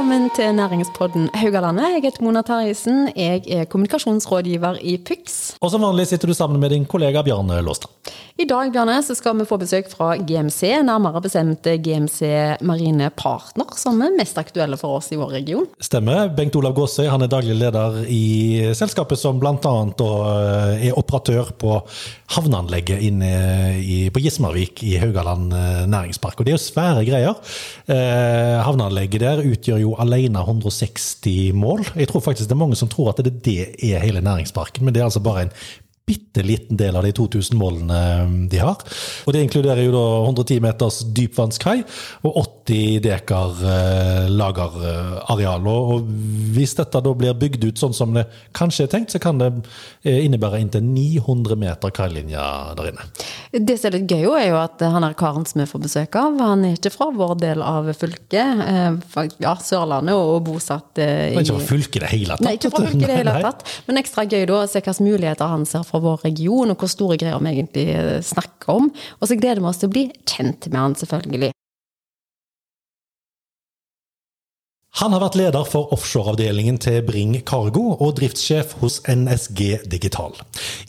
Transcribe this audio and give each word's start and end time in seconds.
Velkommen 0.00 0.30
til 0.32 0.54
næringspodden 0.56 1.26
Haugalandet. 1.36 1.90
Jeg 1.92 2.02
heter 2.06 2.22
Mona 2.24 2.40
Terjesen. 2.40 3.10
Jeg 3.12 3.42
er 3.52 3.66
kommunikasjonsrådgiver 3.68 4.78
i 4.80 4.94
PYX. 4.96 5.34
Og 5.60 5.74
som 5.74 5.84
vanlig 5.84 6.06
sitter 6.08 6.30
du 6.30 6.32
sammen 6.32 6.56
med 6.56 6.72
din 6.72 6.86
kollega 6.88 7.20
Bjarne 7.20 7.58
Låstad. 7.60 7.92
I 8.40 8.46
dag 8.48 8.70
Bjarne, 8.72 8.94
så 9.04 9.12
skal 9.12 9.36
vi 9.36 9.44
få 9.44 9.58
besøk 9.60 9.90
fra 9.92 10.14
GMC, 10.16 10.70
nærmere 10.88 11.20
bestemt 11.20 11.68
GMC 11.84 12.30
Marine 12.64 13.10
Partner, 13.12 13.68
som 13.76 14.00
er 14.00 14.16
mest 14.16 14.40
aktuelle 14.40 14.78
for 14.80 14.96
oss 14.96 15.12
i 15.12 15.18
vår 15.20 15.34
region. 15.36 15.66
Stemmer. 15.76 16.32
Bengt 16.32 16.56
Olav 16.56 16.72
Gåsøy 16.78 17.04
han 17.04 17.20
er 17.20 17.28
daglig 17.28 17.58
leder 17.60 18.00
i 18.08 18.72
selskapet 18.72 19.20
som 19.20 19.36
bl.a. 19.36 19.52
Eh, 19.60 20.88
er 20.88 20.96
operatør 20.96 21.52
på 21.60 21.76
havneanlegget 22.30 23.02
inne 23.02 23.30
i, 23.82 23.98
på 24.12 24.22
Gismarvik 24.22 24.84
i 24.86 24.94
Haugaland 25.02 25.52
eh, 25.56 25.82
næringspark. 25.90 26.38
Og 26.38 26.46
det 26.46 26.52
er 26.52 26.58
jo 26.58 26.62
svære 26.62 27.04
greier. 27.08 27.52
Eh, 27.90 28.56
havneanlegget 28.66 29.24
der 29.24 29.44
utgjør 29.44 29.82
jo 29.82 29.94
alene 30.02 30.44
160 30.44 31.52
mål. 31.58 31.84
Jeg 31.96 32.10
tror 32.10 32.24
faktisk 32.24 32.48
det 32.48 32.56
er 32.56 32.62
mange 32.62 32.78
som 32.78 32.90
tror 32.90 33.12
at 33.12 33.24
det, 33.24 33.40
det 33.44 33.58
er 33.90 34.04
hele 34.04 34.22
næringsparken, 34.24 34.84
men 34.84 34.94
det 34.94 35.02
er 35.02 35.10
altså 35.10 35.24
bare 35.24 35.48
en 35.48 35.54
bitte 36.10 36.42
liten 36.42 36.76
del 36.76 36.96
av 36.96 37.06
de 37.06 37.12
2000 37.14 37.58
målene 37.58 37.98
um, 38.24 38.36
de 38.50 38.58
har. 38.58 38.80
Og 39.26 39.34
Det 39.34 39.42
inkluderer 39.44 39.84
jo 39.84 39.94
da 39.94 40.04
110 40.26 40.62
meters 40.64 41.00
dypvannskai 41.14 41.76
og 42.26 42.40
80 42.42 42.98
dekar 43.04 43.62
eh, 43.66 44.26
lagerareal. 44.30 45.68
Og 45.70 46.08
Hvis 46.54 46.74
dette 46.78 47.02
da 47.02 47.14
blir 47.14 47.36
bygd 47.38 47.68
ut 47.68 47.82
sånn 47.82 47.94
som 47.96 48.14
det 48.16 48.26
kanskje 48.56 48.88
er 48.88 48.92
tenkt, 48.94 49.14
så 49.14 49.20
kan 49.22 49.38
det 49.40 49.52
eh, 50.02 50.24
innebære 50.24 50.60
inntil 50.64 50.84
900 50.86 51.58
meter 51.60 51.94
kailinje 51.94 52.46
der 52.78 52.90
inne. 52.90 53.06
Det 53.54 53.78
som 53.78 53.90
er 53.90 53.98
litt 53.98 54.10
gøy, 54.10 54.26
er 54.40 54.48
jo 54.50 54.58
at 54.60 54.82
han 54.82 55.06
er 55.06 55.16
karen 55.18 55.46
som 55.46 55.62
vi 55.62 55.68
får 55.70 55.84
besøk 55.86 56.18
av, 56.18 56.38
han 56.42 56.66
er 56.66 56.78
ikke 56.78 56.94
fra 56.94 57.10
vår 57.14 57.36
del 57.42 57.64
av 57.66 57.90
fylket. 57.94 58.64
Eh, 58.66 59.30
ja, 59.42 59.54
Sørlandet 59.62 60.18
og 60.18 60.42
bosatt 60.48 60.98
i 61.02 61.10
Ikke 61.38 61.58
fra 61.60 61.70
fylket 61.72 62.00
i 62.00 62.04
det 62.04 62.12
hele 62.16 62.34
tatt? 62.34 62.46
Nei, 62.46 62.56
ikke 62.58 62.74
fra 62.74 62.84
fylket 62.86 63.06
i 63.06 63.12
det 63.12 63.20
hele 63.22 63.38
tatt. 63.46 63.66
Men 63.86 64.02
ekstra 64.02 64.26
gøy 64.26 64.46
da 64.50 64.62
å 64.62 64.66
se 64.70 64.80
hvilke 64.80 65.06
muligheter 65.06 65.50
han 65.50 65.66
ser 65.68 65.84
for 65.86 65.99
vår 66.04 66.26
region, 66.26 66.72
og 66.72 66.80
hvor 66.80 66.90
store 66.90 67.18
greier 67.20 67.40
vi 67.42 67.54
egentlig 67.54 67.86
eh, 67.94 68.18
snakker 68.24 68.74
om. 68.76 68.90
Og 69.18 69.30
så 69.30 69.38
gleder 69.38 69.62
vi 69.62 69.70
oss 69.70 69.82
til 69.82 69.90
å 69.90 69.94
bli 69.96 70.06
kjent 70.28 70.70
med 70.70 70.80
han, 70.80 70.98
selvfølgelig. 70.98 71.52
Han 74.98 75.14
har 75.14 75.22
vært 75.22 75.36
leder 75.38 75.66
for 75.70 75.92
offshoreavdelingen 75.94 76.78
til 76.82 76.98
Bring 77.06 77.36
Cargo 77.46 77.92
og 77.94 78.16
driftssjef 78.18 78.72
hos 78.80 78.96
NSG 79.06 79.86
Digital. 79.86 80.34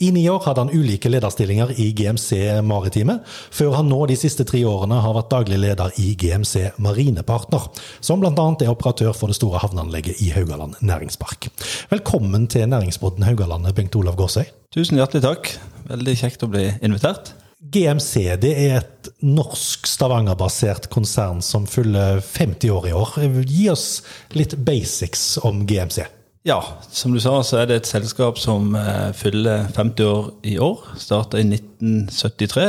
I 0.02 0.08
ni 0.10 0.24
år 0.28 0.42
hadde 0.42 0.64
han 0.64 0.72
ulike 0.74 1.10
lederstillinger 1.12 1.70
i 1.78 1.92
GMC 1.94 2.58
Maritime, 2.66 3.20
før 3.54 3.76
han 3.78 3.86
nå 3.92 4.00
de 4.10 4.16
siste 4.18 4.44
tre 4.48 4.64
årene 4.66 4.98
har 5.04 5.14
vært 5.14 5.30
daglig 5.30 5.60
leder 5.62 5.94
i 6.02 6.16
GMC 6.18 6.72
Marinepartner, 6.82 7.68
som 8.02 8.18
bl.a. 8.24 8.32
er 8.34 8.72
operatør 8.72 9.14
for 9.14 9.30
det 9.30 9.38
store 9.38 9.62
havneanlegget 9.62 10.18
i 10.26 10.32
Haugaland 10.34 10.82
næringspark. 10.82 11.52
Velkommen 11.94 12.48
til 12.50 12.66
næringsbåten 12.74 13.22
Haugalandet, 13.28 13.76
Bengt 13.78 13.96
Olav 13.96 14.18
Gåsøy. 14.18 14.50
Tusen 14.74 14.98
hjertelig 14.98 15.22
takk. 15.28 15.54
Veldig 15.92 16.18
kjekt 16.24 16.42
å 16.42 16.50
bli 16.50 16.66
invitert. 16.82 17.36
GMC 17.62 18.40
det 18.42 18.50
er 18.58 18.80
et 18.80 19.10
norsk 19.22 19.86
Stavanger-basert 19.86 20.88
konsern 20.90 21.42
som 21.46 21.66
fyller 21.70 22.18
50 22.18 22.72
år 22.74 22.88
i 22.88 22.94
år. 22.96 23.14
Gi 23.46 23.68
oss 23.70 23.86
litt 24.34 24.56
basics 24.66 25.36
om 25.46 25.62
GMC. 25.68 26.02
Ja, 26.42 26.58
som 26.90 27.14
du 27.14 27.20
sa, 27.22 27.36
så 27.46 27.60
er 27.60 27.68
det 27.70 27.76
et 27.78 27.90
selskap 27.90 28.40
som 28.42 28.74
eh, 28.74 29.12
fyller 29.14 29.68
50 29.76 30.08
år 30.08 30.30
i 30.42 30.56
år. 30.58 30.80
Starta 30.98 31.38
i 31.38 31.46
1973. 31.46 32.66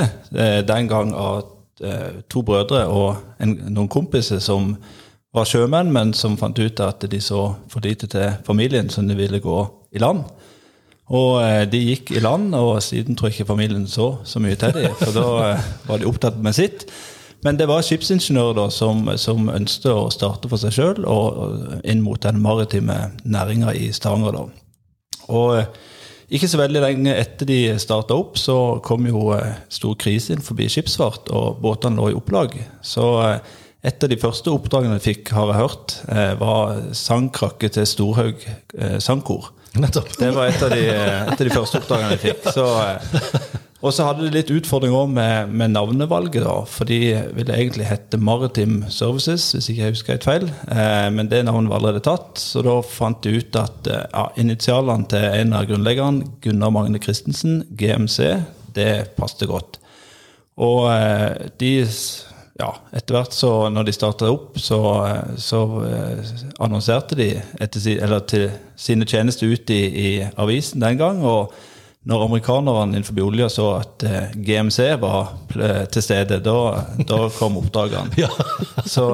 Den 0.70 0.92
gang 0.92 1.16
av 1.18 1.42
eh, 1.82 2.22
to 2.30 2.46
brødre 2.46 2.86
og 2.86 3.42
en, 3.42 3.58
noen 3.74 3.90
kompiser 3.90 4.44
som 4.46 4.76
var 5.34 5.50
sjømenn, 5.50 5.90
men 5.90 6.14
som 6.14 6.38
fant 6.38 6.60
ut 6.62 6.86
at 6.86 7.08
de 7.10 7.22
så 7.22 7.48
for 7.72 7.82
lite 7.82 8.06
til 8.14 8.38
familien, 8.46 8.94
så 8.94 9.02
de 9.02 9.18
ville 9.18 9.42
gå 9.42 9.60
i 9.98 10.02
land. 10.06 10.22
Og 11.12 11.42
eh, 11.44 11.64
de 11.68 11.82
gikk 11.84 12.14
i 12.16 12.22
land, 12.24 12.54
og 12.56 12.78
siden 12.84 13.18
tror 13.18 13.30
jeg 13.30 13.42
ikke 13.42 13.52
familien 13.52 13.88
så 13.90 14.16
så 14.24 14.40
mye 14.40 14.56
til 14.60 14.72
dem, 14.76 14.94
for 15.02 15.16
da 15.16 15.26
eh, 15.50 15.72
var 15.90 16.00
de 16.00 16.08
opptatt 16.08 16.40
med 16.44 16.56
sitt. 16.56 16.86
Men 17.44 17.58
det 17.60 17.68
var 17.68 17.84
skipsingeniører 17.84 18.56
da, 18.56 18.70
som, 18.72 19.04
som 19.20 19.50
ønsket 19.52 19.92
å 19.92 20.12
starte 20.14 20.48
for 20.48 20.62
seg 20.62 20.78
sjøl 20.78 21.02
og 21.04 21.82
inn 21.84 22.00
mot 22.06 22.22
den 22.24 22.40
maritime 22.40 23.12
næringa 23.28 23.74
i 23.76 23.90
Stavanger. 23.92 24.38
da. 24.38 24.46
Og 25.28 25.58
eh, 25.58 25.68
ikke 26.34 26.48
så 26.48 26.62
veldig 26.62 26.86
lenge 26.86 27.18
etter 27.20 27.50
de 27.50 27.58
starta 27.84 28.16
opp, 28.16 28.40
så 28.40 28.80
kom 28.86 29.04
jo 29.10 29.36
stor 29.70 29.98
krise 30.00 30.34
inn 30.34 30.42
forbi 30.42 30.70
skipsfart, 30.72 31.28
og 31.36 31.60
båtene 31.62 32.00
lå 32.00 32.14
i 32.14 32.16
opplag. 32.18 32.56
Så 32.82 33.04
et 33.84 34.08
av 34.08 34.10
de 34.10 34.18
første 34.18 34.50
oppdragene 34.50 34.96
jeg 34.98 35.06
fikk, 35.10 35.34
har 35.36 35.52
jeg 35.52 35.60
hørt, 35.60 35.98
var 36.40 36.80
sangkrakket 36.96 37.76
til 37.76 37.86
Storhaug 37.92 38.48
sangkor. 39.04 39.52
Nettopp. 39.74 40.18
Det 40.20 40.30
var 40.36 40.52
et 40.52 40.62
av 40.62 40.70
de, 40.70 40.82
et 40.86 41.34
av 41.34 41.48
de 41.48 41.54
første 41.54 41.80
oppdragene 41.80 42.14
jeg 42.14 42.22
fikk. 42.22 42.50
Så, 42.54 42.66
eh, 42.84 43.62
og 43.84 43.94
så 43.96 44.06
hadde 44.06 44.28
det 44.28 44.36
litt 44.36 44.52
utfordringer 44.54 45.08
med, 45.10 45.50
med, 45.50 45.74
navnevalget, 45.74 46.44
da. 46.46 46.60
For 46.70 46.90
de 46.90 47.00
ville 47.34 47.56
egentlig 47.58 47.88
hete 47.90 48.20
Maritim 48.22 48.84
Services, 48.94 49.48
hvis 49.56 49.72
ikke 49.74 49.82
jeg 49.82 49.96
husker 49.96 50.16
helt 50.16 50.28
feil. 50.30 50.46
Eh, 50.70 51.08
men 51.16 51.32
det 51.32 51.42
navnet 51.48 51.74
var 51.74 51.82
allerede 51.82 52.06
tatt, 52.06 52.38
så 52.42 52.62
da 52.66 52.78
fant 52.86 53.26
de 53.26 53.40
ut 53.40 53.60
at 53.60 53.90
eh, 53.90 54.06
ja, 54.14 54.28
initialene 54.46 55.10
til 55.10 55.26
en 55.42 55.58
av 55.58 55.66
grunnleggerne, 55.72 56.36
Gunnar 56.46 56.76
Magne 56.76 57.02
Christensen, 57.02 57.64
GMC, 57.74 58.20
det 58.78 58.92
passet 59.18 59.50
godt. 59.50 59.82
Og 60.62 60.86
de 61.58 61.72
ja, 62.60 62.70
etter 62.94 63.18
hvert 63.18 63.34
så 63.34 63.50
når 63.74 63.88
de 63.88 63.96
starta 63.96 64.30
opp, 64.30 64.60
så, 64.62 64.80
så 65.42 65.62
uh, 65.82 66.34
annonserte 66.62 67.18
de 67.18 67.30
etter, 67.58 68.18
til 68.30 68.50
sine 68.78 69.08
tjenester 69.10 69.50
ut 69.50 69.74
i, 69.74 69.82
i, 69.82 70.10
avisen 70.38 70.84
den 70.84 71.00
gang. 71.00 71.24
Og 71.26 71.54
når 72.06 72.26
amerikanerne 72.28 72.94
innenfor 72.94 73.24
olja 73.24 73.48
så 73.50 73.70
at 73.78 74.04
eh, 74.04 74.34
GMC 74.36 74.90
var 75.00 75.30
til 75.88 76.04
stede, 76.04 76.42
da, 76.44 76.56
da 77.08 77.20
kom 77.32 77.56
oppdragene. 77.62 78.12
ja. 78.26 78.28
så 78.84 79.06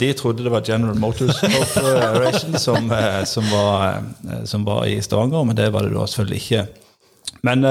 de 0.00 0.08
trodde 0.16 0.46
det 0.46 0.54
var 0.54 0.64
General 0.64 0.96
Motors 0.96 1.42
Corporation 1.42 2.56
som, 2.56 2.88
som, 3.28 3.50
var, 3.52 4.00
som 4.48 4.64
var 4.64 4.86
i 4.88 4.96
Stavanger, 5.04 5.44
men 5.44 5.60
det 5.60 5.68
var 5.74 5.84
det 5.84 5.92
da 5.92 6.06
selvfølgelig 6.08 6.40
ikke. 6.40 6.64
Men 7.44 7.68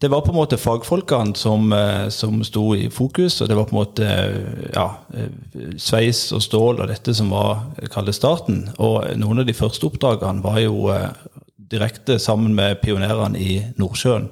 det 0.00 0.08
var 0.08 0.20
på 0.20 0.30
en 0.30 0.38
måte 0.38 0.56
fagfolkene 0.56 1.34
som, 1.36 1.72
eh, 1.72 2.08
som 2.08 2.38
sto 2.46 2.74
i 2.76 2.86
fokus, 2.90 3.40
og 3.42 3.48
det 3.48 3.56
var 3.58 3.64
på 3.66 3.74
en 3.74 3.80
måte 3.80 4.06
eh, 4.06 4.68
ja, 4.74 4.92
eh, 5.14 5.72
sveis 5.74 6.28
og 6.32 6.42
stål 6.44 6.84
og 6.84 6.90
dette 6.92 7.14
som 7.14 7.32
var 7.34 7.64
starten. 8.14 8.68
Og 8.78 9.02
noen 9.18 9.42
av 9.42 9.48
de 9.48 9.56
første 9.58 9.88
oppdragene 9.90 10.44
var 10.44 10.60
jo 10.62 10.86
direkte 11.56 12.18
sammen 12.22 12.54
med 12.54 12.78
pionerene 12.80 13.38
i 13.38 13.58
Nordsjøen. 13.76 14.30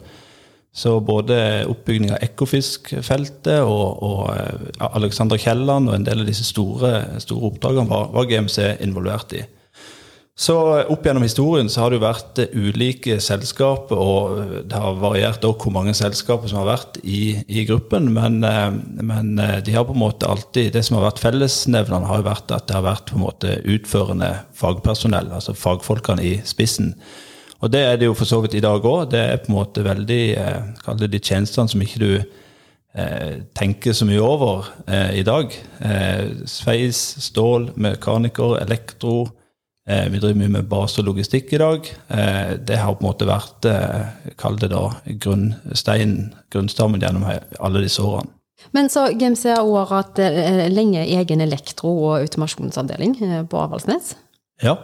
Så 0.76 1.00
både 1.00 1.64
oppbygging 1.66 2.12
av 2.12 2.22
Ekofisk-feltet 2.22 3.64
og, 3.64 4.02
og 4.04 4.86
Alexander 4.92 5.40
Kielland 5.40 5.88
og 5.88 5.96
en 5.96 6.04
del 6.06 6.20
av 6.20 6.28
disse 6.28 6.44
store, 6.44 7.18
store 7.18 7.50
oppdragene 7.50 7.88
var, 7.90 8.10
var 8.12 8.28
GMC 8.28 8.76
involvert 8.84 9.32
i. 9.32 9.42
Så 10.36 10.54
Opp 10.92 11.06
gjennom 11.06 11.24
historien 11.24 11.68
så 11.72 11.80
har 11.80 11.90
det 11.90 11.96
jo 11.96 12.02
vært 12.02 12.40
eh, 12.42 12.50
ulike 12.52 13.14
selskaper, 13.24 13.96
og 13.96 14.40
eh, 14.42 14.56
det 14.68 14.76
har 14.76 14.98
variert 15.00 15.44
også 15.48 15.64
hvor 15.64 15.72
mange 15.72 15.94
selskaper 15.96 16.50
som 16.50 16.60
har 16.60 16.74
vært 16.74 16.98
i, 17.08 17.38
i 17.48 17.62
gruppen. 17.64 18.10
Men, 18.12 18.42
eh, 18.44 18.66
men, 19.00 19.30
de 19.36 19.72
har 19.72 19.86
på 19.88 19.94
en 19.96 20.02
måte 20.02 20.28
alltid, 20.28 20.74
det 20.74 20.82
som 20.84 20.98
har 20.98 21.06
vært 21.06 21.22
fellesnevnerne, 21.24 22.10
har 22.10 22.20
jo 22.20 22.26
vært 22.28 22.52
at 22.52 22.66
det 22.68 22.76
har 22.76 22.84
vært 22.84 23.08
på 23.08 23.16
en 23.16 23.24
måte 23.24 23.54
utførende 23.64 24.28
fagpersonell, 24.60 25.32
altså 25.38 25.56
fagfolkene 25.56 26.28
i 26.28 26.34
spissen. 26.44 26.92
Og 27.64 27.72
det 27.72 27.86
er 27.86 27.96
det 27.96 28.10
jo 28.10 28.18
for 28.18 28.28
så 28.28 28.42
vidt 28.44 28.58
i 28.58 28.64
dag 28.64 28.84
òg. 28.84 29.06
Det 29.14 29.22
er 29.22 29.40
på 29.40 29.48
en 29.48 29.56
måte 29.56 29.86
veldig 29.86 30.22
Kall 30.84 31.00
det 31.00 31.14
de 31.14 31.22
tjenestene 31.24 31.72
som 31.72 31.80
ikke 31.80 32.02
du 32.02 32.10
tenker 33.56 33.96
så 33.96 34.06
mye 34.08 34.20
over 34.20 34.68
eh, 34.88 35.18
i 35.20 35.24
dag. 35.24 35.52
Eh, 35.80 36.44
sveis, 36.48 37.00
stål, 37.26 37.70
mekaniker, 37.80 38.58
elektro 38.60 39.26
vi 39.86 40.18
driver 40.18 40.38
mye 40.40 40.50
med 40.50 40.66
base 40.66 40.98
og 40.98 41.06
logistikk 41.06 41.52
i 41.54 41.60
dag. 41.62 41.90
Eh, 42.10 42.56
det 42.58 42.78
har 42.80 42.96
på 42.96 43.04
en 43.04 43.06
måte 43.06 43.28
vært, 43.28 43.68
eh, 43.70 44.32
kall 44.38 44.58
det 44.58 44.72
da, 44.72 44.88
grunnsteinen, 45.06 46.32
grunnstammen 46.50 47.00
gjennom 47.00 47.28
alle 47.60 47.84
disse 47.84 48.02
årene. 48.02 48.32
Men 48.74 48.88
så 48.90 49.06
GMC 49.14 49.52
har 49.52 49.62
òg 49.62 49.92
hatt 49.92 50.18
lenge 50.72 51.04
egen 51.04 51.40
elektro- 51.40 51.92
og 52.08 52.24
automasjonsavdeling 52.24 53.14
på 53.48 53.60
Avaldsnes? 53.60 54.16
Ja. 54.62 54.78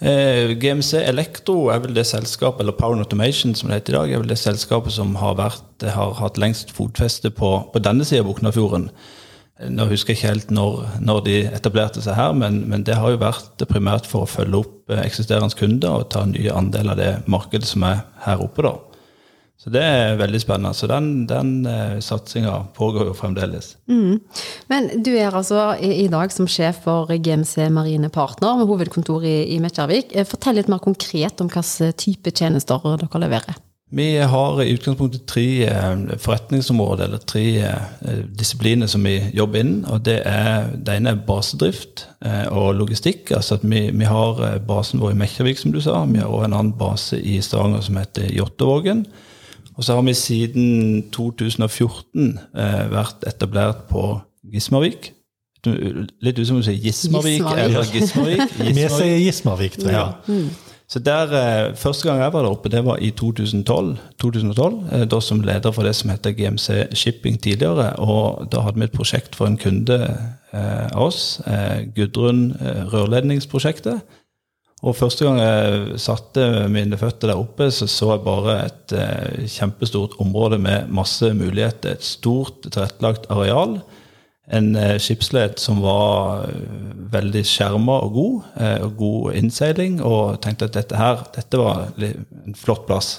GMC 0.00 0.98
Elektro 1.06 1.70
er 1.70 1.78
vel 1.78 1.94
det 1.94 2.04
selskapet, 2.04 2.60
eller 2.60 2.72
Power 2.72 2.98
Automation 2.98 3.54
som 3.54 3.70
det 3.70 3.78
heter 3.78 3.94
i 3.94 3.96
dag, 3.96 4.12
er 4.12 4.18
vel 4.18 4.28
det 4.28 4.36
selskapet 4.36 4.92
som 4.92 5.14
har, 5.14 5.36
vært, 5.38 5.86
har 5.86 6.18
hatt 6.18 6.36
lengst 6.36 6.74
fotfeste 6.74 7.30
på, 7.30 7.70
på 7.72 7.80
denne 7.80 8.04
sida 8.04 8.20
av 8.20 8.34
Buknafjorden. 8.34 8.90
Nå 9.54 9.84
husker 9.86 10.10
jeg 10.10 10.18
ikke 10.18 10.30
helt 10.32 10.48
når, 10.50 10.80
når 11.06 11.20
de 11.28 11.34
etablerte 11.46 12.02
seg 12.02 12.16
her, 12.18 12.32
men, 12.34 12.64
men, 12.70 12.82
det 12.86 12.96
har 12.98 13.12
jo 13.14 13.20
vært 13.22 13.62
primært 13.70 14.08
for 14.10 14.24
å 14.24 14.30
følge 14.30 14.64
opp 14.64 14.90
eh, 14.90 15.04
eksisterende 15.04 15.54
kunder 15.54 16.00
og 16.00 16.08
ta 16.10 16.24
nye 16.26 16.50
andeler 16.50 16.96
av 16.96 16.98
det 16.98 17.12
markedet 17.30 17.68
som 17.70 17.86
er 17.86 18.02
her 18.26 18.42
oppe. 18.42 18.66
da. 18.66 18.74
Så 19.64 19.70
det 19.72 19.80
er 19.80 20.18
veldig 20.18 20.40
spennende. 20.42 20.74
Så 20.74 20.88
den, 20.90 21.06
den 21.30 21.52
eh, 21.70 22.00
satsinga 22.02 22.56
pågår 22.74 23.06
jo 23.08 23.14
fremdeles. 23.16 23.76
Men 24.68 24.90
du 25.06 25.12
er 25.14 25.30
altså 25.30 25.70
i, 25.78 25.92
i 26.02 26.08
dag 26.12 26.34
som 26.34 26.50
sjef 26.50 26.82
for 26.88 27.14
GMC 27.14 27.70
Marine 27.72 28.10
Partner 28.12 28.58
med 28.58 28.68
hovedkontor 28.68 29.24
i, 29.24 29.36
i 29.54 29.60
Mekkjarvik. 29.62 30.10
Eh, 30.12 30.26
Fortell 30.28 30.58
litt 30.58 30.72
mer 30.72 30.82
konkret 30.84 31.40
om 31.40 31.52
hvilken 31.52 31.94
type 31.94 32.34
tjenester 32.34 32.82
dere 32.98 33.22
leverer. 33.22 33.62
Vi 33.94 34.06
har 34.16 34.62
i 34.62 34.72
utgangspunktet 34.74 35.26
tre 35.30 35.46
eh, 35.68 36.16
forretningsområder, 36.18 37.04
eller 37.04 37.20
tre 37.22 37.44
eh, 37.62 38.22
disipliner 38.38 38.90
som 38.90 39.04
vi 39.06 39.14
jobber 39.36 39.62
innen. 39.62 39.84
og 39.86 40.02
Det, 40.06 40.16
er, 40.26 40.72
det 40.74 40.96
ene 40.96 41.12
er 41.14 41.20
basedrift 41.26 42.08
eh, 42.24 42.48
og 42.50 42.74
logistikk. 42.74 43.30
altså 43.30 43.54
at 43.54 43.62
vi, 43.62 43.84
vi 43.94 44.08
har 44.10 44.58
basen 44.66 45.02
vår 45.02 45.14
i 45.14 45.20
Mekkjarvik, 45.22 45.62
som 45.62 45.72
du 45.72 45.80
sa. 45.80 46.00
Vi 46.10 46.18
har 46.18 46.26
også 46.26 46.48
en 46.48 46.58
annen 46.58 46.74
base 46.78 47.20
i 47.22 47.38
Stavanger 47.40 47.86
som 47.86 48.00
heter 48.02 48.34
Jåttåvågen. 48.34 49.06
Og 49.76 49.84
så 49.84 49.94
har 49.94 50.02
vi 50.06 50.14
siden 50.14 50.68
2014 51.14 52.38
eh, 52.54 52.84
vært 52.90 53.26
etablert 53.30 53.86
på 53.90 54.20
Gismarvik. 54.52 55.12
Litt 55.64 56.38
ut 56.38 56.46
som 56.46 56.58
du 56.60 56.66
sier 56.66 56.76
Gismarvik 56.76 57.38
Gismarvik. 57.38 57.64
eller 57.64 57.90
Gismarvik. 57.94 58.56
Vi 58.76 58.86
sier 58.92 59.18
Gismarvik, 59.22 59.78
tror 59.80 59.94
jeg. 59.94 60.00
Ja. 60.28 60.73
Så 60.88 61.00
der, 61.00 61.32
eh, 61.32 61.74
Første 61.76 62.08
gang 62.08 62.20
jeg 62.20 62.32
var 62.32 62.42
der 62.42 62.50
oppe, 62.50 62.68
det 62.68 62.84
var 62.84 62.96
i 63.00 63.10
2012, 63.10 63.96
2012 64.20 64.92
eh, 64.92 65.04
da 65.08 65.20
som 65.20 65.40
leder 65.40 65.72
for 65.72 65.82
det 65.82 65.94
som 65.96 66.10
heter 66.10 66.36
GMC 66.36 66.94
Shipping 66.94 67.40
tidligere. 67.40 67.94
og 67.98 68.50
Da 68.52 68.60
hadde 68.60 68.78
vi 68.78 68.84
et 68.84 68.92
prosjekt 68.92 69.34
for 69.34 69.46
en 69.46 69.56
kunde 69.56 69.96
eh, 70.52 70.86
av 70.92 71.06
oss, 71.08 71.40
eh, 71.46 71.86
Gudrun 71.96 72.52
eh, 72.60 72.84
rørledningsprosjektet. 72.92 74.02
Og 74.84 74.96
Første 74.96 75.24
gang 75.24 75.38
jeg 75.40 75.98
satte 76.02 76.68
mine 76.68 76.98
føtter 77.00 77.30
der 77.32 77.40
oppe, 77.40 77.70
så 77.72 77.88
så 77.88 78.10
jeg 78.12 78.24
bare 78.26 78.56
et 78.66 78.92
eh, 78.92 79.46
kjempestort 79.48 80.18
område 80.20 80.58
med 80.58 80.90
masse 80.92 81.32
muligheter. 81.32 81.96
Et 81.96 82.04
stort 82.04 82.68
tilrettelagt 82.68 83.30
areal. 83.32 83.78
En 84.52 84.74
eh, 84.76 84.96
skipsled 85.00 85.56
som 85.58 85.80
var 85.80 86.48
eh, 86.50 86.56
veldig 87.14 87.44
skjerma 87.48 87.96
og 88.04 88.16
god, 88.16 88.48
eh, 88.60 88.80
og 88.84 88.96
god 88.98 89.38
innseiling. 89.40 90.00
Og 90.04 90.40
tenkte 90.44 90.68
at 90.68 90.76
dette 90.76 90.98
her, 91.00 91.22
dette 91.36 91.60
var 91.60 91.86
en 91.96 92.58
flott 92.58 92.84
plass. 92.88 93.14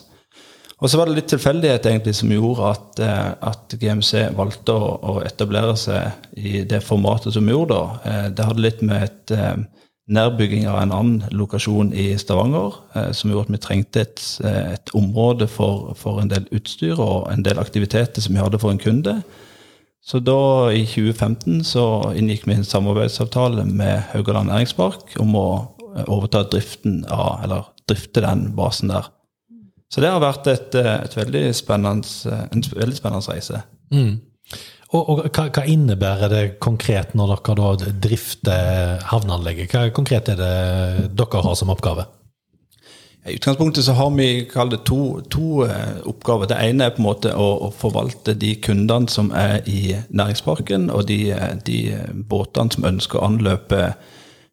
Og 0.83 0.91
så 0.91 0.99
var 0.99 1.07
det 1.07 1.15
litt 1.17 1.31
tilfeldighet 1.31 1.87
egentlig 1.87 2.13
som 2.17 2.33
gjorde 2.33 2.67
at, 2.67 2.99
at 3.47 3.73
GMC 3.79 4.35
valgte 4.35 4.73
å, 4.75 5.13
etablere 5.23 5.71
seg 5.79 6.35
i 6.35 6.65
det 6.67 6.81
formatet 6.83 7.31
som 7.33 7.47
vi 7.47 7.55
gjorde. 7.55 7.77
da. 7.79 8.25
Det 8.35 8.47
hadde 8.49 8.65
litt 8.65 8.83
med 8.83 9.05
et 9.07 9.33
nærbygging 10.11 10.67
av 10.67 10.81
en 10.81 10.91
annen 10.97 11.31
lokasjon 11.31 11.93
i 11.95 12.09
Stavanger, 12.19 12.75
som 13.15 13.31
gjorde 13.31 13.47
at 13.47 13.55
vi 13.55 13.61
trengte 13.63 14.03
et, 14.03 14.25
et 14.51 14.93
område 14.99 15.47
for, 15.47 15.95
for 15.95 16.19
en 16.19 16.29
del 16.35 16.43
utstyr 16.51 16.99
og 16.99 17.31
en 17.31 17.47
del 17.47 17.63
aktiviteter 17.63 18.27
som 18.27 18.35
vi 18.35 18.43
hadde 18.43 18.59
for 18.59 18.75
en 18.75 18.83
kunde. 18.83 19.21
Så 20.05 20.19
da, 20.21 20.69
i 20.69 20.83
2015, 20.85 21.63
så 21.65 21.83
inngikk 22.13 22.43
vi 22.45 22.59
en 22.59 22.67
samarbeidsavtale 22.67 23.63
med 23.65 24.03
Haugaland 24.11 24.51
Næringspark 24.51 25.15
om 25.21 25.33
å 25.39 25.47
eh, 25.95 26.03
overta 26.05 26.43
driften 26.51 26.99
av, 27.09 27.39
eller 27.45 27.65
drifte 27.89 28.21
den 28.21 28.51
basen 28.57 28.93
der. 28.93 29.09
Så 29.89 30.03
det 30.03 30.11
har 30.13 30.21
vært 30.21 30.45
et, 30.51 30.77
eh, 30.77 30.91
et 31.07 31.17
veldig 31.17 31.43
spennende, 31.57 32.05
eh, 32.29 32.45
en 32.53 32.65
veldig 32.69 32.99
spennende 32.99 33.33
reise. 33.33 33.63
Og, 34.93 35.01
og 35.01 35.23
hva, 35.25 35.47
hva 35.49 35.65
innebærer 35.73 36.29
det 36.29 36.43
konkret 36.61 37.17
når 37.17 37.33
dere 37.33 37.55
da 37.57 37.91
drifter 38.05 39.01
havneanlegget? 39.09 39.73
Hva 39.73 39.89
konkret 39.95 40.29
er 40.29 40.37
det 40.37 40.53
dere 41.17 41.45
har 41.47 41.57
som 41.57 41.73
oppgave? 41.73 42.05
I 43.25 43.33
utgangspunktet 43.33 43.83
så 43.83 43.91
har 43.91 44.09
vi 44.09 44.45
det 44.69 44.77
to, 44.85 45.21
to 45.33 45.65
eh, 45.65 45.97
oppgaver. 46.05 46.45
Det 46.45 46.59
ene 46.61 46.85
er 46.85 46.91
på 46.93 47.01
en 47.01 47.07
måte 47.07 47.31
å, 47.33 47.47
å 47.65 47.71
forvalte 47.73 48.35
de 48.37 48.51
kundene 48.61 49.09
som 49.09 49.31
er 49.33 49.65
i 49.65 49.95
næringsparken, 50.13 50.91
og 50.93 51.07
de, 51.09 51.31
eh, 51.33 51.55
de 51.65 51.79
båtene 52.29 52.69
som 52.75 52.85
ønsker 52.85 53.17
å 53.17 53.25
anløpe 53.25 53.95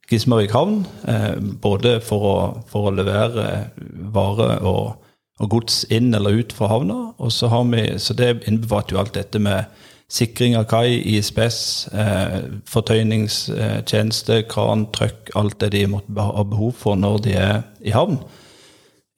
Gismarvik 0.09 0.57
havn. 0.57 0.87
Eh, 1.05 1.37
både 1.61 1.99
for 2.01 2.25
å, 2.31 2.35
for 2.73 2.89
å 2.89 2.97
levere 2.97 3.69
varer 4.13 4.65
og, 4.65 5.05
og 5.41 5.53
gods 5.53 5.83
inn 5.93 6.15
eller 6.17 6.41
ut 6.41 6.57
fra 6.57 6.73
havna. 6.73 7.01
Og 7.21 7.33
så, 7.33 7.53
har 7.53 7.69
vi, 7.69 7.87
så 8.01 8.17
det 8.17 8.39
innbefatter 8.49 8.97
jo 8.97 9.05
alt 9.05 9.17
dette 9.21 9.41
med 9.41 9.69
sikring 10.13 10.57
av 10.57 10.65
kai, 10.73 10.97
ISPS, 11.13 11.59
eh, 11.93 12.39
fortøyningstjeneste, 12.73 14.47
kran, 14.49 14.89
trøkk, 14.97 15.37
alt 15.37 15.61
det 15.61 15.75
de 15.77 15.91
måtte 15.93 16.25
ha 16.25 16.45
behov 16.45 16.73
for 16.81 16.97
når 16.97 17.27
de 17.29 17.37
er 17.37 17.61
i 17.85 17.93
havn. 17.93 18.17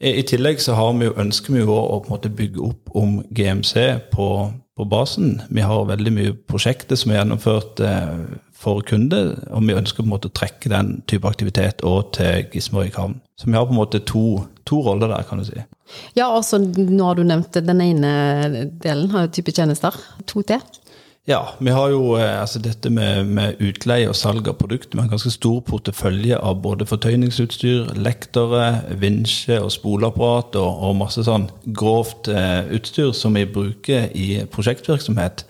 I, 0.04 0.22
tillegg 0.28 0.60
så 0.60 0.76
har 0.76 0.92
vi 0.98 1.08
jo, 1.08 1.14
ønsker 1.20 1.54
vi 1.54 1.62
jo 1.62 1.74
å 1.74 2.18
bygge 2.24 2.60
opp 2.66 2.92
om 2.98 3.22
GMC 3.32 4.10
på, 4.12 4.28
på 4.76 4.86
basen. 4.90 5.38
Vi 5.48 5.64
har 5.64 5.86
veldig 5.88 6.12
mye 6.12 6.34
prosjekter 6.50 6.98
som 7.00 7.12
er 7.12 7.22
gjennomført 7.22 7.80
eh, 7.80 8.18
for 8.52 8.84
kunder, 8.84 9.34
og 9.48 9.64
vi 9.64 9.76
ønsker 9.76 10.02
på 10.02 10.08
en 10.08 10.12
måte 10.12 10.28
å 10.28 10.36
trekke 10.36 10.72
den 10.72 10.98
type 11.10 11.28
aktivitet 11.28 11.84
òg 11.88 12.12
til 12.18 12.44
Gismarvik 12.52 12.98
havn. 13.00 13.16
Så 13.40 13.48
vi 13.48 13.56
har 13.56 13.64
på 13.64 13.74
en 13.74 13.80
måte 13.80 14.02
to, 14.04 14.44
to 14.68 14.82
roller 14.84 15.10
der, 15.10 15.24
kan 15.28 15.40
du 15.40 15.48
si. 15.48 15.64
Ja, 16.16 16.28
også 16.28 16.60
nå 16.60 17.00
har 17.04 17.18
du 17.18 17.24
nevnt 17.26 17.56
den 17.64 17.82
ene 17.84 18.12
delen 18.84 19.12
av 19.16 19.32
type 19.34 19.52
tjenester. 19.56 19.96
To 20.30 20.44
til. 20.46 20.62
Ja, 21.26 21.54
vi 21.58 21.70
har 21.72 21.88
jo 21.88 22.18
eh, 22.18 22.34
altså 22.36 22.60
dette 22.60 22.90
med, 22.92 23.30
med 23.32 23.60
utleie 23.64 24.10
og 24.10 24.16
salg 24.18 24.44
av 24.50 24.58
produkter 24.58 24.98
med 24.98 25.06
en 25.06 25.14
ganske 25.14 25.30
stor 25.32 25.62
portefølje 25.64 26.36
av 26.36 26.58
både 26.60 26.84
fortøyningsutstyr, 26.84 27.94
lektere, 27.96 28.66
vinsje 29.00 29.56
og 29.56 29.72
spoleapparat 29.72 30.58
og, 30.60 30.82
og 30.84 30.98
masse 31.00 31.24
sånn 31.24 31.46
grovt 31.64 32.28
eh, 32.28 32.68
utstyr 32.76 33.14
som 33.16 33.40
vi 33.40 33.46
bruker 33.48 34.10
i 34.12 34.42
prosjektvirksomhet. 34.52 35.46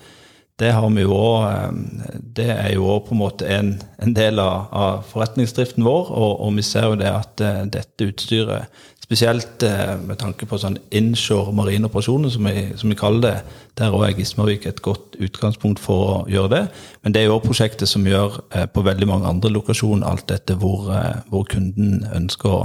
Det, 0.55 0.71
har 0.71 0.87
vi 0.95 1.03
også, 1.03 1.51
eh, 1.51 2.23
det 2.39 2.47
er 2.53 2.71
jo 2.77 2.87
også 2.93 3.09
på 3.09 3.17
en 3.17 3.23
måte 3.25 3.51
en, 3.57 3.75
en 3.99 4.15
del 4.15 4.39
av, 4.39 4.71
av 4.71 5.03
forretningsdriften 5.11 5.83
vår, 5.83 6.07
og, 6.07 6.39
og 6.39 6.55
vi 6.55 6.63
ser 6.63 6.87
jo 6.87 7.01
det 7.03 7.11
at 7.11 7.43
eh, 7.43 7.63
dette 7.75 8.07
utstyret 8.13 8.79
Spesielt 9.05 9.61
eh, 9.63 9.91
med 10.01 10.17
tanke 10.17 10.47
på 10.49 10.57
sånn 10.57 10.79
inshore 10.97 11.51
marineoperasjoner, 11.53 12.31
som, 12.33 12.47
vi- 12.49 12.71
som 12.79 12.89
vi 12.89 12.97
kaller 12.97 13.21
det. 13.21 13.33
Der 13.77 13.93
òg 13.93 14.07
er 14.07 14.15
Gismarvik 14.17 14.65
et 14.65 14.81
godt 14.81 15.13
utgangspunkt 15.21 15.79
for 15.83 16.05
å 16.07 16.15
gjøre 16.31 16.49
det. 16.55 16.63
Men 17.03 17.13
det 17.13 17.21
er 17.21 17.27
jo 17.29 17.35
også 17.37 17.51
prosjektet 17.51 17.91
som 17.91 18.07
gjør 18.09 18.39
eh, 18.55 18.65
på 18.65 18.81
veldig 18.87 19.07
mange 19.11 19.29
andre 19.29 19.51
lokasjoner 19.53 20.07
alt 20.09 20.25
dette 20.31 20.57
hvor, 20.57 20.89
eh, 20.95 21.19
hvor 21.29 21.45
kunden 21.51 22.01
ønsker 22.17 22.49
å 22.49 22.63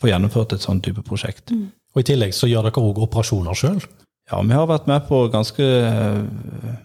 få 0.00 0.08
gjennomført 0.08 0.56
et 0.56 0.64
sånn 0.64 0.80
type 0.82 1.04
prosjekt. 1.06 1.52
Og 1.92 2.00
I 2.00 2.06
tillegg 2.08 2.32
så 2.34 2.48
gjør 2.48 2.70
dere 2.70 2.80
òg 2.88 3.02
operasjoner 3.04 3.54
sjøl. 3.54 3.82
Ja, 4.30 4.38
vi 4.42 4.54
har 4.54 4.68
vært 4.70 4.86
med 4.86 5.02
på 5.08 5.18
ganske 5.32 5.64
eh, 5.66 6.20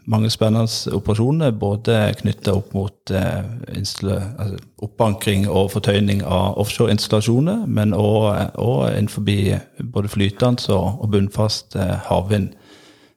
mange 0.10 0.30
spennende 0.34 0.96
operasjoner, 0.98 1.54
både 1.54 2.00
knytta 2.20 2.56
opp 2.58 2.74
mot 2.74 3.12
oppankring 3.14 4.16
altså 4.42 4.58
oppbankring 4.84 5.46
og 5.50 5.72
fortøyning 5.76 6.24
av 6.26 6.58
offshore-installasjoner, 6.62 7.64
men 7.70 7.94
òg 7.94 8.98
innenfor 8.98 9.26
både 9.94 10.12
flytende 10.12 10.74
og, 10.76 11.06
bunnfast 11.14 11.78
eh, 11.78 11.96
havvind. 12.10 12.52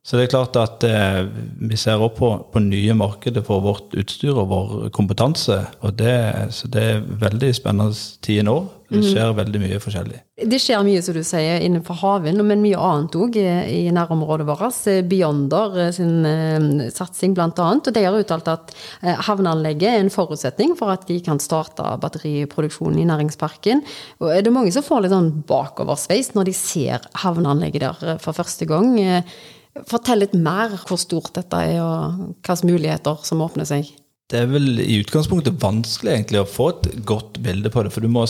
Så 0.00 0.16
det 0.16 0.26
er 0.26 0.32
klart 0.32 0.56
at 0.56 0.84
eh, 0.88 1.26
vi 1.70 1.76
ser 1.76 2.00
også 2.00 2.16
på, 2.16 2.28
på 2.54 2.62
nye 2.64 2.94
markeder 2.96 3.44
for 3.44 3.60
vårt 3.60 3.92
utstyr 4.00 4.32
og 4.32 4.48
vår 4.48 4.70
kompetanse. 4.96 5.58
og 5.84 5.98
det, 6.00 6.16
Så 6.56 6.70
det 6.72 6.82
er 6.82 7.02
veldig 7.20 7.50
spennende 7.54 7.92
tid 8.24 8.46
nå. 8.48 8.62
Det 8.90 9.04
skjer 9.06 9.34
veldig 9.38 9.60
mye 9.62 9.76
forskjellig. 9.78 10.16
Det 10.50 10.58
skjer 10.58 10.80
mye, 10.82 11.02
som 11.04 11.14
du 11.14 11.20
sier, 11.22 11.60
innenfor 11.62 12.00
havvind, 12.00 12.42
men 12.42 12.62
mye 12.64 12.78
annet 12.80 13.14
òg 13.14 13.36
i 13.38 13.84
nærområdet 13.94 14.48
vårt. 14.48 14.80
Beyonder 15.06 15.76
eh, 15.84 15.92
sin 15.94 16.26
eh, 16.26 16.88
satsing, 16.90 17.36
annet. 17.38 17.86
Og 17.86 17.94
de 17.94 18.02
har 18.02 18.18
uttalt 18.18 18.50
at 18.50 18.74
eh, 19.04 19.22
havneanlegget 19.28 19.92
er 19.92 20.00
en 20.00 20.10
forutsetning 20.10 20.74
for 20.80 20.90
at 20.96 21.06
de 21.12 21.20
kan 21.22 21.38
starte 21.38 21.86
batteriproduksjonen 22.02 22.98
i 23.04 23.06
næringsparken. 23.12 23.84
Og 24.24 24.34
er 24.34 24.42
det 24.42 24.56
mange 24.56 24.74
som 24.74 24.86
får 24.86 25.04
litt 25.04 25.14
sånn 25.14 25.32
bakoversveis 25.46 26.34
når 26.34 26.50
de 26.50 26.58
ser 26.58 27.06
havneanlegget 27.22 27.86
der 27.86 28.04
eh, 28.16 28.20
for 28.24 28.34
første 28.34 28.66
gang? 28.70 28.96
Eh, 28.98 29.40
Fortell 29.86 30.24
litt 30.24 30.34
mer 30.34 30.74
hvor 30.82 30.98
stort 30.98 31.34
dette 31.36 31.58
er, 31.62 31.78
og 31.82 32.38
hvilke 32.42 32.66
muligheter 32.66 33.20
som 33.26 33.42
åpner 33.44 33.68
seg. 33.68 33.90
Det 34.30 34.38
er 34.38 34.50
vel 34.50 34.78
i 34.78 35.00
utgangspunktet 35.00 35.56
vanskelig 35.58 36.12
egentlig 36.12 36.38
å 36.38 36.46
få 36.46 36.68
et 36.70 36.84
godt 37.06 37.40
bilde 37.42 37.70
på 37.74 37.82
det. 37.82 37.90
For 37.90 38.04
du 38.04 38.10
må, 38.14 38.22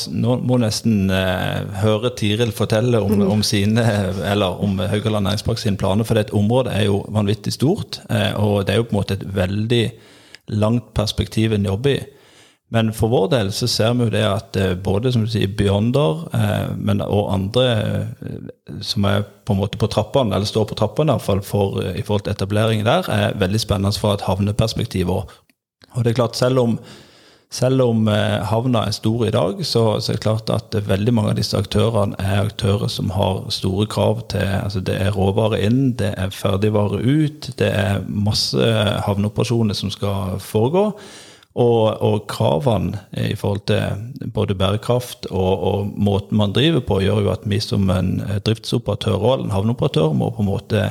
må 0.49 0.57
nesten 0.63 1.13
eh, 1.13 1.67
høre 1.83 2.13
Tiril 2.17 2.55
fortelle 2.57 3.03
om, 3.05 3.21
om 3.27 3.43
sine, 3.45 3.85
eller 4.25 4.63
om 4.65 4.79
Haugaland 4.81 5.29
Næringspark 5.29 5.61
sine 5.61 5.81
planer. 5.81 6.09
For 6.09 6.17
det 6.17 6.33
området 6.37 6.73
er 6.79 6.87
jo 6.87 7.03
vanvittig 7.13 7.53
stort, 7.59 8.01
eh, 8.09 8.33
og 8.41 8.65
det 8.65 8.75
er 8.75 8.81
jo 8.81 8.89
på 8.89 8.97
en 8.97 9.01
måte 9.03 9.19
et 9.19 9.27
veldig 9.37 9.85
langt 10.57 10.89
perspektiv 10.97 11.53
en 11.53 11.69
jobber 11.69 11.99
i. 11.99 12.01
Men 12.73 12.93
for 12.95 13.11
vår 13.11 13.27
del 13.33 13.49
så 13.53 13.67
ser 13.67 13.97
vi 13.99 14.07
jo 14.07 14.13
det 14.15 14.23
at 14.23 14.57
eh, 14.57 14.77
både 14.79 15.11
som 15.11 15.25
du 15.27 15.31
sier, 15.31 15.51
Beyonder, 15.59 16.23
eh, 16.37 16.71
men 16.79 17.03
og 17.03 17.33
andre 17.35 17.67
eh, 17.67 18.81
som 18.87 19.07
er 19.11 19.25
på 19.27 19.57
en 19.57 19.59
måte 19.59 19.79
på 19.81 19.89
trappene, 19.91 20.37
eller 20.37 20.47
står 20.47 20.69
på 20.71 20.79
trappene 20.79 21.17
i 21.19 21.23
for, 21.25 21.81
i 21.83 22.05
forhold 22.07 22.29
til 22.29 22.37
etableringen 22.37 22.87
der, 22.87 23.09
er 23.11 23.39
veldig 23.43 23.59
spennende 23.59 23.99
fra 23.99 24.15
et 24.15 24.23
havneperspektiv. 24.23 25.11
Og, 25.11 25.33
og 25.97 26.05
det 26.05 26.13
er 26.13 26.21
klart, 26.21 26.39
selv 26.39 26.63
om, 26.63 26.77
selv 27.51 27.83
om 27.83 28.07
havna 28.07 28.85
er 28.87 28.95
stor 28.95 29.25
i 29.27 29.33
dag, 29.35 29.65
så, 29.67 29.83
så, 29.99 30.13
er 30.13 30.21
det 30.21 30.27
klart 30.29 30.53
at 30.55 30.77
veldig 30.87 31.15
mange 31.17 31.33
av 31.33 31.41
disse 31.41 31.59
aktørene 31.59 32.15
er 32.23 32.45
aktører 32.45 32.87
som 32.87 33.11
har 33.17 33.49
store 33.51 33.89
krav 33.91 34.29
til 34.31 34.47
altså 34.61 34.85
Det 34.87 34.95
er 34.95 35.11
råvare 35.19 35.59
inn, 35.67 35.97
det 35.99 36.13
er 36.15 36.31
ferdigvare 36.31 37.03
ut, 37.03 37.51
det 37.59 37.73
er 37.75 38.07
masse 38.07 38.71
havneoperasjoner 39.09 39.75
som 39.75 39.91
skal 39.91 40.39
foregå. 40.39 40.93
Og, 41.61 42.01
og 42.01 42.23
kravene 42.31 43.03
i 43.21 43.35
forhold 43.37 43.67
til 43.69 44.31
både 44.33 44.55
bærekraft 44.57 45.27
og, 45.29 45.65
og, 45.69 45.91
måten 45.93 46.39
man 46.41 46.55
driver 46.57 46.81
på, 46.87 47.01
gjør 47.05 47.25
jo 47.27 47.33
at 47.35 47.45
vi 47.45 47.59
som 47.61 47.91
en 47.93 48.15
driftsoperatør 48.47 49.19
og 49.19 49.45
en 49.45 49.53
havneoperatør 49.53 50.15
må 50.17 50.31
på 50.33 50.41
en 50.45 50.49
måte 50.49 50.85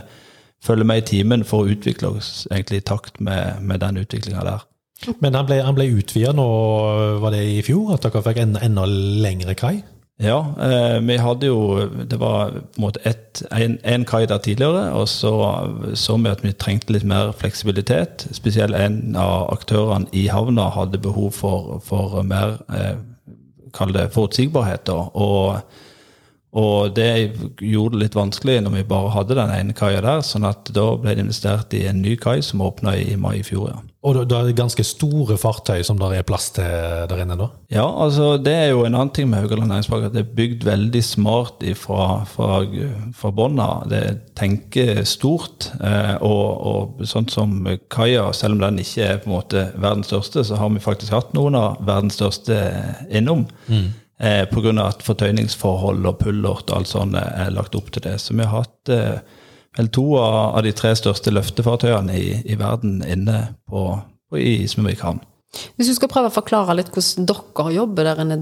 følge 0.61 0.85
med 0.85 1.01
i 1.01 1.07
timen 1.07 1.45
for 1.47 1.63
å 1.63 1.73
utvikle 1.73 2.11
oss 2.19 2.43
egentlig 2.51 2.83
i 2.83 2.87
takt 2.91 3.17
med, 3.23 3.63
med 3.63 3.81
den 3.81 4.01
utviklinga 4.03 4.43
der. 4.45 4.65
Men 5.23 5.37
han 5.37 5.47
ble, 5.47 5.61
han 5.63 5.77
ble 5.77 5.87
utvida 5.95 6.33
nå, 6.35 6.47
var 7.23 7.33
det 7.33 7.45
i 7.47 7.61
fjor? 7.63 7.95
At 7.95 8.03
dere 8.03 8.23
fikk 8.25 8.41
en 8.43 8.57
enda 8.59 8.83
lengre 8.85 9.55
kai? 9.57 9.77
Ja, 10.19 10.39
eh, 10.59 10.99
vi 10.99 11.15
hadde 11.17 11.47
jo 11.47 11.89
Det 12.03 12.17
var 12.19 12.49
på 12.51 12.57
en 12.77 12.83
måte 12.83 13.13
en, 13.83 14.05
kai 14.05 14.25
der 14.25 14.37
tidligere, 14.37 14.91
og 14.91 15.07
så 15.07 15.31
så 15.95 16.17
vi 16.17 16.29
at 16.29 16.43
vi 16.43 16.51
trengte 16.51 16.93
litt 16.93 17.03
mer 17.07 17.31
fleksibilitet. 17.31 18.27
Spesielt 18.31 18.75
en 18.75 19.15
av 19.15 19.47
aktørene 19.53 20.11
i 20.11 20.27
havna 20.27 20.69
hadde 20.75 20.99
behov 20.99 21.31
for, 21.31 21.79
for 21.83 22.21
mer 22.23 22.59
eh, 22.69 22.97
Kall 23.73 23.93
det 23.93 24.09
forutsigbarhet. 24.11 24.89
Og 24.89 25.59
og 26.57 26.95
det 26.97 27.09
gjorde 27.61 27.93
det 27.93 28.05
litt 28.07 28.17
vanskelig 28.17 28.55
når 28.65 28.79
vi 28.79 28.87
bare 28.89 29.13
hadde 29.13 29.37
den 29.37 29.51
ene 29.53 29.75
kaia 29.77 30.01
der. 30.01 30.23
sånn 30.25 30.47
at 30.49 30.71
da 30.73 30.87
ble 30.97 31.13
det 31.13 31.27
investert 31.27 31.75
i 31.77 31.83
en 31.89 32.01
ny 32.01 32.15
kai 32.17 32.39
som 32.41 32.63
åpna 32.65 32.95
i 32.97 33.15
mai 33.21 33.39
i 33.39 33.45
fjor. 33.45 33.69
ja. 33.69 33.79
Og 33.99 34.15
da 34.31 34.37
er 34.39 34.47
det 34.47 34.55
ganske 34.55 34.83
store 34.87 35.35
fartøy 35.35 35.83
som 35.83 35.97
det 35.99 36.07
er 36.15 36.23
plass 36.23 36.47
til 36.55 36.63
der 37.11 37.19
inne 37.19 37.35
da? 37.35 37.49
Ja, 37.67 37.83
altså 37.83 38.37
det 38.39 38.53
er 38.55 38.69
jo 38.71 38.85
en 38.87 38.95
annen 38.95 39.11
ting 39.11 39.27
med 39.27 39.43
Haugaland 39.43 39.73
Næringspark, 39.73 40.05
at 40.07 40.15
det 40.15 40.21
er 40.23 40.37
bygd 40.37 40.63
veldig 40.63 41.01
smart 41.03 41.65
fra, 41.75 42.23
fra, 42.31 42.61
fra 43.19 43.33
bånn 43.35 43.59
av. 43.59 43.89
Det 43.91 44.03
tenker 44.39 45.03
stort. 45.03 45.67
Eh, 45.83 46.15
og, 46.23 46.47
og 46.71 47.05
sånn 47.11 47.27
som 47.29 47.59
kaia, 47.91 48.29
selv 48.31 48.55
om 48.55 48.63
den 48.63 48.79
ikke 48.85 49.03
er 49.03 49.19
på 49.19 49.29
en 49.29 49.35
måte 49.35 49.67
verdens 49.75 50.07
største, 50.13 50.47
så 50.47 50.61
har 50.63 50.71
vi 50.71 50.85
faktisk 50.87 51.13
hatt 51.19 51.35
noen 51.35 51.59
av 51.59 51.83
verdens 51.83 52.15
største 52.21 52.63
innom. 53.11 53.49
Mm 53.67 53.89
eh, 54.19 54.45
pga. 54.51 54.73
at 54.85 55.03
fortøyningsforhold 55.05 56.05
og 56.05 56.19
pullert 56.19 56.69
og 56.69 56.77
alt 56.77 56.91
sånt 56.91 57.17
er 57.19 57.51
lagt 57.55 57.75
opp 57.75 57.91
til 57.91 58.05
det. 58.05 58.19
Så 58.19 58.35
vi 58.35 58.45
har 58.45 58.63
hatt 58.63 58.93
eh, 58.93 59.19
vel 59.77 59.89
to 59.95 60.05
av, 60.19 60.61
de 60.63 60.73
tre 60.75 60.93
største 60.97 61.33
løftefartøyene 61.33 62.15
i, 62.17 62.29
i 62.45 62.59
verden 62.59 63.01
inne 63.05 63.55
på, 63.69 63.91
på 64.29 64.39
i 64.39 64.63
Ismevik 64.65 65.03
havn. 65.05 65.21
Hvis 65.79 65.89
du 65.89 65.95
skal 65.97 66.11
prøve 66.11 66.29
å 66.29 66.33
forklare 66.33 66.75
litt 66.77 66.91
hvordan 66.93 67.25
dere 67.29 67.71
jobber 67.73 68.05
der 68.05 68.19
inne 68.21 68.37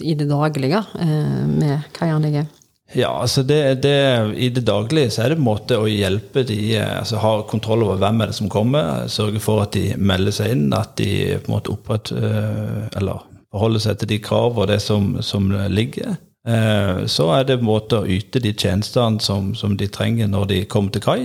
i 0.00 0.14
det 0.16 0.30
daglige 0.30 0.80
eh, 0.96 1.44
med 1.44 1.90
kaianlegget? 1.96 2.54
Ja, 2.96 3.10
altså 3.20 3.42
det, 3.44 3.82
det, 3.84 3.98
I 4.40 4.48
det 4.48 4.62
daglige 4.64 5.10
så 5.12 5.26
er 5.26 5.34
det 5.34 5.36
en 5.36 5.44
måte 5.44 5.76
å 5.76 5.88
hjelpe 5.90 6.40
de 6.48 6.56
eh, 6.78 6.94
altså 7.02 7.20
Ha 7.20 7.32
kontroll 7.50 7.84
over 7.84 8.00
hvem 8.00 8.22
er 8.24 8.30
det 8.30 8.38
som 8.38 8.48
kommer. 8.52 9.04
Sørge 9.12 9.42
for 9.44 9.66
at 9.66 9.76
de 9.76 9.92
melder 10.00 10.32
seg 10.32 10.54
inn, 10.54 10.70
at 10.72 10.94
de 11.00 11.10
på 11.36 11.50
en 11.50 11.56
måte 11.58 11.74
opprett, 11.74 12.14
eh, 12.16 12.86
eller 12.96 13.26
forholde 13.52 13.80
seg 13.80 14.00
til 14.00 14.12
de 14.12 14.18
krav 14.22 14.58
og 14.58 14.68
det 14.70 14.80
som, 14.84 15.16
som 15.24 15.50
ligger. 15.72 16.16
Eh, 16.48 17.06
så 17.06 17.28
er 17.34 17.44
det 17.48 17.60
måte 17.64 18.00
å 18.00 18.08
yte 18.08 18.40
de 18.40 18.54
tjenestene 18.56 19.20
som, 19.20 19.52
som, 19.58 19.76
de 19.76 19.88
trenger 19.92 20.30
når 20.30 20.48
de 20.52 20.62
kommer 20.70 20.94
til 20.94 21.04
kai. 21.04 21.20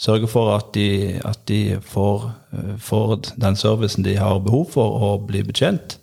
Sørge 0.00 0.28
for 0.28 0.52
at 0.56 0.72
de, 0.74 1.16
at 1.24 1.44
de 1.48 1.78
får, 1.84 2.26
eh, 2.56 2.74
får, 2.82 3.14
den 3.36 3.56
servicen 3.56 4.04
de 4.06 4.16
har 4.18 4.42
behov 4.44 4.72
for, 4.74 4.98
og 5.06 5.28
blir 5.30 5.46
betjent. 5.46 5.98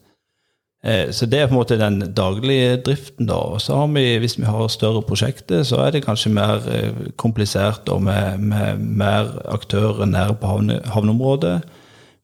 Eh, 0.83 1.11
så 1.15 1.27
det 1.27 1.41
er 1.41 1.49
på 1.49 1.55
en 1.55 1.59
måte 1.59 1.79
den 1.79 1.99
daglige 2.15 2.77
driften. 2.85 3.27
da. 3.27 3.41
Og 3.55 3.61
så 3.61 3.75
har 3.81 3.87
vi, 3.87 4.17
Hvis 4.17 4.39
vi 4.39 4.45
har 4.45 4.67
større 4.67 5.01
prosjekter, 5.01 5.63
så 5.63 5.83
er 5.83 5.91
det 5.91 6.05
kanskje 6.05 6.31
mer 6.31 6.61
komplisert 7.17 7.89
og 7.89 8.01
med, 8.03 8.39
med 8.39 8.79
mer 8.79 9.39
aktører 9.45 10.05
nære 10.05 10.35
på 10.35 10.47
havne, 10.47 10.81
havneområdet. 10.85 11.61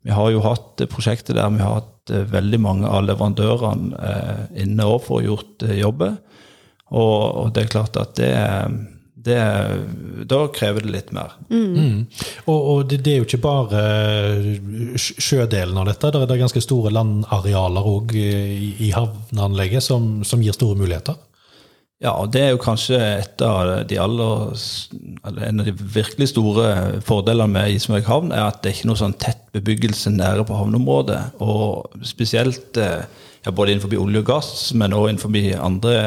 Vi 0.04 0.12
har 0.12 0.30
jo 0.32 0.40
hatt 0.40 0.88
prosjekter 0.90 1.34
der 1.34 1.50
vi 1.50 1.60
har 1.60 1.82
hatt 1.82 1.99
Eh, 2.12 2.26
veldig 2.32 2.60
mange 2.62 2.90
av 2.90 3.06
leverandørene 3.08 4.00
eh, 4.12 4.46
inne 4.64 4.88
òg 4.90 5.04
får 5.08 5.26
gjort 5.26 5.68
eh, 5.68 5.78
jobben. 5.82 6.18
Og, 6.90 7.20
og, 7.22 7.52
det 7.54 7.64
er 7.64 7.70
klart 7.70 7.98
at 8.02 8.16
det, 8.18 8.30
det 9.14 9.38
Da 10.32 10.40
krever 10.56 10.82
det 10.82 10.94
litt 10.96 11.12
mer. 11.14 11.36
Mm. 11.52 11.76
Mm. 11.76 12.00
Og, 12.48 12.58
og 12.58 12.80
det, 12.90 13.04
det, 13.06 13.14
er 13.14 13.22
jo 13.22 13.28
ikke 13.28 13.44
bare 13.44 13.84
sjødelen 14.98 15.78
av 15.78 15.90
dette. 15.92 16.12
Det 16.16 16.26
er 16.26 16.42
ganske 16.42 16.66
store 16.66 16.94
landarealer 16.96 17.90
òg 17.94 18.16
i, 18.18 18.30
i 18.88 18.92
havneanlegget 18.96 19.86
som, 19.86 20.24
som 20.26 20.42
gir 20.42 20.58
store 20.58 20.80
muligheter. 20.82 21.20
Ja, 22.00 22.14
og 22.16 22.30
det 22.32 22.42
er 22.42 22.54
jo 22.54 22.62
kanskje 22.64 22.96
et 22.96 23.42
av 23.44 23.82
de 23.90 23.98
aller, 24.00 24.54
en 25.28 25.60
av 25.60 25.66
de 25.68 25.74
virkelig 25.76 26.30
store 26.32 27.02
fordelene 27.04 27.52
med 27.52 27.74
Ismark 27.76 28.08
havn, 28.08 28.32
er 28.32 28.46
at 28.46 28.62
det 28.64 28.70
er 28.72 28.78
ikke 28.78 28.88
noe 28.88 29.02
sånn 29.02 29.18
tett 29.20 29.42
bebyggelse 29.52 30.14
nære 30.16 30.46
på 30.48 30.56
havneområdet. 30.56 31.20
Og 31.44 32.00
spesielt 32.08 32.80
eh, 32.80 33.04
ja, 33.44 33.52
både 33.52 33.74
innenfor 33.74 33.98
olje 34.00 34.22
og 34.24 34.30
gass, 34.32 34.52
men 34.80 34.96
også 34.96 35.10
innenfor 35.12 35.66
andre 35.66 35.98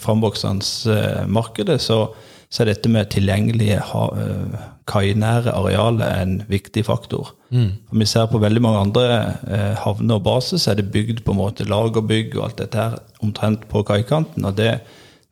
framvoksende 0.00 0.96
eh, 0.96 1.26
markeder, 1.28 1.76
så, 1.76 2.06
så, 2.48 2.62
er 2.62 2.72
dette 2.72 2.94
med 2.94 3.12
tilgjengelige 3.12 3.76
eh, 3.76 4.56
kainære 4.88 5.52
arealer 5.52 6.16
en 6.22 6.34
viktig 6.48 6.86
faktor. 6.88 7.34
Mm. 7.52 7.76
For 7.90 8.00
Vi 8.00 8.08
ser 8.08 8.32
på 8.32 8.40
veldig 8.40 8.64
mange 8.64 8.86
andre 8.86 9.76
havner 9.84 10.16
og 10.16 10.24
baser, 10.24 10.56
så 10.56 10.72
er 10.72 10.80
det 10.80 10.88
bygd 10.96 11.26
på 11.26 11.36
en 11.36 11.42
måte 11.44 11.68
lagerbygg 11.68 12.40
og 12.40 12.48
alt 12.48 12.64
dette 12.64 12.88
her 12.88 12.98
omtrent 13.20 13.68
på 13.68 13.84
kaikanten. 13.84 14.48
og 14.48 14.56
det 14.56 14.78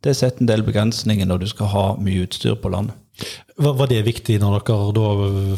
det 0.05 0.17
setter 0.17 0.45
en 0.45 0.51
del 0.51 0.65
begrensninger 0.67 1.29
når 1.29 1.43
du 1.43 1.51
skal 1.51 1.71
ha 1.75 1.85
mye 2.01 2.25
utstyr 2.27 2.57
på 2.61 2.73
land. 2.73 2.95
Var 3.61 3.91
det 3.91 4.07
viktig 4.07 4.39
når 4.41 4.63
dere 4.65 4.95
da 4.97 5.09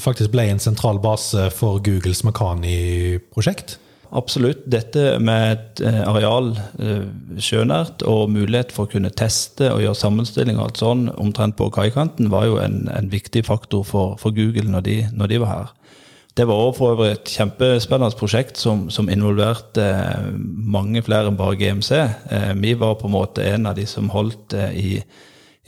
faktisk 0.02 0.32
ble 0.32 0.48
en 0.50 0.62
sentral 0.62 0.98
base 1.02 1.46
for 1.54 1.78
Googles 1.84 2.24
Makani-prosjekt? 2.26 3.76
Absolutt. 4.12 4.66
Dette 4.68 5.16
med 5.24 5.54
et 5.54 5.80
eh, 5.88 6.00
areal 6.04 6.50
eh, 6.82 7.04
sjønært 7.40 8.02
og 8.04 8.28
mulighet 8.34 8.74
for 8.74 8.84
å 8.84 8.92
kunne 8.92 9.12
teste 9.16 9.70
og 9.72 9.80
gjøre 9.80 9.96
sammenstilling 9.96 10.58
og 10.58 10.66
alt 10.66 10.82
sånn 10.82 11.06
omtrent 11.14 11.56
på 11.56 11.70
kaikanten, 11.72 12.28
var 12.32 12.44
jo 12.50 12.58
en, 12.60 12.82
en 12.92 13.08
viktig 13.12 13.46
faktor 13.48 13.86
for, 13.88 14.18
for 14.20 14.36
Google 14.36 14.68
når 14.74 14.84
de, 14.88 14.98
når 15.16 15.32
de 15.32 15.40
var 15.40 15.52
her. 15.54 15.72
Det 16.32 16.46
var 16.48 16.56
også 16.56 16.78
for 16.78 16.94
øvrig 16.94 17.10
et 17.12 17.30
kjempespennende 17.34 18.16
prosjekt 18.16 18.56
som, 18.56 18.86
som 18.90 19.10
involverte 19.12 19.84
eh, 19.84 20.30
mange 20.72 21.02
flere 21.04 21.28
enn 21.28 21.36
bare 21.36 21.58
GMC. 21.60 21.90
Eh, 22.32 22.52
vi 22.56 22.72
var 22.80 22.96
på 23.00 23.10
en 23.10 23.12
måte 23.18 23.44
en 23.44 23.68
av 23.68 23.76
de 23.76 23.84
som 23.88 24.08
holdt 24.14 24.56
eh, 24.56 24.72
i, 24.72 24.92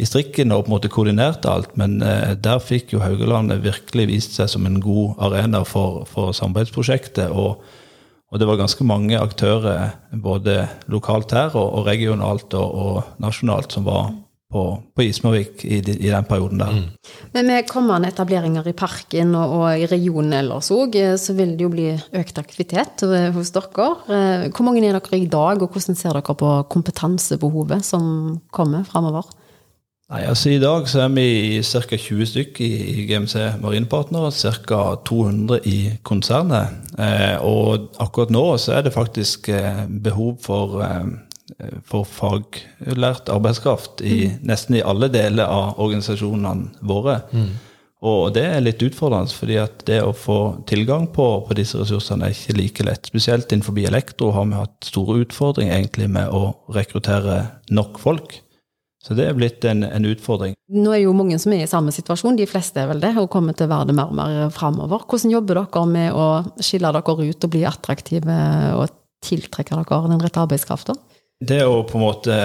i 0.00 0.08
strikken 0.08 0.54
og 0.56 0.64
på 0.64 0.72
en 0.72 0.76
måte 0.78 0.92
koordinerte 0.92 1.52
alt. 1.52 1.76
Men 1.76 1.98
der 2.00 2.64
fikk 2.64 2.96
jo 2.96 3.02
Haugalandet 3.04 3.60
virkelig 3.66 4.08
vist 4.08 4.38
seg 4.38 4.48
som 4.54 4.64
en 4.64 4.80
god 4.80 5.20
arena 5.28 5.60
for, 5.68 6.06
for 6.08 6.32
samarbeidsprosjektet. 6.32 7.28
Og, 7.28 7.60
og, 8.32 8.40
det 8.40 8.48
var 8.48 8.62
ganske 8.62 8.88
mange 8.88 9.20
aktører 9.20 9.92
både 10.16 10.62
lokalt 10.88 11.36
her 11.36 11.52
og, 11.52 11.76
og 11.76 11.90
regionalt 11.92 12.56
og, 12.56 12.80
og 12.86 13.22
nasjonalt 13.22 13.76
som 13.76 13.84
var 13.84 14.14
på, 14.54 14.64
på 14.94 15.04
Ismarvik 15.04 15.64
i, 15.66 15.80
i, 15.82 16.08
den 16.08 16.26
perioden 16.28 16.62
der. 16.62 16.72
Mm. 16.72 17.14
Men 17.34 17.48
med 17.50 17.68
kommende 17.70 18.10
etableringer 18.12 18.68
i 18.70 18.76
parken 18.78 19.34
og, 19.38 19.54
og 19.58 19.84
i 19.84 19.88
regionen 19.90 20.36
ellers 20.38 20.70
òg, 20.74 20.94
eh, 21.00 21.16
så 21.20 21.34
vil 21.34 21.56
det 21.58 21.66
jo 21.66 21.72
bli 21.74 21.88
økt 21.94 22.38
aktivitet 22.42 23.02
eh, 23.08 23.30
hos 23.34 23.54
dere. 23.54 23.88
Eh, 24.06 24.48
hvor 24.50 24.68
mange 24.68 24.84
er 24.84 24.94
dere 24.98 25.20
i 25.20 25.30
dag, 25.30 25.62
og 25.62 25.74
hvordan 25.74 25.98
ser 25.98 26.14
dere 26.14 26.38
på 26.38 26.52
kompetansebehovet 26.70 27.86
som 27.86 28.04
kommer 28.54 28.86
framover? 28.86 29.34
Nei, 30.12 30.20
altså 30.28 30.50
I 30.52 30.60
dag 30.60 30.84
så 30.86 31.06
er 31.06 31.12
vi 31.16 31.62
ca. 31.64 31.96
20 31.96 32.26
stykk 32.28 32.58
i 32.60 33.06
GMC 33.08 33.56
Marinepartner, 33.62 34.28
ca. 34.30 34.80
200 35.08 35.64
i 35.66 35.78
konsernet. 36.04 36.76
Eh, 37.00 37.40
og 37.42 37.88
akkurat 37.98 38.30
nå 38.30 38.44
så 38.60 38.76
er 38.76 38.84
det 38.84 38.94
faktisk 38.94 39.48
eh, 39.48 39.86
behov 40.04 40.36
for 40.44 40.84
Eh, 40.84 41.06
for 41.84 42.08
faglært 42.08 43.28
arbeidskraft 43.28 44.00
i 44.04 44.24
mm. 44.30 44.42
nesten 44.48 44.78
i 44.78 44.84
alle 44.84 45.10
deler 45.12 45.50
av 45.50 45.80
organisasjonene 45.82 46.84
våre. 46.88 47.20
Mm. 47.36 47.50
Og 48.04 48.34
det 48.36 48.44
er 48.44 48.64
litt 48.64 48.82
utfordrende, 48.84 49.32
fordi 49.32 49.56
at 49.62 49.84
det 49.88 50.02
å 50.04 50.12
få 50.16 50.38
tilgang 50.68 51.06
på, 51.12 51.26
på, 51.46 51.56
disse 51.56 51.78
ressursene 51.80 52.28
er 52.28 52.34
ikke 52.36 52.56
like 52.58 52.84
lett. 52.84 53.08
Spesielt 53.08 53.52
innenfor 53.52 53.78
elektro 53.80 54.28
har 54.36 54.48
vi 54.50 54.58
hatt 54.58 54.88
store 54.90 55.22
utfordringer 55.22 55.78
egentlig 55.78 56.10
med 56.12 56.28
å 56.28 56.50
rekruttere 56.74 57.38
nok 57.72 58.00
folk. 58.02 58.36
Så 59.04 59.16
det 59.16 59.26
er 59.28 59.36
blitt 59.36 59.64
en, 59.68 59.84
en, 59.84 60.04
utfordring. 60.08 60.54
Nå 60.72 60.92
er 60.96 61.02
jo 61.02 61.16
mange 61.16 61.36
som 61.40 61.52
er 61.52 61.64
i 61.64 61.68
samme 61.68 61.92
situasjon, 61.92 62.38
de 62.40 62.48
fleste 62.48 62.80
er 62.80 62.88
vel 62.88 63.02
det, 63.02 63.12
og 63.20 63.28
kommer 63.32 63.56
til 63.56 63.68
å 63.68 63.72
være 63.72 63.90
det 63.90 63.96
mer 63.96 64.12
og 64.12 64.16
mer 64.16 64.52
framover. 64.52 65.04
Hvordan 65.08 65.32
jobber 65.32 65.60
dere 65.60 65.86
med 65.88 66.16
å 66.16 66.28
skille 66.56 66.92
dere 66.92 67.16
ut 67.20 67.48
og 67.48 67.52
bli 67.52 67.66
attraktive 67.68 68.38
og 68.78 68.94
tiltrekke 69.24 69.76
dere 69.80 70.12
den 70.12 70.24
rette 70.24 70.40
arbeidskrafta? 70.40 70.96
Det 71.44 71.60
å 71.66 71.82
på 71.84 71.98
en 71.98 72.04
måte 72.04 72.36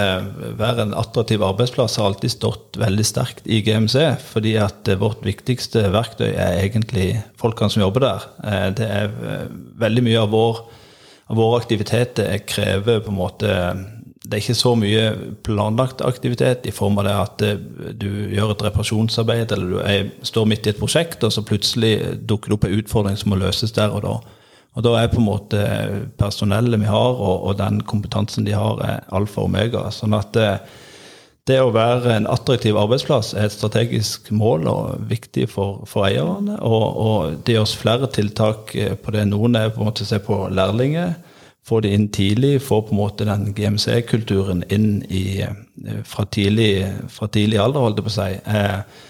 være 0.58 0.84
en 0.84 0.96
attraktiv 0.98 1.42
arbeidsplass 1.46 1.96
har 2.00 2.10
alltid 2.10 2.34
stått 2.34 2.78
veldig 2.80 3.06
sterkt 3.06 3.46
i 3.48 3.62
GMC. 3.64 3.96
Fordi 4.32 4.56
at 4.60 4.90
vårt 5.00 5.24
viktigste 5.26 5.86
verktøy 5.94 6.28
er 6.30 6.60
egentlig 6.64 7.14
folkene 7.40 7.72
som 7.72 7.84
jobber 7.84 8.06
der. 8.06 8.28
Eh, 8.44 8.68
det 8.80 8.90
er 8.90 9.08
eh, 9.08 9.48
veldig 9.80 10.04
mye 10.08 10.26
av 10.26 10.34
vår 10.34 10.60
aktivitet 11.30 11.60
aktiviteter 12.20 12.46
krever 12.50 13.02
på 13.04 13.12
en 13.12 13.20
måte 13.20 13.56
det 14.30 14.36
er 14.36 14.42
ikke 14.44 14.58
så 14.58 14.74
mye 14.78 15.04
planlagt 15.46 16.02
aktivitet 16.06 16.66
i 16.68 16.74
form 16.74 17.00
av 17.00 17.06
det 17.06 17.14
at 17.18 17.44
eh, 17.46 17.62
du 17.98 18.10
gjør 18.34 18.52
et 18.54 18.64
reparasjonsarbeid 18.68 19.54
eller 19.56 19.72
du 19.72 19.78
er, 19.82 20.10
står 20.26 20.46
midt 20.50 20.68
i 20.68 20.74
et 20.74 20.80
prosjekt, 20.80 21.24
og 21.24 21.32
så 21.34 21.42
plutselig 21.46 21.94
dukker 22.28 22.52
det 22.52 22.58
opp 22.58 22.66
en 22.68 22.76
utfordring 22.78 23.18
som 23.18 23.32
må 23.32 23.40
løses 23.40 23.74
der 23.74 23.94
og 23.96 24.04
da. 24.04 24.14
Og 24.78 24.84
da 24.86 24.94
er 25.00 25.10
på 25.10 25.18
en 25.18 25.26
måte 25.26 25.64
personellet 26.20 26.80
vi 26.80 26.86
har, 26.90 27.16
og, 27.16 27.48
og 27.48 27.58
den 27.58 27.80
kompetansen 27.82 28.46
de 28.46 28.54
har, 28.54 28.78
er 28.86 29.02
alfa 29.16 29.42
og 29.42 29.50
omega. 29.50 29.88
Sånn 29.94 30.14
at 30.16 30.32
det, 30.36 30.46
eh, 30.46 30.86
det 31.48 31.56
å 31.58 31.72
være 31.74 32.12
en 32.14 32.28
attraktiv 32.30 32.76
arbeidsplass 32.78 33.32
er 33.34 33.48
et 33.48 33.54
strategisk 33.54 34.28
mål 34.36 34.68
og 34.70 35.06
viktig 35.10 35.48
for, 35.50 35.80
for 35.88 36.06
eierne. 36.06 36.60
Og, 36.62 36.84
og, 37.00 37.38
det 37.42 37.56
gjøres 37.56 37.74
flere 37.80 38.10
tiltak 38.12 38.74
eh, 38.78 38.94
på 38.94 39.16
det. 39.16 39.24
Noen 39.32 39.58
er 39.58 39.72
på 39.72 39.82
en 39.82 39.88
måte 39.88 40.06
å 40.06 40.10
se 40.10 40.20
på 40.22 40.44
lærlinger 40.54 41.16
få 41.66 41.80
det 41.84 41.92
inn 41.94 42.08
tidlig, 42.12 42.58
få 42.62 42.80
på 42.82 42.94
en 42.94 43.00
måte 43.00 43.26
den 43.28 43.52
GMC-kulturen 43.54 44.64
inn 44.72 45.04
i, 45.08 45.42
eh, 45.44 46.02
fra, 46.04 46.24
tidlig, 46.26 46.86
fra 47.12 47.28
tidlig 47.28 47.60
alder, 47.60 47.84
holdt 47.84 48.00
jeg 48.00 48.06
på 48.08 48.12
å 48.12 48.16
si. 48.16 48.30
Eh, 48.46 49.06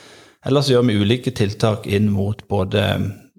ellers 0.50 0.70
gjør 0.70 0.86
vi 0.88 0.98
ulike 1.00 1.34
tiltak 1.36 1.86
inn 1.86 2.10
mot 2.12 2.42
både 2.48 2.84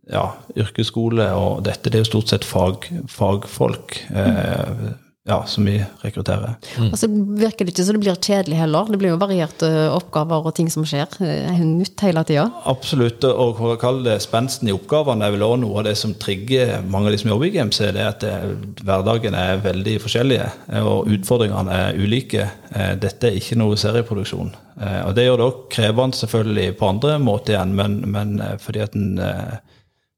ja, 0.09 0.25
yrkesskole 0.57 1.29
og 1.37 1.61
dette. 1.67 1.89
Det 1.89 1.99
er 1.99 2.05
jo 2.05 2.11
stort 2.13 2.33
sett 2.33 2.47
fag, 2.47 2.87
fagfolk. 3.11 3.99
Eh, 4.09 4.91
ja, 5.23 5.43
som 5.45 5.65
vi 5.65 5.75
rekrutterer. 6.01 6.55
Mm. 6.79 6.87
Og 6.89 6.97
så 6.97 7.07
virker 7.37 7.67
det 7.67 7.75
ikke 7.75 7.83
så 7.85 7.93
det 7.93 8.01
blir 8.01 8.17
kjedelig 8.17 8.57
heller. 8.57 8.87
Det 8.89 8.97
blir 8.97 9.11
jo 9.13 9.19
varierte 9.21 9.69
oppgaver 9.93 10.47
og 10.49 10.55
ting 10.57 10.71
som 10.73 10.85
skjer. 10.87 11.13
er 11.21 11.59
Nytt 11.61 12.01
hele 12.01 12.23
tida. 12.25 12.47
Absolutt. 12.65 13.21
Og 13.29 13.61
å 13.61 13.75
kalle 13.81 14.01
det 14.07 14.17
spensten 14.25 14.71
i 14.71 14.73
oppgavene 14.73 15.27
er 15.27 15.35
vel 15.35 15.45
også 15.45 15.61
noe 15.61 15.77
av 15.83 15.85
det 15.91 15.93
som 16.01 16.15
trigger 16.17 16.81
mange 16.89 17.11
av 17.11 17.13
de 17.13 17.21
som 17.21 17.33
jobber 17.35 17.51
i 17.51 17.53
GMC. 17.53 17.79
Det 17.93 18.01
er 18.01 18.09
at 18.09 18.25
det, 18.25 18.33
hverdagen 18.81 19.37
er 19.37 19.61
veldig 19.61 19.95
forskjellige, 20.01 20.49
og 20.81 21.13
utfordringene 21.13 21.77
er 21.85 22.01
ulike. 22.01 22.49
Eh, 22.73 22.95
dette 23.05 23.29
er 23.29 23.37
ikke 23.37 23.59
noe 23.61 23.77
serieproduksjon. 23.77 24.55
Eh, 24.81 25.01
og 25.05 25.13
det 25.13 25.27
gjør 25.27 25.37
det 25.37 25.49
òg 25.51 25.65
krevende 25.77 26.17
selvfølgelig 26.17 26.79
på 26.81 26.89
andre 26.89 27.19
måter 27.21 27.59
igjen, 27.59 27.77
men, 27.77 28.01
men 28.09 28.39
eh, 28.41 28.57
fordi 28.63 28.87
at 28.89 28.97
en 28.97 29.13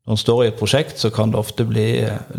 når 0.04 0.18
en 0.18 0.20
står 0.20 0.40
i 0.44 0.48
et 0.50 0.58
prosjekt, 0.60 0.98
så 1.00 1.08
kan 1.16 1.32
det 1.32 1.40
ofte 1.40 1.64
bli 1.64 1.86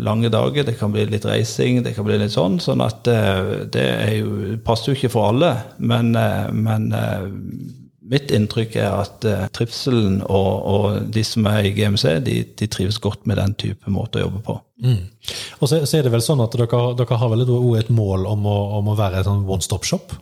lange 0.05 0.29
dager, 0.29 0.67
det 0.67 0.75
kan 0.77 0.91
bli 0.93 1.07
litt 1.09 1.25
reising, 1.25 1.79
det 1.81 1.95
kan 1.95 2.05
bli 2.05 2.19
litt 2.21 2.35
sånn. 2.35 2.59
sånn 2.61 2.83
at 2.85 3.09
eh, 3.09 3.65
det 3.73 3.87
jo, 4.19 4.53
passer 4.65 4.91
jo 4.91 4.99
ikke 4.99 5.09
for 5.15 5.31
alle. 5.31 5.49
Men, 5.81 6.11
eh, 6.13 6.51
men 6.53 6.85
eh, 6.93 7.25
mitt 8.05 8.29
inntrykk 8.37 8.77
er 8.83 8.91
at 8.99 9.25
trivselen 9.57 10.19
og, 10.27 10.51
og, 10.75 10.99
de 11.09 11.25
som 11.25 11.49
er 11.49 11.65
i 11.65 11.73
GMC, 11.73 12.05
de, 12.27 12.37
de, 12.53 12.69
trives 12.69 13.01
godt 13.01 13.25
med 13.25 13.41
den 13.41 13.57
type 13.57 13.89
måte 13.89 14.21
å 14.21 14.27
jobbe 14.27 14.43
på. 14.45 14.59
Mm. 14.85 15.01
Og 15.57 15.65
så, 15.65 15.81
så, 15.87 15.97
er 15.97 16.05
det 16.05 16.13
vel 16.13 16.21
sånn 16.21 16.45
at 16.45 16.53
dere, 16.53 16.83
dere 17.01 17.17
har 17.17 17.33
vel 17.33 17.47
et 17.79 17.89
mål 17.89 18.29
om 18.29 18.45
å, 18.45 18.57
om 18.77 18.93
å 18.93 18.99
være 18.99 19.23
en 19.23 19.29
sånn 19.31 19.45
one 19.49 19.65
stop 19.65 19.89
shop? 19.89 20.13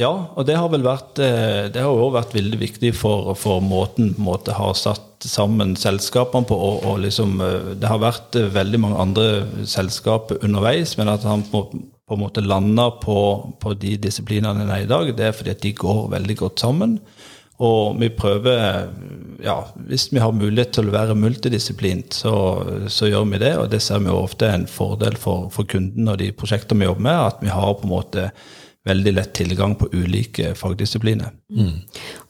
Ja, 0.00 0.12
og 0.32 0.46
det 0.48 0.56
har 0.56 0.70
vel 0.72 0.86
vært 0.86 1.18
det 1.18 1.76
har 1.76 1.90
også 1.90 2.14
vært 2.14 2.36
veldig 2.38 2.58
viktig 2.62 2.94
for, 2.96 3.34
for 3.36 3.60
måten 3.60 4.14
på 4.16 4.24
måte 4.24 4.54
har 4.56 4.72
satt 4.78 5.12
sammen 5.28 5.76
selskapene 5.78 6.46
på. 6.48 6.56
Og, 6.56 6.84
og 6.88 7.00
liksom, 7.04 7.40
eh, 7.40 7.72
det 7.78 7.90
har 7.90 8.02
vært 8.02 8.38
eh, 8.38 8.50
veldig 8.52 8.82
mange 8.82 9.00
andre 9.02 9.26
selskaper 9.68 10.42
underveis, 10.44 10.96
men 10.98 11.12
at 11.12 11.26
han 11.28 11.44
på, 11.50 11.64
på 11.72 12.16
en 12.16 12.22
måte 12.22 12.44
lander 12.44 12.96
på, 13.02 13.18
på, 13.62 13.74
de 13.78 13.96
disiplinene 14.00 14.64
han 14.64 14.72
er 14.72 14.86
i 14.86 14.90
dag, 14.90 15.12
det 15.16 15.28
er 15.28 15.36
fordi 15.36 15.54
at 15.54 15.62
de 15.62 15.74
går 15.78 16.08
veldig 16.16 16.38
godt 16.44 16.64
sammen. 16.64 16.98
Og 17.62 18.00
vi 18.00 18.08
prøver, 18.10 18.88
ja, 19.44 19.58
hvis 19.86 20.08
vi 20.10 20.18
har 20.18 20.32
mulighet 20.34 20.72
til 20.74 20.88
å 20.88 20.94
være 20.96 21.14
multidisiplint, 21.14 22.16
så, 22.16 22.32
så 22.90 23.06
gjør 23.06 23.28
vi 23.30 23.38
det. 23.44 23.52
Og 23.60 23.68
det 23.70 23.78
ser 23.84 24.02
vi 24.02 24.10
ofte 24.10 24.48
er 24.48 24.56
en 24.58 24.66
fordel 24.66 25.14
for, 25.20 25.46
for 25.54 25.68
kunden 25.70 26.10
og 26.10 26.18
de 26.18 26.32
prosjektene 26.34 26.82
vi 26.82 26.88
jobber 26.88 27.06
med, 27.06 27.20
at 27.28 27.44
vi 27.44 27.52
har 27.54 27.76
på 27.78 27.86
en 27.86 27.92
måte 27.92 28.24
veldig 28.88 29.12
lett 29.14 29.30
tilgang 29.38 29.76
på 29.78 29.86
ulike 29.92 30.54
fagdisipliner. 30.58 31.30
Mm. 31.54 31.74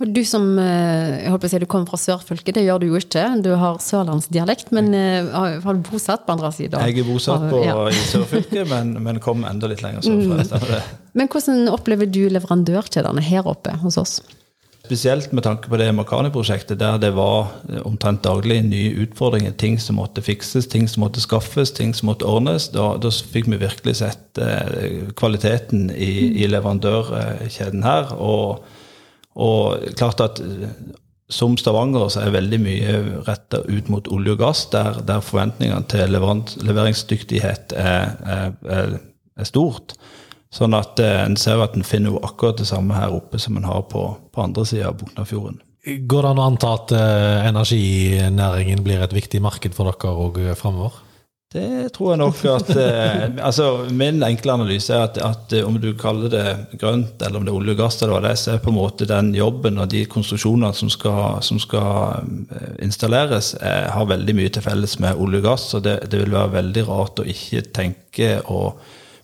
Og 0.02 0.10
Du 0.12 0.20
som 0.28 0.44
eh, 0.60 1.22
jeg 1.22 1.32
håper 1.32 1.48
å 1.48 1.52
si, 1.52 1.60
du 1.62 1.68
kommer 1.70 1.88
fra 1.88 2.00
sørfylket, 2.00 2.58
det 2.58 2.66
gjør 2.66 2.82
du 2.82 2.86
jo 2.90 3.00
ikke. 3.00 3.24
Du 3.44 3.52
har 3.56 3.80
sørlandsdialekt, 3.80 4.72
men 4.76 4.92
eh, 4.96 5.32
har 5.32 5.78
du 5.78 5.80
bosatt 5.88 6.26
på 6.26 6.36
andre 6.36 6.52
sida? 6.52 6.82
Jeg 6.88 7.00
er 7.00 7.08
bosatt 7.08 7.48
på, 7.48 7.62
ja. 7.64 7.78
i 7.88 8.04
sørfylket, 8.10 8.66
men, 8.68 8.98
men 9.04 9.22
kom 9.24 9.46
enda 9.48 9.70
litt 9.72 9.84
lenger 9.84 10.04
sørfra. 10.04 10.82
Mm. 10.82 11.00
Men 11.16 11.32
hvordan 11.32 11.66
opplever 11.72 12.08
du 12.08 12.26
leverandørkjedene 12.32 13.24
her 13.24 13.48
oppe 13.48 13.74
hos 13.80 14.00
oss? 14.00 14.20
Spesielt 14.92 15.32
med 15.32 15.46
tanke 15.46 15.70
på 15.72 15.78
det 15.80 15.86
Makani-prosjektet, 15.96 16.76
der 16.76 16.98
det 17.00 17.14
var 17.16 17.46
omtrent 17.88 18.26
daglig 18.26 18.58
nye 18.66 18.90
utfordringer. 19.06 19.54
Ting 19.56 19.78
som 19.80 19.96
måtte 19.96 20.20
fikses, 20.20 20.66
ting 20.68 20.84
som 20.84 21.00
måtte 21.00 21.22
skaffes, 21.24 21.72
ting 21.72 21.94
som 21.96 22.10
måtte 22.10 22.28
ordnes. 22.28 22.66
Da, 22.74 22.90
da 23.00 23.08
fikk 23.08 23.48
vi 23.48 23.56
virkelig 23.62 23.94
sett 24.02 24.36
eh, 24.36 25.08
kvaliteten 25.16 25.86
i, 25.96 26.42
i, 26.42 26.50
leverandørkjeden 26.52 27.86
her. 27.88 28.12
Og, 28.20 28.66
og 29.32 29.88
klart 29.96 30.20
at 30.26 30.44
eh, 30.44 30.68
som 31.32 31.56
Stavanger 31.56 32.12
så 32.12 32.26
er 32.26 32.36
veldig 32.36 32.60
mye 32.60 33.00
retta 33.30 33.62
ut 33.64 33.88
mot 33.88 34.12
olje 34.12 34.36
og 34.36 34.44
gass, 34.44 34.66
der, 34.76 35.00
der 35.08 35.24
forventningene 35.24 35.88
til 35.88 36.12
leveringsdyktighet 36.68 37.72
er, 37.80 38.12
er, 38.28 38.52
er, 38.68 38.98
er 39.40 39.48
stort. 39.48 39.96
Sånn 40.52 40.76
at 40.76 41.00
eh, 41.00 41.22
en 41.24 41.38
ser 41.40 41.62
at 41.64 41.76
en 41.78 41.86
finner 41.86 42.12
jo 42.12 42.22
akkurat 42.22 42.60
det 42.60 42.68
samme 42.68 42.96
her 42.98 43.14
oppe 43.16 43.40
som 43.40 43.56
en 43.56 43.68
har 43.68 43.86
på, 43.88 44.04
på 44.32 44.42
andre 44.44 44.66
sida 44.68 44.90
av 44.90 44.98
Buknafjorden. 45.00 45.62
Går 45.82 46.22
det 46.22 46.28
an 46.30 46.38
å 46.38 46.44
anta 46.46 46.74
at 46.76 46.92
eh, 46.94 47.46
energinæringen 47.48 48.84
blir 48.86 49.00
et 49.02 49.16
viktig 49.16 49.40
marked 49.42 49.74
for 49.74 49.90
dere 49.90 50.12
òg 50.14 50.38
eh, 50.44 50.54
framover? 50.58 51.00
Det 51.52 51.90
tror 51.92 52.12
jeg 52.12 52.20
nok 52.20 52.38
at 52.48 52.70
eh, 52.80 53.24
altså 53.48 53.88
Min 53.90 54.22
enkle 54.24 54.54
analyse 54.54 54.94
er 54.94 55.08
at, 55.08 55.18
at, 55.18 55.56
om 55.66 55.80
du 55.82 55.90
kaller 55.98 56.30
det 56.32 56.78
grønt, 56.78 57.18
eller 57.18 57.40
om 57.40 57.48
det 57.48 57.50
er 57.50 57.58
olje 57.58 57.74
og 57.74 57.82
gass, 57.82 57.98
eller 57.98 58.14
hva 58.14 58.22
det 58.22 58.30
er, 58.30 58.40
så 58.44 58.54
er 58.54 58.62
på 58.62 58.70
en 58.70 58.78
måte 58.78 59.10
den 59.10 59.34
jobben 59.34 59.82
og 59.82 59.90
de 59.90 60.04
konstruksjonene 60.14 60.70
som 60.78 60.92
skal, 60.92 61.42
som 61.42 61.58
skal 61.60 62.30
installeres, 62.84 63.56
er, 63.58 63.90
har 63.96 64.10
veldig 64.14 64.38
mye 64.38 64.54
til 64.54 64.68
felles 64.68 65.00
med 65.02 65.18
olje 65.18 65.42
og 65.42 65.48
gass. 65.50 65.66
Så 65.74 65.82
det, 65.82 65.98
det 66.12 66.22
vil 66.22 66.36
være 66.36 66.60
veldig 66.60 66.90
rart 66.92 67.24
å 67.24 67.30
ikke 67.34 67.66
tenke 67.74 68.36
og 68.46 68.78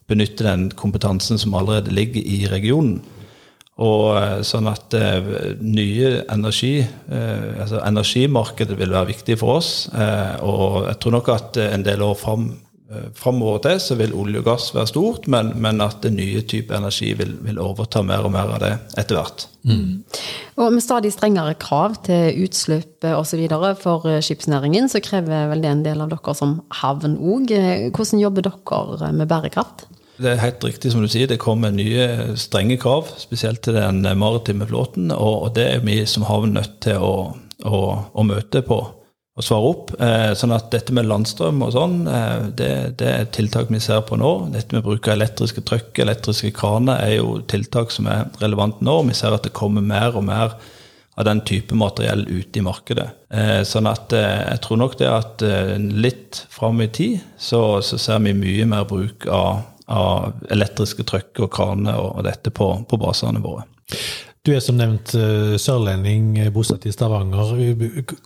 benytte 0.08 0.46
den 0.46 0.70
kompetansen 0.72 1.38
som 1.38 1.54
allerede 1.54 1.92
ligger 1.94 2.24
i 2.24 2.46
regionen. 2.50 3.00
Og 3.78 4.16
eh, 4.18 4.38
sånn 4.46 4.68
at 4.70 4.94
eh, 4.98 5.34
nye 5.62 6.22
energi, 6.26 6.78
eh, 6.82 7.50
altså 7.62 7.82
energimarkedet 7.86 8.78
vil 8.78 8.94
være 8.94 9.12
viktig 9.12 9.38
for 9.38 9.60
oss. 9.60 9.74
Eh, 9.94 10.40
og 10.42 10.88
jeg 10.88 10.98
tror 11.02 11.14
nok 11.20 11.28
at 11.36 11.60
en 11.68 11.86
del 11.86 12.02
år 12.02 12.16
fram, 12.18 12.50
framover 13.12 13.60
til 13.66 13.80
så 13.84 13.94
vil 14.00 14.14
olje 14.16 14.40
og 14.40 14.46
gass 14.46 14.70
være 14.72 14.88
stort, 14.88 15.26
men, 15.28 15.50
men 15.60 15.82
at 15.84 16.00
den 16.06 16.16
nye 16.16 16.40
type 16.48 16.72
energi 16.74 17.10
vil, 17.18 17.34
vil, 17.44 17.60
overta 17.60 18.00
mer 18.00 18.24
og 18.24 18.32
mer 18.32 18.48
av 18.54 18.62
det 18.62 18.70
etter 18.98 19.18
hvert. 19.18 19.44
Mm. 19.68 19.90
Og 20.56 20.72
med 20.72 20.82
stadig 20.82 21.12
strengere 21.12 21.52
krav 21.60 21.98
til 22.08 22.46
utslipp 22.46 23.04
osv. 23.12 23.44
for 23.82 24.08
skipsnæringen, 24.24 24.88
så 24.88 25.04
krever 25.04 25.52
vel 25.52 25.62
det 25.62 25.70
en 25.70 25.84
del 25.84 26.00
av 26.00 26.10
dere 26.16 26.34
som 26.34 26.62
havn 26.80 27.20
òg. 27.20 27.52
Hvordan 27.92 28.24
jobber 28.24 28.48
dere 28.48 29.12
med 29.12 29.28
bærekraft? 29.28 29.84
Det 30.18 30.32
er 30.32 30.40
helt 30.42 30.64
riktig 30.66 30.90
som 30.90 31.02
du 31.04 31.08
sier, 31.10 31.28
det 31.30 31.38
kommer 31.38 31.70
nye 31.70 32.34
strenge 32.40 32.78
krav, 32.82 33.12
spesielt 33.22 33.62
til 33.62 33.76
den 33.78 34.02
maritime 34.18 34.66
flåten. 34.66 35.12
Og 35.14 35.52
det 35.54 35.66
er 35.76 35.84
vi 35.86 36.00
som 36.10 36.26
havn 36.26 36.56
nødt 36.58 36.80
til 36.82 36.98
å, 36.98 37.12
å, 37.62 37.82
å, 38.10 38.24
møte 38.26 38.64
på 38.66 38.80
og 39.38 39.46
svare 39.46 39.68
opp. 39.70 39.92
Eh, 40.02 40.32
sånn 40.34 40.56
at 40.56 40.72
dette 40.72 40.94
med 40.96 41.06
landstrøm 41.06 41.62
og 41.62 41.70
sånn, 41.76 42.00
eh, 42.10 42.48
det, 42.58 42.72
det, 42.98 43.12
er 43.12 43.30
tiltak 43.34 43.70
vi 43.70 43.78
ser 43.82 44.02
på 44.08 44.18
nå. 44.18 44.32
Dette 44.56 44.74
med 44.74 44.82
bruk 44.88 45.06
av 45.06 45.14
elektriske 45.14 45.62
trøkk, 45.68 46.02
elektriske 46.02 46.50
kraner, 46.56 46.98
er 46.98 47.20
jo 47.20 47.38
tiltak 47.46 47.94
som 47.94 48.10
er 48.10 48.26
relevant 48.42 48.82
nå. 48.82 48.98
Vi 49.06 49.14
ser 49.14 49.38
at 49.38 49.46
det 49.46 49.54
kommer 49.54 49.86
mer 49.86 50.18
og 50.18 50.26
mer 50.26 50.58
av 51.18 51.26
den 51.26 51.44
type 51.46 51.78
materiell 51.78 52.26
ute 52.26 52.58
i 52.58 52.66
markedet. 52.66 53.06
Eh, 53.30 53.62
sånn 53.66 53.86
at 53.90 54.10
jeg 54.18 54.58
tror 54.66 54.82
nok 54.82 54.98
det 54.98 55.14
at 55.14 55.46
litt 55.78 56.42
fram 56.50 56.82
i 56.82 56.90
tid 56.90 57.22
så, 57.38 57.78
så 57.86 58.02
ser 58.02 58.22
vi 58.26 58.34
mye 58.34 58.66
mer 58.66 58.90
bruk 58.90 59.30
av 59.30 59.62
av 59.88 60.38
elektriske 60.52 61.04
trøkk 61.08 61.44
og 61.44 61.52
kraner 61.54 61.98
og, 62.00 62.22
dette 62.26 62.52
på, 62.54 62.70
på 62.88 63.00
basene 63.00 63.42
våre. 63.44 63.64
Du 64.46 64.52
er 64.54 64.62
som 64.64 64.78
nevnt 64.78 65.12
eh, 65.18 65.56
sørlending, 65.60 66.36
eh, 66.40 66.50
bosatt 66.54 66.86
i 66.88 66.92
Stavanger. 66.94 67.54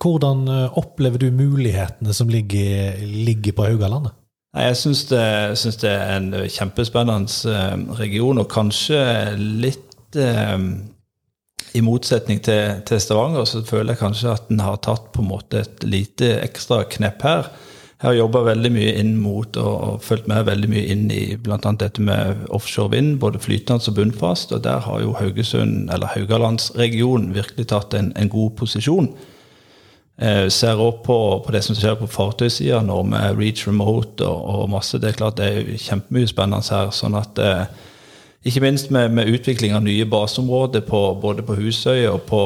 Hvordan 0.03 0.43
eh, 0.51 0.79
opplever 0.79 1.23
du 1.23 1.31
mulighetene 1.35 2.15
som 2.15 2.31
ligger, 2.31 3.01
ligger 3.03 3.57
på 3.57 3.67
Haugalandet? 3.71 4.15
Jeg 4.53 4.77
syns 4.77 5.07
det, 5.09 5.27
synes 5.57 5.79
det 5.81 5.91
er 5.91 6.11
en 6.19 6.33
kjempespennende 6.45 7.95
region, 7.97 8.43
og 8.43 8.51
kanskje 8.53 9.01
litt 9.39 10.19
eh, 10.21 10.59
i 11.73 11.81
motsetning 11.85 12.43
til, 12.45 12.83
til, 12.87 13.01
Stavanger, 13.01 13.47
så 13.49 13.63
føler 13.65 13.95
jeg 13.95 14.03
kanskje 14.03 14.35
at 14.35 14.51
en 14.53 14.61
har 14.61 14.77
tatt 14.85 15.09
på 15.15 15.25
en 15.25 15.31
måte 15.31 15.63
et 15.65 15.87
lite 15.89 16.35
ekstra 16.43 16.83
knepp 16.85 17.25
her. 17.25 17.49
Jeg 18.03 18.09
har 18.09 18.17
jobba 18.19 18.41
veldig 18.49 18.71
mye 18.75 18.93
inn 18.99 19.13
mot 19.23 19.57
og, 19.63 19.75
og 19.87 20.01
fulgt 20.03 20.25
med 20.27 20.49
veldig 20.49 20.69
mye 20.73 20.87
inn 20.91 21.05
i 21.15 21.37
bl.a. 21.39 21.59
dette 21.79 22.03
med 22.03 22.49
offshore 22.51 22.91
vind, 22.97 23.13
både 23.23 23.39
flytende 23.39 23.79
og 23.93 23.95
bunnfast. 23.95 24.51
Og 24.57 24.65
der 24.65 24.83
har 24.83 25.05
jo 25.05 25.13
Haugesund, 25.15 25.87
eller 25.87 26.11
Haugalandsregionen, 26.11 27.31
virkelig 27.37 27.69
tatt 27.71 27.95
en, 27.95 28.11
en 28.19 28.33
god 28.33 28.57
posisjon. 28.59 29.07
Eh, 30.19 30.49
ser 30.51 30.83
også 30.83 30.99
på, 31.07 31.19
på, 31.47 31.55
det 31.55 31.63
som 31.63 31.79
skjer 31.79 31.95
på 32.01 32.11
fartøysida 32.11 32.83
nå, 32.83 32.99
med 33.07 33.39
Reach 33.39 33.69
Remote 33.71 34.27
og, 34.27 34.43
og, 34.51 34.67
masse. 34.75 34.99
Det 34.99 35.13
er 35.13 35.21
klart 35.23 35.39
det 35.39 35.53
er 35.53 35.73
kjempemye 35.87 36.35
spennende 36.35 36.75
her. 36.75 36.91
sånn 36.91 37.15
at 37.23 37.39
eh, 37.39 37.65
ikke 38.45 38.61
minst 38.65 38.91
med, 38.91 39.13
med, 39.15 39.31
utvikling 39.31 39.75
av 39.77 39.85
nye 39.87 40.07
baseområder 40.11 40.83
på, 40.87 41.01
både 41.23 41.45
på 41.47 41.55
Husøy 41.61 42.09
og 42.11 42.25
på, 42.27 42.41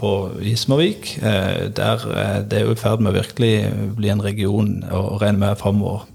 på 0.00 0.12
Ismervik. 0.42 1.12
Eh, 1.22 1.68
der 1.76 2.06
eh, 2.10 2.40
Det 2.42 2.58
er 2.58 2.66
jo 2.66 2.74
i 2.74 2.80
ferd 2.80 3.04
med 3.04 3.12
å 3.12 3.20
virkelig 3.20 3.52
bli 3.98 4.10
en 4.10 4.24
region 4.24 4.72
å 4.90 5.20
regne 5.22 5.44
med 5.44 5.60
framover. 5.60 6.08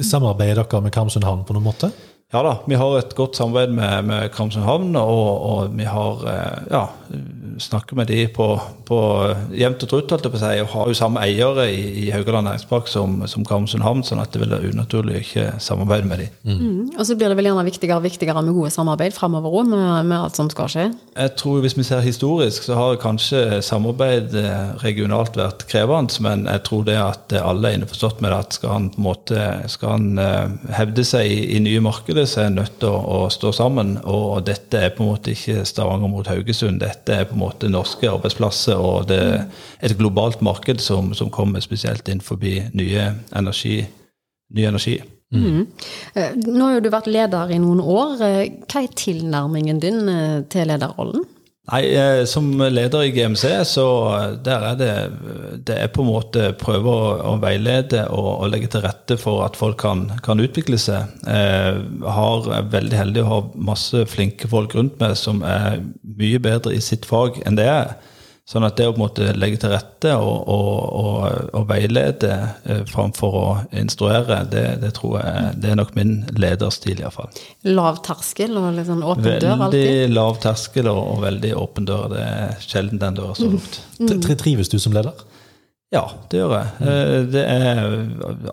Samarbeider 0.00 0.62
dere 0.62 0.84
med 0.86 0.94
Karmsund 0.94 1.26
havn 1.26 1.42
på 1.44 1.56
noen 1.56 1.66
måte? 1.66 1.90
Ja 2.30 2.44
da, 2.46 2.52
vi 2.70 2.76
har 2.78 2.92
et 2.94 3.14
godt 3.18 3.34
samarbeid 3.34 3.72
med, 3.74 4.04
med 4.06 4.28
Kramsund 4.30 4.62
havn, 4.62 4.94
og, 4.96 5.30
og, 5.50 5.72
vi 5.74 5.88
har 5.88 6.20
eh, 6.30 6.68
ja, 6.70 6.84
snakker 7.58 7.96
med 7.96 8.06
de 8.06 8.26
på, 8.30 8.46
på 8.88 8.98
jevnt 9.56 9.82
og 9.84 9.90
trutt, 9.90 10.12
holdt 10.12 10.26
jeg 10.26 10.32
på 10.32 10.38
å 10.38 10.42
si, 10.42 10.52
og 10.62 10.70
har 10.74 10.90
jo 10.90 10.96
samme 10.96 11.22
eiere 11.24 11.66
i, 11.72 11.80
i 12.04 12.06
Haugaland 12.14 12.48
næringspark 12.48 12.88
som, 12.90 13.20
som 13.30 13.44
Karmsund 13.46 13.84
havn, 13.84 14.04
sånn 14.06 14.22
at 14.22 14.32
det 14.32 14.42
vil 14.42 14.52
være 14.52 14.70
unaturlig 14.72 15.16
å 15.16 15.22
ikke 15.24 15.46
samarbeide 15.62 16.10
med 16.10 16.22
de. 16.22 16.28
Mm. 16.46 16.60
Mm. 16.60 16.84
Og 16.96 17.02
så 17.08 17.16
blir 17.18 17.32
det 17.32 17.38
vel 17.40 17.50
gjerne 17.50 17.66
viktigere 17.66 17.98
og 18.00 18.06
viktigere 18.06 18.44
med 18.46 18.56
gode 18.56 18.72
samarbeid 18.74 19.16
framover 19.16 19.56
òg, 19.60 19.70
med, 19.72 20.10
med, 20.12 20.16
alt 20.20 20.38
som 20.38 20.50
skal 20.52 20.70
skje? 20.72 20.86
Jeg 21.16 21.34
tror 21.40 21.60
Hvis 21.64 21.76
vi 21.76 21.86
ser 21.86 22.04
historisk, 22.04 22.64
så 22.66 22.78
har 22.78 23.00
kanskje 23.02 23.60
samarbeid 23.66 24.34
eh, 24.38 24.72
regionalt 24.84 25.38
vært 25.38 25.66
krevende, 25.70 26.22
men 26.24 26.46
jeg 26.48 26.64
tror 26.68 26.86
det 26.86 26.98
at 27.00 27.36
alle 27.40 27.70
er 27.70 27.80
innforstått 27.80 28.22
med 28.22 28.32
det 28.32 28.40
at 28.40 28.58
skal 28.58 28.74
han 28.76 28.88
på 28.94 29.00
en 29.00 29.06
måte 29.06 29.48
skal 29.70 29.96
han 29.96 30.08
hevde 30.74 31.04
seg 31.06 31.28
i, 31.28 31.40
i, 31.56 31.60
nye 31.62 31.82
markeder, 31.84 32.19
så 32.28 32.44
er 32.44 32.50
nødt 32.54 32.78
til 32.82 32.90
å, 32.90 32.98
å 33.24 33.30
stå 33.32 33.52
sammen. 33.56 33.94
Og 34.08 34.42
dette 34.46 34.80
er 34.80 34.92
på 34.94 35.04
en 35.04 35.12
måte 35.12 35.34
ikke 35.34 35.64
Stavanger 35.68 36.10
mot 36.12 36.28
Haugesund. 36.30 36.80
dette 36.82 37.14
er 37.14 37.28
på 37.28 37.36
en 37.36 37.42
måte 37.44 37.70
norske 37.72 38.10
arbeidsplasser, 38.10 38.76
og 38.76 39.08
det 39.10 39.20
er 39.20 39.46
et 39.86 39.96
globalt 39.98 40.42
marked 40.44 40.82
som, 40.84 41.14
som 41.14 41.32
kommer 41.32 41.64
spesielt 41.64 42.08
inn 42.08 42.20
forbi 42.24 42.58
nye 42.74 43.10
energi. 43.36 43.80
Ny 44.54 44.66
energi. 44.66 44.98
Mm. 45.30 45.44
Mm. 45.46 45.66
Nå 46.46 46.64
har 46.64 46.78
jo 46.78 46.84
du 46.84 46.90
vært 46.90 47.10
leder 47.10 47.52
i 47.54 47.60
noen 47.62 47.80
år. 47.80 48.16
Eh, 48.26 48.40
hva 48.66 48.82
er 48.82 48.96
tilnærmingen 48.98 49.78
din 49.82 50.08
eh, 50.10 50.40
til 50.50 50.66
lederrollen? 50.72 51.22
Nei, 51.70 52.26
Som 52.26 52.50
leder 52.58 53.04
i 53.06 53.12
GMC, 53.14 53.44
så 53.64 53.86
der 54.42 54.64
er 54.72 54.78
det 54.78 54.92
det 55.66 55.76
er 55.76 55.90
på 55.92 56.02
en 56.02 56.10
måte 56.10 56.50
prøve 56.58 56.90
å, 56.90 57.10
å 57.30 57.34
veilede 57.42 58.02
og, 58.08 58.28
og, 58.32 58.46
legge 58.50 58.70
til 58.72 58.82
rette 58.84 59.16
for 59.20 59.44
at 59.44 59.58
folk 59.58 59.78
kan, 59.82 60.06
kan 60.24 60.40
utvikle 60.42 60.78
seg. 60.80 61.10
Jeg 61.26 62.14
har, 62.16 62.48
er 62.56 62.70
veldig 62.72 62.98
heldig 62.98 63.22
å 63.22 63.30
ha 63.30 63.40
masse 63.70 64.04
flinke 64.10 64.50
folk 64.50 64.74
rundt 64.78 64.98
meg 65.02 65.14
som 65.20 65.44
er 65.46 65.82
mye 66.02 66.40
bedre 66.42 66.74
i 66.74 66.82
sitt 66.82 67.06
fag 67.08 67.42
enn 67.46 67.58
det 67.60 67.68
er. 67.70 67.94
Sånn 68.50 68.66
at 68.66 68.74
det 68.80 68.88
å 68.88 68.90
på 68.90 68.98
en 68.98 69.04
måte 69.04 69.26
legge 69.38 69.60
til 69.62 69.70
rette 69.70 70.10
og, 70.18 70.48
og, 70.50 70.78
og, 70.98 71.50
og 71.54 71.66
veilede 71.68 72.32
eh, 72.66 72.80
framfor 72.88 73.36
å 73.38 73.44
instruere, 73.78 74.40
det, 74.50 74.64
det, 74.82 74.90
tror 74.96 75.20
jeg 75.20 75.52
det 75.62 75.70
er 75.70 75.78
nok 75.78 75.92
min 75.94 76.16
lederstil, 76.34 76.98
iallfall. 76.98 77.30
Lav 77.70 78.00
terskel 78.06 78.58
og 78.58 78.72
litt 78.74 78.88
sånn 78.90 79.04
åpen 79.06 79.28
veldig 79.28 79.44
dør 79.44 79.66
alltid? 79.68 79.86
Veldig 79.86 80.16
lav 80.16 80.40
terskel 80.42 80.90
og, 80.90 80.98
og, 81.04 81.22
veldig 81.28 81.52
åpen 81.62 81.86
dør. 81.86 82.08
Det 82.10 82.24
er 82.26 82.64
sjelden 82.64 83.02
den 83.04 83.20
døra 83.20 83.38
står 83.38 83.54
lukt. 83.54 83.80
Mm. 84.02 84.26
Trives 84.42 84.72
du 84.72 84.80
som 84.82 84.98
leder? 84.98 85.22
Ja, 85.94 86.04
det 86.30 86.42
gjør 86.42 86.56
jeg. 86.56 86.90
Eh, 86.90 87.16
det 87.30 87.46
er 87.46 87.80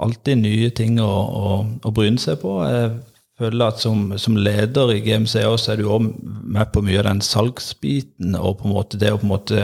alltid 0.05 0.43
nye 0.43 0.69
ting 0.77 1.01
å, 1.01 1.09
å, 1.09 1.57
å 1.81 1.93
bryne 1.93 2.21
seg 2.21 2.37
på. 2.45 2.59
Jeg 2.69 2.93
føler 3.37 3.69
at 3.69 3.81
som, 3.81 4.09
som, 4.17 4.37
leder 4.37 4.93
i 4.95 5.01
GMC 5.05 5.43
også 5.45 5.73
er 5.73 5.81
du 5.81 5.91
òg 5.93 6.09
med 6.25 6.73
på 6.73 6.83
mye 6.85 7.01
av 7.01 7.09
den 7.11 7.23
salgsbiten 7.25 8.37
og 8.39 8.59
på 8.61 8.69
en 8.69 8.75
måte 8.77 8.99
det 9.01 9.13
å 9.13 9.19
på 9.21 9.27
en 9.27 9.33
måte 9.35 9.61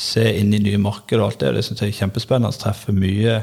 se 0.00 0.26
inn 0.40 0.54
i 0.54 0.62
nye 0.62 0.80
markeder 0.80 1.22
og 1.22 1.30
alt 1.30 1.42
det. 1.42 1.56
Det 1.56 1.66
syns 1.66 1.82
jeg 1.82 1.94
er 1.94 1.98
kjempespennende. 2.02 2.56
Treffe 2.60 2.94
mye, 2.96 3.40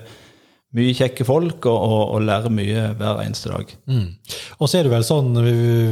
mye 0.78 0.96
kjekke 0.98 1.26
folk 1.28 1.68
og, 1.70 1.78
og, 1.78 2.04
og, 2.16 2.24
lære 2.28 2.54
mye 2.54 2.86
hver 3.00 3.22
eneste 3.24 3.52
dag. 3.52 3.74
Mm. 3.90 4.08
Og 4.58 4.70
så 4.70 4.80
er 4.80 4.88
det 4.88 4.94
vel 4.94 5.06
sånn, 5.08 5.38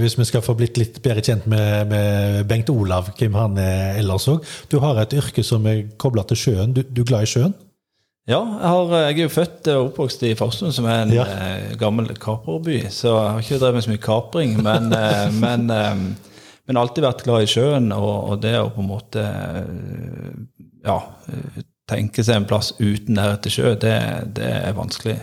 hvis 0.02 0.18
vi 0.20 0.30
skal 0.30 0.46
få 0.46 0.58
blitt 0.58 0.80
litt 0.82 1.02
bedre 1.06 1.26
kjent 1.26 1.50
med, 1.52 1.92
med 1.92 2.42
Bengt 2.50 2.72
Olav, 2.74 3.14
hvem 3.20 3.38
han 3.38 3.62
er 3.62 4.02
ellers 4.02 4.30
òg 4.32 4.46
Du 4.72 4.80
har 4.84 5.02
et 5.02 5.18
yrke 5.18 5.46
som 5.46 5.66
er 5.70 5.86
kobla 6.02 6.26
til 6.30 6.42
sjøen. 6.46 6.78
Du, 6.78 6.84
du 6.86 7.04
er 7.04 7.12
glad 7.12 7.28
i 7.28 7.34
sjøen? 7.36 7.58
Ja, 8.26 8.40
jeg, 8.42 8.70
har, 8.74 8.94
jeg, 9.04 9.18
er 9.20 9.28
jo 9.28 9.30
født 9.30 9.68
og 9.70 9.92
oppvokst 9.92 10.24
i 10.26 10.32
Farsund, 10.38 10.74
som 10.74 10.88
er 10.90 11.04
en 11.04 11.12
ja. 11.14 11.26
eh, 11.30 11.76
gammel 11.78 12.08
kaperby. 12.18 12.80
Så 12.90 13.12
jeg 13.12 13.34
har 13.36 13.44
ikke 13.44 13.60
drevet 13.62 13.78
med 13.78 13.86
så 13.86 13.92
mye 13.92 14.02
kapring, 14.02 14.56
men, 14.66 14.88
eh, 14.98 15.28
men, 15.44 15.68
eh, 15.70 16.32
men, 16.66 16.80
alltid 16.82 17.06
vært 17.06 17.22
glad 17.28 17.46
i 17.46 17.52
sjøen. 17.52 17.92
Og, 17.94 18.16
og 18.32 18.42
det 18.42 18.56
å 18.58 18.72
på 18.74 18.82
en 18.82 18.90
måte 18.90 19.26
eh, 19.30 20.72
ja, 20.88 20.98
tenke 21.86 22.26
seg 22.26 22.42
en 22.42 22.50
plass 22.50 22.72
uten 22.80 23.14
nærhet 23.20 23.46
til 23.46 23.60
sjø, 23.60 23.76
det, 23.86 23.94
det 24.42 24.50
er 24.58 24.74
vanskelig. 24.78 25.20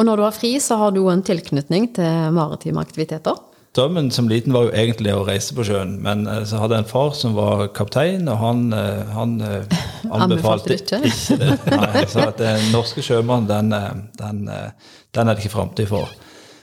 Og 0.00 0.08
når 0.08 0.16
du 0.16 0.24
har 0.24 0.36
fri, 0.38 0.54
så 0.64 0.80
har 0.80 0.96
du 0.96 1.02
en 1.12 1.24
tilknytning 1.28 1.90
til 2.00 2.32
maritime 2.32 2.80
aktiviteter? 2.80 3.36
Drømmen 3.76 4.10
som 4.10 4.28
liten 4.28 4.54
var 4.56 4.68
jo 4.68 4.72
egentlig 4.72 5.12
å 5.12 5.24
reise 5.26 5.52
på 5.56 5.64
sjøen, 5.68 5.98
men 6.04 6.24
eh, 6.30 6.44
så 6.48 6.62
hadde 6.62 6.78
jeg 6.78 6.86
en 6.86 6.88
far 6.88 7.10
som 7.18 7.34
var 7.36 7.66
kaptein, 7.76 8.24
og 8.32 8.38
han, 8.40 8.62
eh, 8.72 9.02
han 9.12 9.34
eh, 9.44 9.80
anbefalte 10.16 10.78
ikke. 10.78 11.02
ikke 11.04 11.36
det. 11.42 11.58
Nei, 11.82 12.06
så 12.08 12.30
at 12.30 12.40
den 12.40 12.70
norske 12.72 13.04
sjømann, 13.04 13.48
den, 13.50 13.74
den, 14.16 14.46
den 14.48 15.20
er 15.20 15.34
det 15.34 15.44
ikke 15.44 15.58
framtid 15.58 15.90
for. 15.92 16.08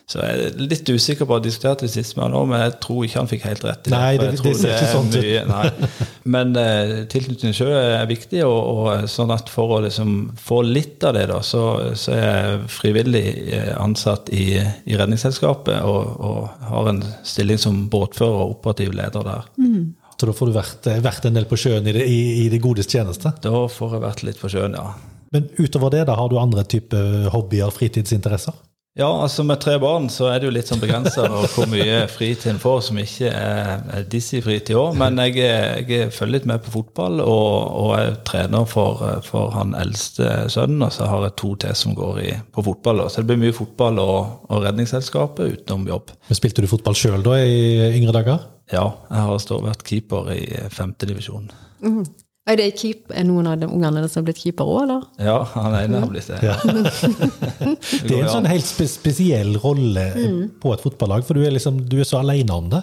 Så 0.03 0.19
jeg 0.19 0.47
er 0.49 0.57
litt 0.59 0.89
usikker 0.91 1.27
på 1.27 1.37
å 1.37 1.41
diskutere 1.41 1.85
det 1.85 1.89
sist 1.93 2.17
med 2.17 2.25
han 2.25 2.35
òg, 2.35 2.47
men 2.51 2.61
jeg 2.65 2.73
tror 2.83 3.05
ikke 3.05 3.21
han 3.21 3.29
fikk 3.31 3.45
helt 3.47 3.63
rett. 3.63 3.87
i 3.87 3.91
det. 3.91 3.99
Nei, 4.01 4.17
det, 4.19 4.27
det, 4.35 4.51
ser 4.59 4.73
ikke 4.75 4.89
sånn 4.91 5.13
ut. 5.15 6.01
Men 6.35 6.51
uh, 6.59 6.95
tilknytning 7.11 7.53
til 7.53 7.55
sjø 7.61 7.69
er 7.71 8.03
viktig, 8.09 8.41
og, 8.43 8.59
og, 8.73 9.07
sånn 9.11 9.31
at 9.33 9.51
for 9.51 9.77
å 9.77 9.79
liksom 9.85 10.33
få 10.39 10.59
litt 10.67 11.03
av 11.07 11.15
det, 11.15 11.23
da, 11.31 11.39
så, 11.45 11.63
så 11.99 12.17
er 12.17 12.27
jeg 12.27 12.59
frivillig 12.73 13.23
eh, 13.55 13.71
ansatt 13.79 14.31
i, 14.35 14.57
i 14.59 14.99
Redningsselskapet 14.99 15.79
og, 15.87 16.11
og, 16.19 16.67
har 16.67 16.91
en 16.91 16.99
stilling 17.27 17.61
som 17.61 17.85
båtfører 17.91 18.43
og 18.43 18.57
operativ 18.57 18.91
leder 18.97 19.23
der. 19.27 19.47
Mm. 19.55 19.93
Så 20.19 20.27
da 20.27 20.35
får 20.35 20.51
du 20.51 20.57
vært, 20.59 20.91
eh, 20.91 21.01
vært, 21.03 21.29
en 21.29 21.39
del 21.39 21.47
på 21.47 21.59
sjøen 21.63 21.87
i 21.87 21.95
det, 21.95 22.03
i, 22.11 22.19
i 22.43 22.51
det 22.51 22.59
godes 22.63 22.91
tjeneste? 22.91 23.31
Da 23.43 23.65
får 23.71 23.97
jeg 23.97 24.03
vært 24.03 24.27
litt 24.27 24.43
på 24.43 24.51
sjøen, 24.51 24.75
ja. 24.75 24.91
Men 25.33 25.47
utover 25.57 25.95
det, 25.95 26.03
da 26.11 26.19
har 26.19 26.29
du 26.29 26.37
andre 26.37 26.67
typer 26.69 27.31
hobbyer, 27.33 27.71
fritidsinteresser? 27.73 28.59
Ja, 28.93 29.07
altså 29.09 29.41
med 29.41 29.57
tre 29.57 29.79
barn 29.81 30.05
så 30.13 30.27
er 30.29 30.37
det 30.37 30.45
jo 30.45 30.53
litt 30.53 30.67
sånn 30.69 30.81
begrensa 30.81 31.23
hvor 31.25 31.65
mye 31.71 32.03
fritid 32.13 32.51
en 32.51 32.59
får 32.61 32.83
som 32.85 32.99
ikke 33.01 33.31
er 33.33 34.03
Dizzie-fritid 34.11 34.77
òg. 34.77 34.99
Men 35.01 35.17
jeg, 35.23 35.39
jeg, 35.89 36.11
følger 36.13 36.35
litt 36.35 36.45
med 36.51 36.61
på 36.61 36.75
fotball, 36.75 37.17
og, 37.23 37.55
og 37.73 37.89
jeg 37.97 38.13
trener 38.29 38.67
for, 38.69 39.01
for, 39.25 39.49
han 39.55 39.73
eldste 39.79 40.43
sønnen. 40.53 40.85
Og 40.85 40.93
så 40.93 41.09
har 41.09 41.25
jeg 41.25 41.35
to 41.41 41.55
til 41.63 41.73
som 41.79 41.97
går 41.97 42.21
i, 42.21 42.29
på 42.53 42.65
fotball. 42.69 43.01
Så 43.09 43.23
det 43.23 43.31
blir 43.31 43.41
mye 43.47 43.57
fotball 43.57 43.97
og, 44.03 44.45
og 44.53 44.61
Redningsselskapet 44.67 45.57
utenom 45.57 45.89
jobb. 45.89 46.13
Men 46.29 46.37
Spilte 46.37 46.61
du 46.61 46.69
fotball 46.69 46.99
sjøl 46.99 47.25
da 47.25 47.39
i 47.41 47.89
yngre 47.95 48.13
dager? 48.13 48.45
Ja, 48.69 48.91
jeg 49.09 49.25
har 49.25 49.65
vært 49.65 49.87
keeper 49.89 50.29
i 50.37 50.43
femtedivisjon. 50.69 51.49
Mm. 51.81 52.05
Er 52.43 52.57
det 52.59 52.73
keep, 52.75 53.07
er 53.15 53.23
noen 53.23 53.47
av 53.47 53.59
de 53.61 53.69
ungene 53.71 54.01
som 54.11 54.19
har 54.19 54.25
blitt 54.27 54.41
keeper 54.43 54.67
òg, 54.67 54.81
eller? 54.83 55.03
Ja, 55.23 55.37
han 55.53 55.77
ene 55.77 56.01
har 56.03 56.09
blitt 56.11 56.27
det. 56.27 56.41
Ja. 56.43 56.57
det 58.03 58.17
er 58.17 58.25
en 58.25 58.33
sånn 58.33 58.49
helt 58.51 58.67
spesiell 58.67 59.55
rolle 59.63 60.09
mm. 60.17 60.41
på 60.59 60.73
et 60.75 60.83
fotballag, 60.83 61.23
for 61.23 61.39
du 61.39 61.45
er, 61.45 61.53
liksom, 61.55 61.85
du 61.87 62.01
er 62.01 62.09
så 62.09 62.19
alene 62.19 62.57
om 62.57 62.67
det. 62.73 62.81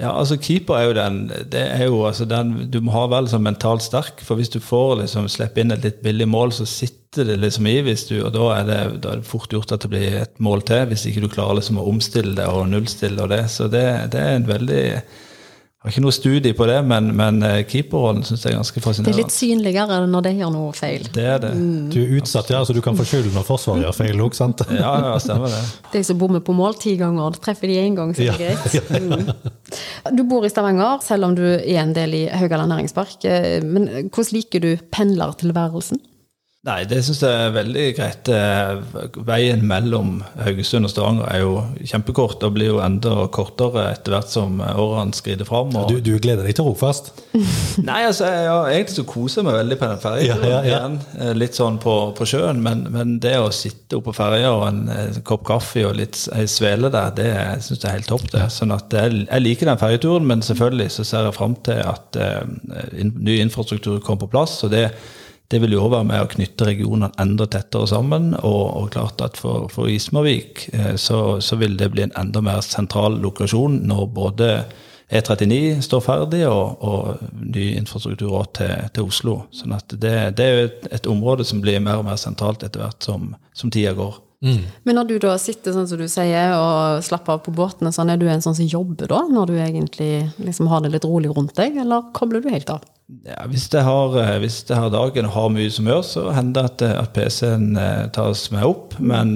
Ja, 0.00 0.14
altså 0.16 0.36
Keeper 0.40 0.78
er 0.78 0.84
jo 0.86 0.92
den 0.96 1.16
det 1.52 1.60
er 1.60 1.82
jo, 1.90 1.98
altså 2.08 2.24
den, 2.24 2.54
Du 2.72 2.78
må 2.80 2.92
ha 2.94 3.02
vel 3.12 3.26
som 3.28 3.42
mentalt 3.44 3.84
sterk, 3.84 4.22
for 4.24 4.40
hvis 4.40 4.52
du 4.52 4.60
får 4.62 5.00
liksom 5.02 5.28
slippe 5.32 5.60
inn 5.60 5.74
et 5.74 5.84
litt 5.84 6.00
billig 6.04 6.28
mål, 6.30 6.54
så 6.56 6.68
sitter 6.68 7.28
det 7.28 7.40
liksom 7.42 7.68
i, 7.68 7.78
hvis 7.84 8.06
du, 8.08 8.14
og 8.22 8.32
da 8.36 8.46
er, 8.58 8.68
det, 8.68 8.78
da 9.04 9.14
er 9.14 9.20
det 9.20 9.28
fort 9.28 9.52
gjort 9.52 9.74
at 9.76 9.84
det 9.84 9.92
blir 9.92 10.20
et 10.22 10.36
mål 10.40 10.64
til, 10.68 10.86
hvis 10.92 11.08
ikke 11.08 11.24
du 11.24 11.32
klarer 11.32 11.58
liksom 11.58 11.80
å 11.80 11.88
omstille 11.90 12.36
det 12.38 12.46
og 12.48 12.68
nullstille 12.70 13.24
og 13.24 13.32
det. 13.32 13.42
Så 13.52 13.68
det, 13.72 13.84
det 14.14 14.22
er 14.24 14.38
en 14.38 14.48
veldig 14.48 14.84
har 15.80 15.94
ikke 15.94 16.02
noe 16.04 16.12
studie 16.12 16.52
på 16.52 16.66
det, 16.68 16.76
men, 16.84 17.06
men 17.16 17.38
eh, 17.46 17.62
keeperrollen 17.64 18.20
syns 18.28 18.42
jeg 18.44 18.52
er 18.52 18.58
ganske 18.58 18.82
fascinerende. 18.84 19.14
Det 19.14 19.16
er 19.16 19.22
litt 19.22 19.32
synligere 19.32 20.00
når 20.12 20.26
det 20.26 20.32
gjør 20.36 20.50
noe 20.52 20.74
feil. 20.76 21.06
Det 21.14 21.24
er 21.24 21.38
det. 21.40 21.52
Mm. 21.56 21.86
Du 21.94 21.96
er 22.02 22.10
utsatt, 22.18 22.50
ja, 22.52 22.60
så 22.68 22.76
du 22.76 22.82
kan 22.84 22.98
få 22.98 23.06
skyld 23.08 23.30
når 23.32 23.46
Forsvaret 23.48 23.86
gjør 23.86 23.96
feil 23.96 24.20
òg, 24.20 24.36
sant? 24.36 24.60
ja, 24.76 24.92
ja, 25.06 25.14
stemmer 25.24 25.48
det. 25.48 25.62
De 25.94 26.02
som 26.04 26.20
bommer 26.20 26.44
på 26.44 26.52
mål 26.58 26.76
ti 26.82 26.98
ganger, 27.00 27.40
treffer 27.40 27.72
de 27.72 27.78
én 27.80 27.96
gang, 27.96 28.12
så 28.12 28.28
er 28.28 28.36
det 28.36 28.50
greit. 28.50 28.76
Mm. 29.00 30.16
Du 30.16 30.24
bor 30.28 30.44
i 30.44 30.50
Stavanger, 30.50 30.98
selv 31.04 31.28
om 31.28 31.34
du 31.38 31.44
er 31.46 31.78
en 31.80 31.92
del 31.94 32.12
i 32.18 32.22
Haugaland 32.28 32.72
næringspark. 32.72 33.24
Eh, 33.24 33.62
men 33.64 33.86
hvordan 34.10 34.34
liker 34.34 34.62
du 34.64 34.70
pendlertilværelsen? 34.92 36.00
Nei, 36.60 36.82
det 36.84 36.98
syns 37.00 37.22
jeg 37.24 37.32
er 37.32 37.52
veldig 37.54 37.84
greit. 37.96 38.28
Eh, 38.28 39.22
veien 39.24 39.62
mellom 39.64 40.18
Haugesund 40.44 40.84
og 40.84 40.90
Stavanger 40.92 41.28
er 41.32 41.38
jo 41.40 41.54
kjempekort 41.88 42.42
og 42.44 42.52
blir 42.52 42.74
jo 42.74 42.82
enda 42.84 43.14
kortere 43.32 43.86
etter 43.94 44.12
hvert 44.12 44.28
som 44.28 44.58
årene 44.60 45.16
skrider 45.16 45.48
fram. 45.48 45.70
Og... 45.72 45.88
Du, 45.88 46.02
du, 46.04 46.18
gleder 46.20 46.44
deg 46.44 46.58
til 46.58 46.66
Rogfast? 46.68 47.14
Nei, 47.88 48.02
altså, 48.04 48.28
jeg 48.28 48.50
har 48.50 48.68
egentlig 48.74 48.96
så 48.98 49.04
koser 49.08 49.46
meg 49.46 49.56
veldig 49.56 49.78
på 49.80 49.88
den 49.88 50.02
ferja. 50.02 50.26
Ja, 50.36 50.50
ja, 50.50 50.58
ja. 50.68 50.80
Eh, 51.16 51.30
litt 51.40 51.56
sånn 51.56 51.78
på, 51.80 51.94
på 52.18 52.26
sjøen, 52.28 52.60
men, 52.66 52.82
men, 52.92 53.14
det 53.24 53.38
å 53.40 53.48
sitte 53.56 53.96
oppe 53.96 54.10
på 54.10 54.18
ferja 54.18 54.50
og 54.58 54.66
en, 54.66 54.82
en, 54.92 55.16
kopp 55.24 55.46
kaffe 55.48 55.86
og 55.88 55.96
litt 55.96 56.20
ei 56.36 56.44
svele 56.44 56.90
der, 56.92 57.14
det 57.16 57.30
syns 57.64 57.78
jeg 57.78 57.86
er 57.88 57.96
helt 57.96 58.10
topp. 58.12 58.26
det. 58.34 58.42
Sånn 58.52 58.76
at 58.76 58.92
jeg, 58.92 59.22
jeg 59.22 59.46
liker 59.46 59.72
den 59.72 59.80
ferjeturen, 59.80 60.28
men 60.28 60.44
selvfølgelig 60.44 60.90
så 60.98 61.08
ser 61.08 61.30
jeg 61.30 61.38
fram 61.40 61.56
til 61.64 61.80
at 61.88 62.20
uh, 62.20 62.44
in, 63.00 63.14
ny 63.16 63.40
infrastruktur 63.46 63.96
kommer 64.04 64.26
på 64.26 64.30
plass. 64.36 64.58
og 64.68 64.76
det 64.76 64.90
det 65.50 65.58
vil 65.58 65.74
jo 65.74 65.88
være 65.90 66.06
med 66.06 66.22
å 66.22 66.28
knytte 66.30 66.68
regionene 66.68 67.10
enda 67.18 67.46
tettere 67.50 67.88
sammen. 67.90 68.30
Og, 68.38 68.62
og 68.78 68.92
klart 68.94 69.22
at 69.24 69.40
for, 69.40 69.66
for 69.72 69.90
Ismarvik 69.90 70.68
eh, 70.72 70.94
så, 70.94 71.40
så, 71.42 71.58
vil 71.58 71.74
det 71.80 71.90
bli 71.94 72.06
en 72.06 72.14
enda 72.18 72.42
mer 72.44 72.62
sentral 72.62 73.18
lokasjon 73.22 73.80
når 73.90 74.06
både 74.14 74.50
E39 75.10 75.80
står 75.82 76.02
ferdig, 76.06 76.44
og, 76.46 76.84
og 76.86 77.32
ny 77.34 77.72
infrastruktur 77.80 78.30
også 78.30 78.52
til, 78.60 78.74
til, 78.94 79.08
Oslo. 79.10 79.36
Sånn 79.50 79.74
at 79.74 79.90
det, 79.90 80.14
det 80.38 80.46
er 80.46 80.52
jo 80.52 80.66
et, 80.68 80.90
et, 81.00 81.08
område 81.10 81.46
som 81.48 81.62
blir 81.64 81.82
mer 81.82 81.98
og 81.98 82.06
mer 82.06 82.20
sentralt 82.20 82.62
etter 82.62 82.84
hvert 82.84 83.02
som, 83.02 83.32
som 83.50 83.74
tida 83.74 83.96
går. 83.98 84.20
Mm. 84.46 84.62
Men 84.86 84.96
når 84.96 85.08
du 85.10 85.16
da 85.26 85.34
sitter 85.36 85.74
sånn 85.74 85.90
som 85.90 85.98
du 86.00 86.06
sier, 86.08 86.54
og 86.54 87.02
slapper 87.04 87.34
av 87.34 87.42
på 87.44 87.52
båtene, 87.58 87.90
sånn, 87.92 88.14
er 88.14 88.22
du 88.22 88.28
en 88.30 88.44
sånn 88.44 88.56
som 88.56 88.70
jobber 88.70 89.10
da? 89.10 89.24
Når 89.28 89.50
du 89.50 89.58
egentlig 89.58 90.12
liksom 90.38 90.70
har 90.70 90.86
det 90.86 90.94
litt 90.94 91.10
rolig 91.10 91.34
rundt 91.34 91.58
deg, 91.58 91.82
eller 91.82 92.06
kobler 92.16 92.46
du 92.46 92.48
helt 92.54 92.70
av? 92.70 92.86
Ja, 93.26 93.44
hvis, 93.50 93.66
jeg 93.72 93.82
har, 93.84 94.14
eh, 94.20 94.36
hvis 94.40 94.60
jeg 94.68 94.78
har 94.78 94.90
dagen 94.92 95.26
og 95.28 95.34
har 95.34 95.48
mye 95.52 95.70
som 95.72 95.88
gjør, 95.88 96.02
så 96.06 96.22
hender 96.34 96.62
det 96.62 96.70
at, 96.70 96.82
eh, 96.86 96.98
at 97.02 97.12
PC-en 97.16 97.66
eh, 97.76 98.04
tas 98.14 98.44
med 98.54 98.66
opp. 98.66 98.94
Men, 99.00 99.34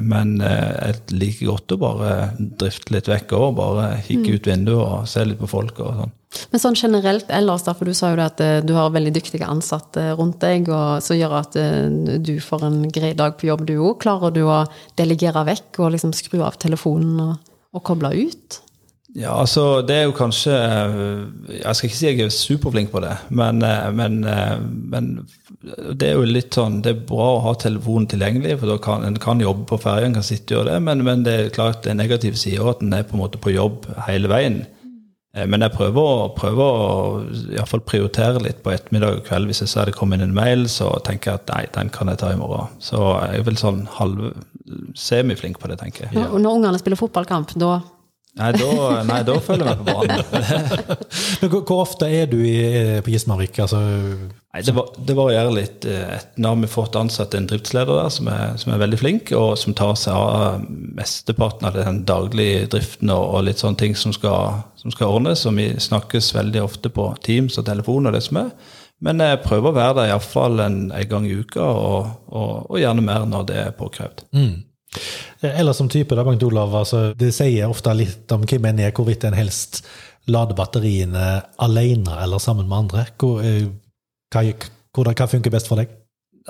men 0.00 0.38
jeg 0.40 0.96
liker 1.12 1.50
godt 1.50 1.74
å 1.74 1.80
bare 1.80 2.14
drifte 2.38 2.94
litt 2.94 3.10
vekk 3.10 3.34
òg. 3.36 3.52
Bare 3.58 3.90
kikke 4.06 4.24
mm. 4.24 4.38
ut 4.38 4.48
vinduet 4.50 4.80
og 4.80 5.10
se 5.10 5.26
litt 5.26 5.40
på 5.40 5.50
folk 5.50 5.82
og 5.84 6.00
sånn. 6.00 6.16
Men 6.52 6.62
sånn 6.62 6.78
generelt 6.78 7.30
ellers, 7.34 7.64
da, 7.66 7.74
for 7.74 7.90
du 7.90 7.94
sa 7.96 8.12
jo 8.12 8.22
at 8.22 8.38
du 8.62 8.70
har 8.76 8.92
veldig 8.94 9.12
dyktige 9.16 9.48
ansatte 9.50 10.12
rundt 10.14 10.38
deg, 10.44 10.68
og 10.70 11.02
som 11.02 11.18
gjør 11.18 11.34
at 11.40 11.58
du 12.22 12.36
får 12.44 12.68
en 12.68 12.80
grei 12.94 13.12
dag 13.18 13.34
på 13.38 13.48
jobb, 13.50 13.66
du 13.66 13.74
òg. 13.80 13.96
Klarer 14.04 14.34
du 14.34 14.44
å 14.46 14.62
delegere 15.00 15.42
vekk 15.50 15.82
og 15.82 15.96
liksom 15.96 16.14
skru 16.14 16.44
av 16.46 16.60
telefonen 16.62 17.18
og, 17.24 17.54
og 17.74 17.86
koble 17.90 18.14
ut? 18.14 18.60
Ja, 19.18 19.32
altså 19.34 19.82
det 19.82 19.94
er 19.96 20.04
jo 20.06 20.14
kanskje 20.14 20.54
Jeg 20.54 21.74
skal 21.74 21.88
ikke 21.88 21.98
si 21.98 22.06
jeg 22.06 22.20
er 22.22 22.34
superflink 22.34 22.92
på 22.92 23.02
det, 23.02 23.16
men, 23.34 23.62
eh, 23.66 23.88
men, 23.90 24.20
eh, 24.24 24.58
men 24.62 25.08
det 25.98 26.12
er 26.12 26.18
jo 26.18 26.28
litt 26.28 26.54
sånn 26.54 26.78
Det 26.84 26.92
er 26.92 27.06
bra 27.08 27.26
å 27.34 27.40
ha 27.48 27.54
telefonen 27.58 28.06
tilgjengelig, 28.10 28.60
for 28.60 28.70
da 28.70 28.78
kan 28.82 29.06
en 29.06 29.18
kan 29.20 29.42
jobbe 29.42 29.66
på 29.66 29.80
ferjen, 29.82 30.14
kan 30.14 30.26
sitte 30.26 30.54
og 30.54 30.60
gjøre 30.60 30.76
det, 30.76 30.84
men, 30.86 31.04
men, 31.06 31.24
det 31.26 31.34
er 31.38 31.54
klart 31.56 31.82
det 31.82 31.94
er 31.94 31.98
negative 31.98 32.38
sider 32.38 32.70
at 32.70 32.84
en 32.84 32.94
er 32.94 33.08
på 33.08 33.18
en 33.18 33.24
måte 33.24 33.42
på 33.42 33.56
jobb 33.56 33.90
hele 34.06 34.30
veien. 34.30 34.62
Eh, 35.34 35.46
men 35.46 35.66
jeg 35.66 35.74
prøver, 35.74 36.00
å, 36.00 36.30
prøver 36.38 36.64
å 36.64 37.20
i 37.26 37.56
hvert 37.58 37.74
fall 37.74 37.86
prioritere 37.86 38.42
litt 38.46 38.62
på 38.62 38.72
ettermiddag 38.74 39.20
og 39.20 39.26
kveld. 39.26 39.50
Hvis 39.50 39.64
jeg 39.64 39.74
ser 39.74 39.90
det 39.90 39.98
kommer 39.98 40.18
inn 40.18 40.28
en 40.28 40.36
mail, 40.36 40.68
så 40.70 40.92
tenker 41.06 41.32
jeg 41.32 41.42
at 41.42 41.54
nei, 41.54 41.64
den 41.74 41.90
kan 41.94 42.10
jeg 42.10 42.22
ta 42.22 42.30
i 42.30 42.38
morgen. 42.38 42.70
Så 42.78 42.98
jeg 43.26 43.42
er 43.42 43.46
vel 43.50 43.58
sånn 43.58 43.88
halv 43.98 44.30
semiflink 44.98 45.58
på 45.58 45.70
det, 45.70 45.80
tenker 45.82 46.06
jeg. 46.06 46.18
Ja. 46.18 46.30
Når 46.30 46.60
ungene 46.60 46.78
spiller 46.78 46.98
fotballkamp, 47.00 47.58
da 47.58 47.80
Nei, 48.38 48.50
da, 48.54 49.00
nei, 49.08 49.22
da 49.26 49.34
følger 49.42 49.72
vi 49.72 49.80
på 49.80 49.86
banen. 49.88 50.20
Men 51.40 51.50
hvor, 51.50 51.64
hvor, 51.66 51.80
ofte 51.82 52.06
er 52.06 52.28
du 52.30 52.38
i, 52.38 53.00
på 53.02 53.10
Gismarvik? 53.10 53.58
Altså, 53.64 53.80
nei, 53.82 54.62
det, 54.62 54.74
var, 54.76 54.92
det, 54.94 55.16
varierer 55.18 55.54
litt. 55.56 55.86
Nå 56.38 56.52
har 56.52 56.60
vi 56.62 56.70
fått 56.70 56.98
ansatt 57.00 57.34
en 57.34 57.48
driftsleder 57.50 57.90
der 57.90 58.12
som 58.14 58.30
er, 58.30 58.54
som 58.62 58.70
er, 58.70 58.80
veldig 58.84 59.00
flink, 59.02 59.32
og 59.36 59.56
som 59.58 59.74
tar 59.74 59.98
seg 59.98 60.14
av 60.14 60.62
mesteparten 61.00 61.66
av 61.66 61.78
den 61.78 62.04
daglige 62.06 62.68
driften 62.76 63.10
og, 63.10 63.24
og 63.34 63.48
litt 63.48 63.62
sånne 63.62 63.82
ting 63.82 63.98
som 63.98 64.14
skal, 64.14 64.62
som 64.78 64.94
skal, 64.94 65.10
ordnes. 65.18 65.42
Og 65.50 65.58
vi 65.58 65.72
snakkes 65.82 66.30
veldig 66.38 66.62
ofte 66.68 66.94
på 66.94 67.10
Teams 67.26 67.58
og 67.58 67.66
telefon 67.66 68.06
og 68.06 68.14
det 68.14 68.22
som 68.28 68.44
er. 68.44 68.54
Men 69.00 69.22
jeg 69.24 69.42
prøver 69.42 69.72
å 69.72 69.76
være 69.76 69.96
der 69.96 70.10
iallfall 70.12 70.60
en, 70.62 70.80
en 70.92 71.06
gang 71.08 71.26
i 71.26 71.34
uka, 71.40 71.64
og, 71.64 72.10
og, 72.28 72.50
og, 72.68 72.74
gjerne 72.78 73.04
mer 73.04 73.24
når 73.26 73.46
det 73.48 73.62
er 73.64 73.78
påkrevd. 73.78 74.26
Mm. 74.36 74.58
Eller 75.40 75.72
som 75.76 75.88
type, 75.88 76.16
da, 76.16 76.24
Bengt 76.26 76.42
Olav, 76.42 76.74
altså, 76.82 77.10
det 77.18 77.30
sier 77.36 77.70
ofte 77.70 77.94
litt 77.96 78.32
om 78.34 78.42
hvem 78.44 78.70
en 78.72 78.82
er, 78.82 78.94
hvorvidt 78.96 79.24
en 79.28 79.38
helst 79.38 79.84
lader 80.30 80.58
batteriene 80.58 81.40
alene 81.62 82.18
eller 82.22 82.42
sammen 82.42 82.68
med 82.68 82.84
andre. 82.84 83.06
Hvor, 83.20 83.40
eh, 83.44 83.70
hva, 84.34 84.44
hva, 84.96 85.14
hva 85.14 85.30
funker 85.30 85.54
best 85.54 85.70
for 85.70 85.80
deg? 85.80 85.94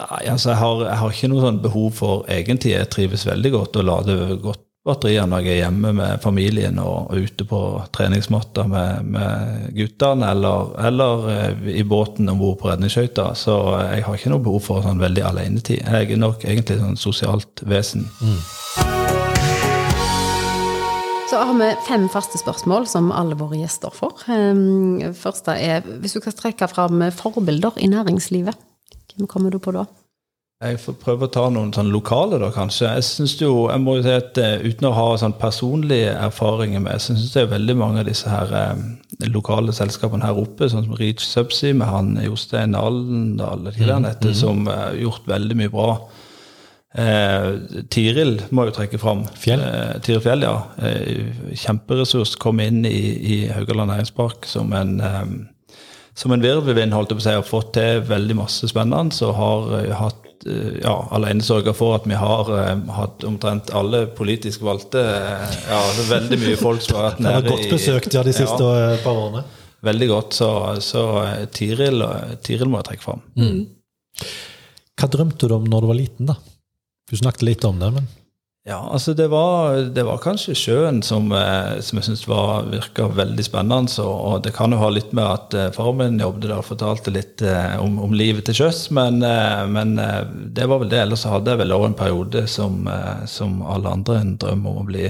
Nei, 0.00 0.24
altså, 0.32 0.52
jeg 0.52 0.60
har, 0.62 0.82
jeg 0.86 0.98
har 1.02 1.14
ikke 1.14 1.30
noe 1.32 1.44
sånn 1.44 1.62
behov 1.64 1.88
for 1.98 2.28
egentlig 2.30 2.70
Jeg 2.76 2.88
trives 2.94 3.24
veldig 3.26 3.50
godt 3.52 3.78
og 3.80 3.88
lader 3.88 4.36
godt 4.40 4.62
batterier 4.86 5.26
når 5.28 5.44
jeg 5.44 5.52
er 5.52 5.58
hjemme 5.66 5.92
med 5.96 6.22
familien 6.24 6.78
og, 6.80 7.10
og 7.12 7.26
ute 7.26 7.44
på 7.48 7.60
treningsmatta 7.92 8.64
med, 8.70 9.10
med 9.12 9.66
guttene, 9.76 10.30
eller, 10.32 10.72
eller 10.88 11.26
eh, 11.34 11.66
i 11.80 11.84
båten 11.84 12.30
om 12.32 12.40
bord 12.40 12.56
på 12.62 12.70
redningsskøyta. 12.70 13.30
Så 13.36 13.56
jeg 13.90 14.06
har 14.06 14.16
ikke 14.16 14.32
noe 14.32 14.44
behov 14.44 14.64
for 14.70 14.86
sånn 14.86 15.02
veldig 15.02 15.26
alenetid. 15.32 15.84
Jeg 15.84 16.14
er 16.14 16.22
nok 16.22 16.46
egentlig 16.48 16.80
sånn 16.80 16.96
sosialt 17.00 17.64
vesen. 17.68 18.08
Mm. 18.24 18.40
Så 21.30 21.38
har 21.38 21.54
vi 21.54 21.68
fem 21.86 22.08
faste 22.10 22.40
spørsmål 22.40 22.88
som 22.90 23.12
alle 23.14 23.36
våre 23.38 23.60
gjester 23.60 23.92
får. 23.94 24.24
Ehm, 24.34 25.12
første 25.14 25.54
er 25.54 25.84
hvis 25.86 26.16
du 26.16 26.24
kan 26.24 26.34
trekke 26.34 26.66
fram 26.72 27.04
forbilder 27.14 27.78
i 27.78 27.86
næringslivet. 27.92 28.58
Hvem 29.14 29.28
kommer 29.30 29.54
du 29.54 29.60
på 29.62 29.76
da? 29.76 29.84
Jeg 30.60 30.76
får 30.76 30.96
prøve 31.00 31.24
å 31.24 31.30
ta 31.32 31.46
noen 31.48 31.70
sånn 31.72 31.88
lokale, 31.88 32.36
da, 32.36 32.50
kanskje. 32.52 32.90
Jeg 32.98 33.04
synes 33.06 33.32
jo, 33.40 33.52
jeg 33.70 33.80
må 33.80 33.94
jo 33.96 34.02
si 34.04 34.12
at 34.12 34.36
uh, 34.36 34.60
Uten 34.60 34.90
å 34.90 34.92
ha 34.92 35.06
sånn 35.22 35.32
personlige 35.40 36.10
erfaringer 36.12 36.82
med, 36.84 37.00
så 37.00 37.14
syns 37.16 37.32
jeg 37.38 37.48
veldig 37.48 37.78
mange 37.80 38.02
av 38.02 38.10
disse 38.10 38.28
her 38.28 38.52
eh, 38.58 38.82
lokale 39.32 39.72
selskapene 39.72 40.28
her 40.28 40.36
oppe, 40.36 40.68
sånn 40.68 40.84
som 40.84 41.00
Reach 41.00 41.24
Subsea 41.24 41.78
med 41.80 41.88
han 41.88 42.12
Jostein 42.26 42.76
Alendal, 42.76 43.70
mm, 43.72 44.10
mm. 44.20 44.28
som 44.36 44.68
har 44.68 44.90
eh, 44.90 45.00
gjort 45.06 45.32
veldig 45.32 45.58
mye 45.62 45.72
bra. 45.72 45.94
Tiril 47.94 48.40
må 48.50 48.66
jo 48.66 48.72
trekke 48.74 48.98
fram. 49.00 49.22
Fjell. 49.38 49.60
Tiril 50.02 50.24
Fjell, 50.24 50.42
ja. 50.42 50.56
kjemperessurs. 51.54 52.32
Kom 52.42 52.58
inn 52.60 52.82
i, 52.84 52.96
i 53.22 53.36
Haugaland 53.54 53.94
næringspark 53.94 54.48
som 54.50 54.74
en 54.74 54.98
som 56.18 56.34
en 56.34 56.42
virvelvind, 56.42 56.92
holdt 56.92 57.14
jeg 57.14 57.20
på 57.20 57.22
å 57.22 57.24
si, 57.28 57.36
har 57.38 57.46
fått 57.46 57.70
til 57.78 58.02
veldig 58.10 58.36
masse 58.42 58.68
spennende. 58.68 59.14
Så 59.14 59.30
har 59.38 59.70
hatt 60.02 60.19
Eh, 60.19 60.19
ja, 60.46 60.94
alene 61.16 61.44
sørga 61.44 61.74
for 61.76 61.98
at 61.98 62.06
vi 62.08 62.16
har 62.16 62.48
uh, 62.48 62.70
hatt 62.96 63.24
omtrent 63.28 63.72
alle 63.76 64.06
politisk 64.16 64.62
valgte 64.64 65.02
uh, 65.02 65.42
Ja, 65.68 65.80
det 65.96 66.04
er 66.06 66.10
veldig 66.14 66.38
mye 66.40 66.60
folk 66.60 66.84
som 66.84 66.96
har 66.98 67.10
vært 67.10 67.22
nede 67.26 67.42
i 67.44 67.50
Godt 67.50 67.74
besøkt 67.74 68.16
ja, 68.16 68.22
de 68.26 68.34
siste 68.36 68.70
ja, 68.70 68.94
par 69.04 69.18
årene. 69.26 69.44
Veldig 69.84 70.08
godt. 70.10 70.36
Så, 70.36 70.48
så 70.84 71.02
Tiril, 71.56 72.04
Tiril, 72.44 72.68
må 72.68 72.80
jeg 72.80 72.90
trekke 72.90 73.04
fram. 73.04 73.22
Mm. 73.40 73.60
Hva 75.00 75.08
drømte 75.08 75.48
du 75.48 75.54
om 75.56 75.68
når 75.68 75.84
du 75.84 75.88
var 75.88 75.98
liten, 76.00 76.28
da? 76.28 76.36
Du 77.10 77.16
snakket 77.16 77.46
litt 77.48 77.64
om 77.64 77.80
det, 77.80 77.88
men 77.96 78.08
ja, 78.68 78.76
altså 78.92 79.14
det 79.16 79.30
var, 79.32 79.78
det 79.96 80.02
var 80.04 80.20
kanskje 80.20 80.54
sjøen 80.58 81.00
som, 81.02 81.30
eh, 81.32 81.78
som 81.80 81.96
jeg 81.96 82.10
syns 82.10 82.26
virka 82.28 83.06
veldig 83.16 83.46
spennende. 83.46 83.88
Så, 83.88 84.04
og 84.04 84.42
det 84.44 84.52
kan 84.56 84.72
jo 84.74 84.82
ha 84.82 84.90
litt 84.92 85.14
med 85.16 85.24
at 85.24 85.56
faren 85.56 85.76
far 85.76 85.96
min 85.96 86.20
jobbet 86.20 86.44
der 86.44 86.58
og 86.58 86.68
fortalte 86.68 87.14
litt 87.14 87.40
eh, 87.40 87.78
om, 87.80 87.96
om, 88.04 88.12
livet 88.12 88.44
til 88.48 88.60
sjøs. 88.60 88.90
Men, 88.96 89.24
men, 89.72 89.96
det 90.52 90.68
var 90.68 90.84
vel 90.84 90.92
det. 90.92 91.00
Ellers 91.06 91.24
hadde 91.24 91.54
jeg 91.54 91.62
vel 91.62 91.74
òg 91.78 91.88
en 91.88 91.98
periode 91.98 92.44
som, 92.52 92.84
som 93.30 93.62
alle 93.64 93.96
andre 93.96 94.20
en 94.20 94.36
drøm 94.40 94.68
om 94.68 94.84
å 94.84 94.88
bli 94.92 95.08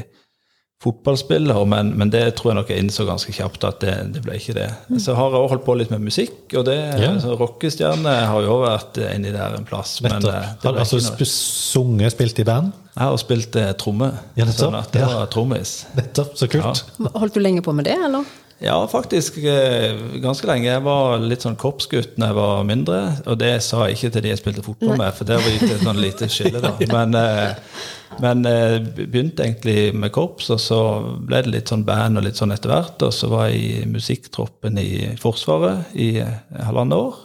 fotballspiller, 0.81 1.59
men, 1.69 1.91
men, 1.99 2.09
det 2.09 2.23
tror 2.39 2.53
jeg 2.53 2.57
nok 2.57 2.71
jeg 2.73 2.81
innså 2.81 3.05
ganske 3.05 3.35
kjapt 3.37 3.67
at 3.69 3.83
det, 3.85 3.95
det 4.15 4.23
ble 4.25 4.39
ikke 4.41 4.57
det. 4.57 4.69
Mm. 4.89 4.97
Så 5.03 5.13
har 5.19 5.29
jeg 5.29 5.43
også 5.43 5.53
holdt 5.53 5.67
på 5.67 5.75
litt 5.77 5.91
med 5.93 6.07
musikk, 6.07 6.39
og 6.55 6.65
det, 6.71 6.79
ja. 6.79 7.11
altså, 7.11 7.35
rockestjerne 7.37 8.15
har 8.31 8.47
jo 8.47 8.55
også 8.55 8.65
vært 8.65 9.01
inni 9.11 9.35
der 9.35 9.59
en 9.59 9.69
plass. 9.69 9.99
Men, 10.07 10.23
det, 10.25 10.39
det 10.63 10.73
altså 10.73 11.03
sunget, 11.03 12.15
spilt 12.17 12.41
i 12.41 12.49
band? 12.49 12.73
Jeg 12.91 13.07
har 13.07 13.19
spilt 13.23 13.57
eh, 13.59 13.73
tromme. 13.79 14.11
Ja, 14.39 14.49
sånn 14.51 14.77
at 14.79 14.91
det 14.95 15.05
ja. 15.05 15.11
var 15.15 15.31
trommis. 15.31 15.85
Nettopp, 15.99 16.35
så 16.39 16.51
kult. 16.51 16.85
Ja. 16.99 17.13
Holdt 17.21 17.39
du 17.39 17.43
lenge 17.43 17.63
på 17.63 17.75
med 17.77 17.87
det, 17.87 17.97
eller? 18.09 18.27
Ja, 18.61 18.77
faktisk 18.91 19.39
eh, 19.39 19.95
ganske 20.21 20.49
lenge. 20.51 20.69
Jeg 20.69 20.83
var 20.85 21.23
litt 21.23 21.47
sånn 21.47 21.57
korpsgutt 21.61 22.19
da 22.19 22.29
jeg 22.29 22.37
var 22.37 22.67
mindre. 22.69 22.99
Og 23.31 23.39
det 23.41 23.55
sa 23.65 23.87
jeg 23.87 23.97
ikke 23.97 24.11
til 24.17 24.27
de 24.27 24.35
jeg 24.35 24.43
spilte 24.43 24.67
fotball 24.67 24.99
med, 25.01 25.15
for 25.17 25.29
det 25.31 25.39
var 25.39 25.49
det 25.55 25.71
et 25.79 25.87
sånn 25.87 26.03
lite 26.03 26.29
skille. 26.29 26.61
da. 26.61 26.75
Men, 26.97 27.17
eh, 27.17 27.73
men 28.21 28.43
begynte 28.43 29.45
egentlig 29.47 29.95
med 29.95 30.11
korps, 30.13 30.49
og 30.51 30.59
så 30.61 30.79
ble 31.25 31.45
det 31.47 31.53
litt 31.55 31.71
sånn 31.71 31.85
band 31.87 32.19
og 32.19 32.25
litt 32.27 32.37
sånn 32.37 32.51
etter 32.53 32.73
hvert. 32.73 33.05
Og 33.07 33.15
så 33.15 33.31
var 33.31 33.47
jeg 33.49 33.61
i 33.63 33.85
musikktroppen 33.89 34.77
i 34.83 34.91
Forsvaret 35.23 35.95
i 35.95 36.09
halvannet 36.19 36.99
år. 36.99 37.21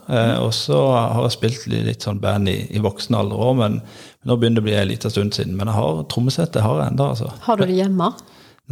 Og 0.46 0.54
så 0.56 0.78
har 0.94 1.26
jeg 1.26 1.36
spilt 1.36 1.66
litt 1.74 2.06
sånn 2.06 2.22
band 2.24 2.54
i, 2.54 2.60
i 2.70 2.84
voksen 2.86 3.18
alder 3.18 3.42
òg, 3.48 3.58
men 3.64 3.82
nå 4.26 4.38
begynner 4.40 4.62
det 4.62 4.64
å 4.64 4.68
bli 4.70 4.78
en 4.80 4.90
liten 4.90 5.14
stund 5.14 5.36
siden. 5.38 5.54
Men 5.58 5.70
jeg 5.70 5.78
har 5.78 6.02
trommesettet 6.12 6.66
har 6.66 6.82
jeg 6.82 6.94
ennå. 6.94 7.12
Altså. 7.14 7.30
Har 7.46 7.60
du 7.60 7.66
det 7.70 7.78
hjemme? 7.78 8.10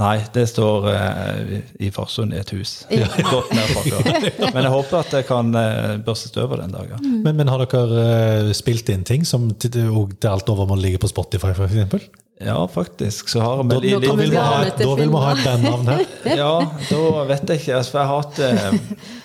Nei, 0.02 0.16
det 0.34 0.48
står 0.50 0.88
eh, 0.90 1.60
i 1.86 1.92
Farsund 1.94 2.34
i 2.34 2.40
et 2.42 2.50
hus. 2.56 2.80
Ja. 2.90 3.06
Men 4.56 4.64
jeg 4.66 4.72
håper 4.74 5.04
at 5.04 5.14
jeg 5.14 5.28
kan 5.28 5.54
eh, 5.54 6.00
børste 6.02 6.32
støv 6.32 6.56
den 6.58 6.74
dagen. 6.74 6.98
Mm. 6.98 7.20
Men, 7.28 7.38
men, 7.38 7.52
har 7.54 7.62
dere 7.62 8.06
eh, 8.48 8.50
spilt 8.58 8.90
inn 8.90 9.06
ting 9.06 9.22
som 9.30 9.52
til, 9.54 9.76
til 10.18 10.30
alt 10.32 10.50
over 10.50 10.66
må 10.72 10.80
ligge 10.82 11.02
på 11.04 11.12
Spotify, 11.12 11.54
f.eks.? 11.54 12.10
Ja, 12.42 12.58
faktisk. 12.68 13.30
så 13.30 13.44
har 13.44 13.62
da, 13.62 13.78
da, 13.78 14.00
da, 14.02 14.16
vil 14.18 14.34
vi 14.34 14.42
ha, 14.42 14.64
da 14.74 14.96
vil 14.98 15.14
vi 15.14 15.22
ha 15.22 15.36
et 15.36 15.46
bandnavn 15.46 15.92
her. 15.94 16.02
ja, 16.42 16.56
da 16.90 17.28
vet 17.30 17.54
jeg 17.54 17.62
ikke. 17.62 17.78
Altså, 17.78 18.00
jeg 18.00 18.10
har 18.10 18.24
hatt 18.26 18.98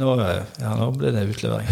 nå, 0.00 0.10
ja, 0.60 0.70
nå 0.78 0.86
blir 0.96 1.12
det 1.14 1.26
utlevering. 1.30 1.68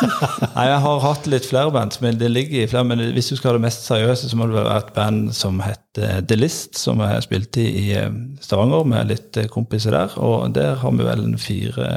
Nei, 0.56 0.66
jeg 0.70 0.80
har 0.84 1.00
hatt 1.02 1.28
litt 1.30 1.48
flere 1.48 1.72
band, 1.74 1.96
men 2.04 2.18
det 2.20 2.30
ligger 2.30 2.62
i 2.62 2.68
flere. 2.70 2.86
Men 2.86 3.02
hvis 3.16 3.32
du 3.32 3.36
skal 3.36 3.52
ha 3.52 3.56
det 3.58 3.64
mest 3.66 3.86
seriøse, 3.88 4.30
så 4.30 4.38
må 4.38 4.48
det 4.50 4.58
være 4.58 4.76
et 4.82 4.92
band 4.96 5.32
som 5.36 5.58
heter 5.64 6.22
The 6.28 6.38
List, 6.38 6.78
som 6.78 7.02
jeg 7.02 7.26
spilte 7.26 7.64
i 7.64 7.88
eh, 7.98 8.12
Stavanger 8.44 8.86
med 8.90 9.10
litt 9.10 9.40
eh, 9.40 9.50
kompiser 9.50 9.96
der. 9.96 10.14
Og 10.22 10.54
der 10.54 10.78
har 10.82 10.94
vi 10.94 11.08
vel 11.08 11.26
fire, 11.40 11.88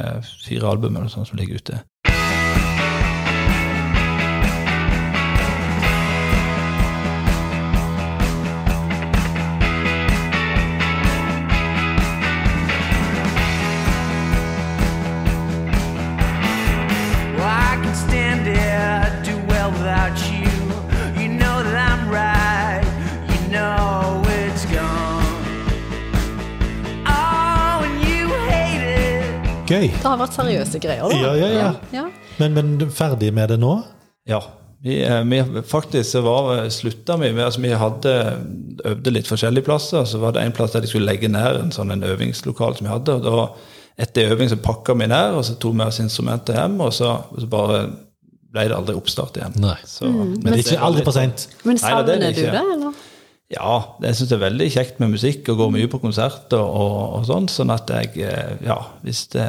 fire 0.47 0.73
album 0.73 0.97
eller 0.97 1.13
sånt 1.13 1.29
som 1.29 1.39
ligger 1.39 1.61
ute. 1.61 1.83
Gøy. 29.77 29.89
Det 29.93 30.05
har 30.07 30.19
vært 30.19 30.37
seriøse 30.37 30.81
greier, 30.83 31.05
da. 31.07 31.19
Ja, 31.21 31.33
ja, 31.37 31.49
ja. 31.53 31.73
ja. 31.93 32.05
Men, 32.41 32.57
men 32.57 32.89
ferdig 32.93 33.31
med 33.35 33.53
det 33.53 33.59
nå? 33.61 33.73
Ja. 34.29 34.41
Vi, 34.83 34.99
eh, 35.05 35.23
vi, 35.23 35.39
faktisk 35.65 36.11
så 36.11 36.21
var, 36.21 36.69
slutta 36.69 37.15
vi 37.17 37.31
med 37.33 37.47
altså 37.47 37.61
Vi 37.63 37.71
hadde 37.73 38.11
øvde 38.85 39.13
litt 39.13 39.29
forskjellige 39.29 39.65
plasser. 39.65 40.05
Så 40.05 40.21
var 40.21 40.35
det 40.35 40.45
en 40.45 40.55
plass 40.55 40.75
der 40.75 40.85
de 40.85 40.91
skulle 40.91 41.09
legge 41.09 41.31
ned 41.31 41.61
en 41.61 41.73
sånn 41.73 41.93
en 41.95 42.05
øvingslokal 42.05 42.77
som 42.77 42.87
vi 42.87 42.93
hadde. 42.93 43.17
og 43.17 43.25
da 43.25 43.47
Etter 43.97 44.29
øving 44.29 44.51
så 44.51 44.59
pakka 44.61 44.93
vi 44.93 45.07
ned, 45.09 45.33
og 45.33 45.41
så 45.45 45.55
tok 45.57 45.73
vi 45.79 45.87
oss 45.87 45.97
instrumentet 46.03 46.53
hjem. 46.59 46.75
Og 46.85 46.91
så, 46.93 47.15
og 47.33 47.41
så 47.41 47.49
bare 47.49 47.79
ble 48.53 48.67
det 48.69 48.77
aldri 48.77 48.95
oppstart 48.97 49.39
igjen. 49.39 49.57
Nei. 49.63 49.77
Så, 49.89 50.09
Men 50.09 50.51
det 50.51 50.59
er 50.59 50.63
ikke 50.65 50.83
aldri 50.85 51.05
for 51.07 51.17
seint. 51.17 51.47
Men 51.65 51.79
er 51.79 51.83
savner 51.83 52.21
du 52.21 52.41
det, 52.43 52.51
eller? 52.61 53.06
Ja, 53.47 53.95
jeg 54.03 54.17
syns 54.17 54.27
det 54.27 54.35
er 54.35 54.41
veldig 54.41 54.65
kjekt 54.73 54.97
med 54.99 55.13
musikk 55.13 55.47
og 55.53 55.61
går 55.61 55.69
mye 55.71 55.87
på 55.87 56.01
konserter 56.03 56.59
og, 56.59 56.95
og 57.15 57.27
sånn. 57.29 57.45
Sånn 57.47 57.71
at 57.71 57.87
jeg, 57.93 58.09
eh, 58.27 58.57
ja, 58.67 58.75
hvis 59.07 59.21
det, 59.31 59.45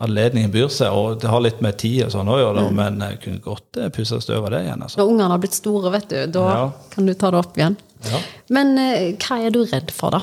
anledningen 0.00 0.54
byr 0.54 0.70
seg, 0.72 0.94
og 0.96 1.18
det 1.20 1.28
har 1.28 1.42
litt 1.44 1.60
med 1.64 1.76
tid 1.82 2.06
og 2.06 2.14
sånn 2.14 2.30
å 2.32 2.38
gjøre, 2.40 2.64
mm. 2.64 2.78
men 2.78 3.04
jeg 3.04 3.18
kunne 3.26 3.44
godt 3.44 3.76
eh, 3.76 3.90
pusse 3.92 4.22
støv 4.24 4.46
av 4.46 4.54
det 4.54 4.62
igjen. 4.64 4.86
altså. 4.86 5.02
Når 5.02 5.12
ungene 5.12 5.34
har 5.34 5.42
blitt 5.42 5.58
store, 5.58 5.92
vet 5.92 6.08
du, 6.08 6.16
da 6.38 6.46
Ja. 6.48 6.62
kan 6.94 7.10
du 7.10 7.12
ta 7.12 7.32
det 7.34 7.42
opp 7.42 7.60
igjen. 7.60 7.76
Ja. 8.08 8.22
Men 8.56 8.72
eh, 8.80 9.12
hva 9.20 9.38
er 9.44 9.52
du 9.52 9.60
redd 9.66 9.92
for, 9.92 10.16
da? 10.16 10.22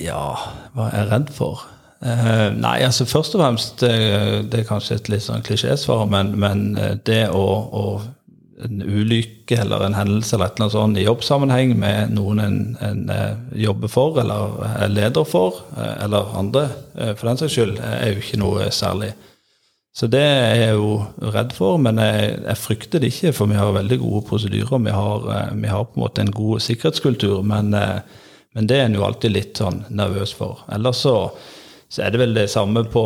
Ja, 0.00 0.24
hva 0.72 0.88
er 0.88 0.96
jeg 1.02 1.10
redd 1.12 1.36
for? 1.36 1.66
Uh, 2.02 2.48
nei, 2.56 2.80
altså 2.82 3.04
først 3.06 3.36
og 3.36 3.44
fremst 3.44 3.76
det, 3.78 3.92
Det 4.50 4.58
er 4.58 4.66
kanskje 4.66 4.96
et 4.96 5.10
litt 5.12 5.22
sånn 5.22 5.44
klisjésvar, 5.46 6.08
men, 6.10 6.32
men 6.34 6.64
eh, 6.74 6.96
det 7.06 7.28
å, 7.30 7.44
å 7.70 7.84
En 8.62 8.82
ulykke 8.82 9.56
eller 9.58 9.82
en 9.86 9.96
hendelse 9.96 10.36
eller 10.36 10.50
et 10.50 10.56
eller 10.56 10.66
annet 10.66 10.76
sånt 10.76 11.00
i 11.00 11.06
jobbsammenheng 11.06 11.74
med 11.80 12.14
noen 12.14 12.42
en, 12.42 12.60
en 12.84 13.02
eh, 13.10 13.34
jobber 13.64 13.90
for 13.90 14.20
eller 14.22 14.62
er 14.76 14.92
leder 14.92 15.26
for, 15.26 15.64
eh, 15.76 16.04
eller 16.04 16.32
andre 16.38 16.68
eh, 16.94 17.12
for 17.16 17.28
den 17.30 17.40
saks 17.40 17.56
skyld, 17.56 17.76
eh, 17.80 17.96
er 17.98 18.12
jo 18.12 18.22
ikke 18.22 18.42
noe 18.42 18.70
særlig. 18.70 19.12
Så 19.92 20.08
det 20.08 20.22
er 20.24 20.54
jeg 20.56 20.76
jo 20.78 20.92
redd 21.34 21.50
for, 21.52 21.76
men 21.82 21.98
jeg, 22.00 22.36
jeg 22.46 22.60
frykter 22.62 23.02
det 23.02 23.10
ikke, 23.12 23.34
for 23.36 23.50
vi 23.50 23.58
har 23.60 23.74
veldig 23.76 23.98
gode 24.00 24.22
prosedyrer. 24.30 24.78
Vi 24.86 24.94
har, 24.96 25.26
eh, 25.36 25.50
vi 25.52 25.68
har 25.68 25.84
på 25.84 25.98
en 25.98 26.04
måte 26.06 26.24
en 26.24 26.32
god 26.32 26.62
sikkerhetskultur, 26.64 27.42
men, 27.44 27.74
eh, 27.76 27.98
men 28.56 28.68
det 28.70 28.78
er 28.78 28.86
en 28.86 28.96
jo 28.96 29.04
alltid 29.04 29.34
litt 29.34 29.60
sånn 29.60 29.82
nervøs 29.92 30.32
for. 30.38 30.64
Ellers 30.72 31.02
så, 31.04 31.16
så 31.92 32.06
er 32.06 32.14
det 32.14 32.22
vel 32.22 32.32
det 32.38 32.48
samme 32.48 32.86
på 32.88 33.04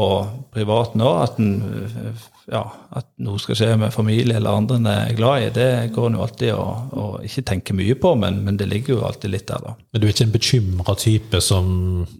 privat 0.54 0.94
nå, 0.98 1.10
at, 1.24 1.40
en, 1.42 1.82
eh, 1.90 2.28
ja, 2.46 2.62
at 2.94 3.08
noe 3.26 3.40
skal 3.42 3.56
skje 3.58 3.68
med 3.80 3.90
familie 3.94 4.36
eller 4.38 4.54
andre 4.54 4.76
en 4.78 4.88
er 4.90 5.14
glad 5.18 5.42
i. 5.42 5.48
Det 5.54 5.68
går 5.94 6.10
en 6.10 6.18
jo 6.18 6.22
alltid 6.22 6.52
å, 6.54 6.66
å 6.94 7.06
ikke 7.26 7.42
tenke 7.50 7.74
mye 7.74 7.96
på, 7.98 8.12
men, 8.20 8.38
men 8.46 8.58
det 8.60 8.68
ligger 8.70 8.94
jo 8.94 9.00
alltid 9.08 9.32
litt 9.34 9.48
der, 9.50 9.64
da. 9.64 9.74
Men 9.90 10.02
du 10.02 10.06
er 10.06 10.14
ikke 10.14 10.26
en 10.28 10.34
bekymra 10.36 10.96
type 11.00 11.40
som 11.42 11.72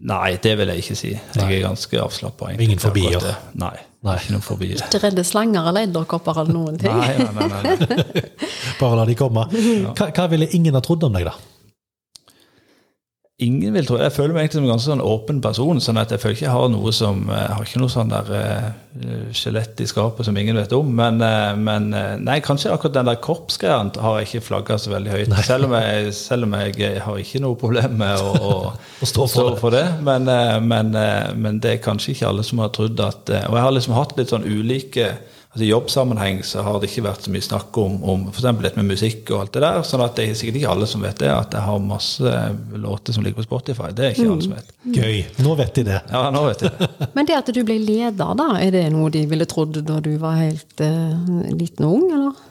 Nei, 0.06 0.36
det 0.42 0.56
vil 0.58 0.72
jeg 0.74 0.82
ikke 0.82 0.98
si. 0.98 1.12
Jeg 1.14 1.46
er 1.46 1.62
ganske 1.68 2.00
avslappa. 2.02 2.50
Ingen 2.58 2.82
fobier? 2.82 3.22
Nei, 3.54 3.74
Nei. 4.06 4.18
ikke 4.18 4.34
noen 4.34 4.46
fobier. 4.46 4.82
Ikke 4.82 5.02
redde 5.06 5.26
slanger 5.26 5.70
eller 5.70 5.86
edderkopper 5.86 6.42
eller 6.42 6.56
noen 6.58 6.80
ting? 6.82 6.90
Nei, 6.90 7.14
nei, 7.22 7.50
nei, 7.52 7.64
nei, 7.70 7.76
nei. 7.86 8.24
Bare 8.80 8.98
la 8.98 9.06
de 9.06 9.18
komme. 9.18 9.46
Hva, 9.92 10.10
hva 10.10 10.30
ville 10.34 10.50
ingen 10.58 10.74
ha 10.74 10.82
trodd 10.82 11.06
om 11.06 11.14
deg, 11.14 11.30
da? 11.30 11.36
Ingen 13.44 13.74
vil 13.76 13.84
tro 13.84 13.98
Jeg 14.00 14.14
føler 14.14 14.32
meg 14.32 14.46
egentlig 14.46 14.56
som 14.56 14.64
en 14.64 14.70
ganske 14.70 14.88
sånn 14.88 15.02
åpen 15.04 15.42
person. 15.44 15.80
sånn 15.84 15.98
at 16.00 16.12
Jeg 16.14 16.22
føler 16.22 16.36
ikke 16.38 16.46
jeg 16.46 16.54
har 16.54 16.70
noe 16.72 16.92
som 16.96 17.26
Jeg 17.28 17.50
har 17.52 17.66
ikke 17.66 17.82
noe 17.82 17.92
sånn 17.92 18.12
der 18.12 18.30
eh, 18.32 18.70
skjelett 19.36 19.82
i 19.84 19.88
skapet 19.90 20.24
som 20.24 20.38
ingen 20.40 20.56
vet 20.56 20.72
om. 20.72 20.88
Men, 20.96 21.20
uh, 21.20 21.52
men 21.60 21.90
uh, 21.92 22.14
nei, 22.16 22.38
kanskje 22.40 22.72
akkurat 22.72 22.94
den 22.94 23.10
der 23.10 23.18
korpsgreia 23.20 23.82
har 24.00 24.16
jeg 24.16 24.30
ikke 24.30 24.46
flagga 24.46 24.78
så 24.80 24.94
veldig 24.94 25.12
høyt. 25.12 25.34
Selv 25.44 25.68
om, 25.68 25.76
jeg, 25.76 26.14
selv 26.16 26.48
om 26.48 26.56
jeg, 26.56 26.78
eh, 26.80 26.96
har 27.04 27.20
ikke 27.20 27.42
noe 27.44 27.60
problem 27.60 27.98
med 28.00 28.24
å, 28.24 28.32
å, 28.40 28.54
Å 29.04 29.10
stå 29.10 29.26
for 29.28 29.50
det. 29.50 29.60
for 29.60 29.76
det. 29.76 29.84
Men, 30.06 30.30
eh, 30.32 30.56
men, 30.64 30.94
eh, 30.96 31.34
men 31.36 31.60
det 31.60 31.74
er 31.74 31.84
kanskje 31.84 32.14
ikke 32.14 32.30
alle 32.30 32.46
som 32.46 32.64
har 32.64 32.72
trodd 32.72 33.04
at 33.04 33.28
eh, 33.28 33.44
Og 33.50 33.58
jeg 33.58 33.66
har 33.66 33.76
liksom 33.76 33.98
hatt 33.98 34.16
litt 34.16 34.32
sånn 34.32 34.48
ulike 34.48 35.10
altså 35.56 35.64
I 35.64 35.70
jobbsammenheng 35.70 36.42
så 36.44 36.60
har 36.60 36.80
det 36.80 36.90
ikke 36.90 37.06
vært 37.06 37.24
så 37.24 37.30
mye 37.32 37.44
snakk 37.44 37.78
om, 37.80 37.94
om 38.04 38.24
f.eks. 38.28 38.44
dette 38.60 38.76
med 38.76 38.90
musikk 38.92 39.30
og 39.32 39.38
alt 39.40 39.54
det 39.54 39.62
der. 39.64 39.78
sånn 39.88 40.02
at 40.04 40.18
det 40.18 40.26
er 40.28 40.34
sikkert 40.36 40.58
ikke 40.60 40.72
alle 40.74 40.88
som 40.90 41.04
vet 41.06 41.22
det, 41.22 41.30
at 41.32 41.56
jeg 41.56 41.64
har 41.64 41.78
masse 41.80 42.32
låter 42.76 43.16
som 43.16 43.24
ligger 43.24 43.40
på 43.40 43.46
Spotify. 43.46 43.88
Det 43.96 44.04
er 44.04 44.12
ikke 44.12 44.26
alle 44.28 44.44
som 44.44 44.52
vet. 44.52 44.74
Gøy. 44.92 45.22
Nå 45.46 45.54
vet 45.56 45.78
de 45.78 45.86
det. 45.88 46.02
Ja, 46.12 46.26
nå 46.34 46.42
vet 46.50 46.66
de 46.66 46.72
det. 46.74 46.90
Men 47.16 47.30
det 47.30 47.38
at 47.38 47.48
du 47.56 47.62
ble 47.64 47.78
leder, 47.80 48.36
da, 48.36 48.50
er 48.60 48.74
det 48.74 48.84
noe 48.92 49.08
de 49.14 49.24
ville 49.30 49.48
trodd 49.48 49.80
da 49.88 49.96
du 50.04 50.12
var 50.20 50.36
helt 50.42 50.84
uh, 50.84 51.48
liten 51.56 51.88
og 51.88 51.96
ung, 52.02 52.12
eller? 52.18 52.44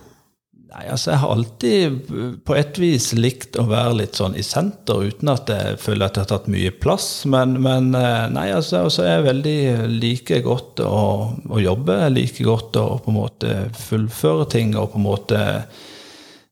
Nei, 0.75 0.89
altså 0.91 1.13
Jeg 1.13 1.21
har 1.21 1.31
alltid 1.31 2.09
på 2.43 2.55
et 2.59 2.77
vis 2.81 3.13
likt 3.15 3.55
å 3.55 3.63
være 3.69 3.93
litt 4.01 4.17
sånn 4.19 4.35
i 4.35 4.43
senter, 4.43 5.05
uten 5.07 5.31
at 5.31 5.47
jeg 5.47 5.77
føler 5.79 6.09
at 6.09 6.17
jeg 6.17 6.25
har 6.25 6.31
tatt 6.33 6.49
mye 6.51 6.73
plass. 6.83 7.07
Men, 7.31 7.55
men 7.63 7.93
eh, 7.95 8.25
nei, 8.33 8.49
altså, 8.51 8.83
er 8.99 9.13
jeg 9.13 9.27
veldig 9.29 9.59
like 9.93 10.41
godt 10.43 10.83
å, 10.83 10.99
å 11.47 11.63
jobbe. 11.63 12.01
Jeg 12.03 12.15
liker 12.17 12.49
godt 12.49 12.81
å 12.81 12.85
på 13.05 13.13
en 13.13 13.19
måte 13.21 13.55
fullføre 13.85 14.49
ting 14.51 14.75
og 14.75 14.91
på 14.91 14.99
en 14.99 15.07
måte 15.07 15.45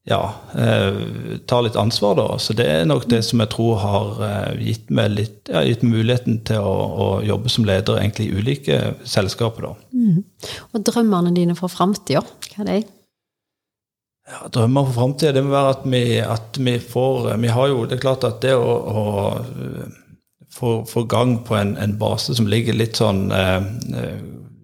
ja, 0.07 0.21
eh, 0.55 1.03
ta 1.43 1.59
litt 1.63 1.75
ansvar, 1.83 2.15
da. 2.15 2.39
Så 2.39 2.55
det 2.55 2.71
er 2.71 2.87
nok 2.87 3.09
det 3.11 3.25
som 3.27 3.43
jeg 3.43 3.51
tror 3.51 3.83
har 3.83 4.25
eh, 4.29 4.65
gitt 4.71 4.87
meg 4.87 5.17
litt, 5.19 5.37
ja, 5.51 5.67
gitt 5.67 5.83
meg 5.83 5.99
muligheten 5.99 6.41
til 6.47 6.63
å, 6.63 6.73
å 6.79 7.13
jobbe 7.27 7.51
som 7.51 7.67
leder 7.67 7.99
egentlig 7.99 8.31
i 8.31 8.39
ulike 8.39 8.81
selskaper, 9.03 9.67
da. 9.67 9.77
Og 10.71 10.91
drømmene 10.91 11.35
dine 11.35 11.59
for 11.59 11.71
framtida, 11.71 12.23
hva 12.23 12.63
er 12.63 12.71
det? 12.71 12.83
Ja, 14.23 14.47
drømmer 14.47 14.85
for 14.87 14.95
framtida, 14.95 15.33
det 15.35 15.43
må 15.43 15.51
være 15.51 15.71
at 15.73 15.81
vi, 15.83 16.03
at 16.23 16.59
vi 16.63 16.77
får 16.79 17.33
Vi 17.41 17.49
har 17.51 17.67
jo 17.67 17.83
Det 17.85 17.97
er 17.97 18.05
klart 18.05 18.23
at 18.23 18.39
det 18.41 18.53
å, 18.55 18.71
å 18.71 19.03
få, 20.53 20.85
få 20.87 21.03
gang 21.11 21.41
på 21.43 21.57
en, 21.57 21.75
en 21.77 21.97
base 21.99 22.35
som 22.37 22.47
ligger 22.47 22.77
litt 22.77 22.99
sånn 23.01 23.25
eh, 23.35 23.59
eh, 23.99 24.21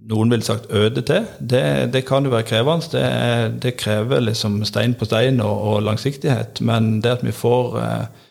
Noen 0.10 0.32
ville 0.34 0.41
sagt 0.41 0.72
øde 0.74 1.04
til. 1.06 1.28
Det, 1.38 1.91
det 1.93 2.00
kan 2.08 2.26
jo 2.26 2.32
være 2.34 2.48
krevende. 2.50 2.88
Det, 2.89 3.60
det 3.62 3.76
krever 3.78 4.24
liksom 4.24 4.56
stein 4.65 4.95
på 4.98 5.06
stein 5.06 5.38
og, 5.45 5.60
og 5.69 5.84
langsiktighet. 5.86 6.63
Men 6.65 6.95
det 7.06 7.12
at 7.19 7.22
vi 7.22 7.34
får 7.36 7.78
eh, 7.78 8.24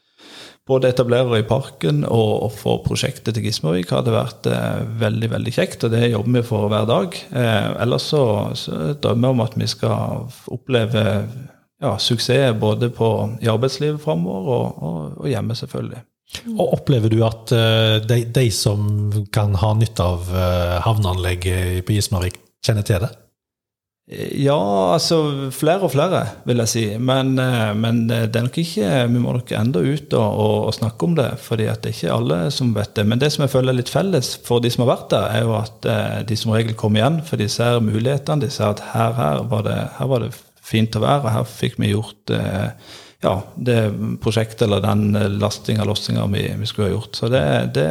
både 0.69 0.91
etablerere 0.93 1.41
i 1.41 1.47
parken 1.49 2.03
og, 2.05 2.51
få 2.59 2.79
prosjektet 2.85 3.37
til 3.37 3.47
Gismarvik 3.49 3.93
har 3.95 4.05
det 4.07 4.15
vært 4.15 4.49
eh, 4.51 4.83
veldig 5.01 5.31
veldig 5.35 5.55
kjekt, 5.55 5.85
og 5.87 5.95
det 5.95 6.11
jobber 6.11 6.39
vi 6.39 6.45
for 6.47 6.69
hver 6.73 6.89
dag. 6.89 7.17
Eh, 7.33 7.69
ellers 7.85 8.09
så, 8.13 8.25
så 8.59 8.93
drømmer 9.01 9.31
jeg 9.31 9.37
om 9.37 9.45
at 9.45 9.57
vi 9.59 9.71
skal 9.71 10.29
oppleve 10.55 11.05
ja, 11.83 11.95
suksess 12.03 12.57
både 12.61 12.91
på, 12.95 13.11
i 13.41 13.51
arbeidslivet 13.51 14.03
framover 14.03 14.53
og, 14.55 14.83
og, 14.83 15.19
og 15.23 15.31
hjemme, 15.31 15.57
selvfølgelig. 15.59 16.05
Og 16.59 16.75
Opplever 16.77 17.13
du 17.13 17.23
at 17.25 17.53
eh, 17.57 17.97
de, 18.05 18.21
de 18.35 18.49
som 18.53 18.83
kan 19.33 19.57
ha 19.57 19.73
nytte 19.79 20.05
av 20.05 20.29
eh, 20.29 20.77
havneanlegget 20.85 21.87
på 21.89 21.97
Gismarvik, 21.97 22.37
kjenner 22.65 22.85
til 22.85 23.07
det? 23.07 23.15
Ja, 24.09 24.57
altså 24.95 25.51
flere 25.53 25.85
og 25.85 25.91
flere, 25.93 26.23
vil 26.49 26.63
jeg 26.63 26.71
si. 26.73 26.83
Men, 26.97 27.35
eh, 27.43 27.75
men 27.77 28.07
det 28.09 28.39
er 28.39 28.47
nok 28.47 28.57
ikke 28.63 28.93
Vi 29.11 29.21
må 29.21 29.35
nok 29.37 29.51
enda 29.53 29.83
ut 29.85 30.15
og, 30.17 30.39
og, 30.65 30.71
snakke 30.73 31.05
om 31.05 31.17
det, 31.19 31.27
fordi 31.45 31.67
at 31.69 31.83
det 31.85 31.91
er 31.91 31.97
ikke 31.99 32.15
alle 32.15 32.39
som 32.55 32.71
vet 32.73 32.95
det. 32.97 33.05
Men 33.05 33.21
det 33.21 33.29
som 33.35 33.45
jeg 33.45 33.53
føler 33.53 33.75
er 33.75 33.81
litt 33.83 33.93
felles 33.93 34.33
for 34.47 34.65
de 34.65 34.71
som 34.73 34.87
har 34.87 34.95
vært 34.95 35.13
der, 35.13 35.27
er 35.37 35.45
jo 35.45 35.53
at 35.59 35.91
eh, 35.93 36.17
de 36.31 36.41
som 36.41 36.55
regel 36.57 36.73
kommer 36.73 37.03
igjen, 37.03 37.21
for 37.29 37.37
de 37.37 37.51
ser 37.53 37.83
mulighetene. 37.85 38.47
De 38.47 38.51
ser 38.55 38.73
at 38.73 38.83
her, 38.95 39.13
her, 39.19 39.45
var, 39.53 39.69
det, 39.69 39.77
her 39.99 40.11
var 40.15 40.25
det 40.25 40.33
fint 40.71 40.97
å 40.97 41.05
være, 41.05 41.37
her 41.37 41.53
fikk 41.53 41.77
vi 41.77 41.93
gjort 41.93 42.33
eh, 42.33 42.97
ja, 43.29 43.37
det 43.61 43.79
prosjektet 44.25 44.65
eller 44.71 44.85
den 44.89 45.11
lastinga 45.37 45.85
og 45.85 45.93
lossinga 45.93 46.25
vi, 46.33 46.49
vi 46.57 46.71
skulle 46.71 46.89
ha 46.89 46.97
gjort. 46.97 47.13
Så 47.19 47.29
det, 47.33 47.45
det 47.77 47.89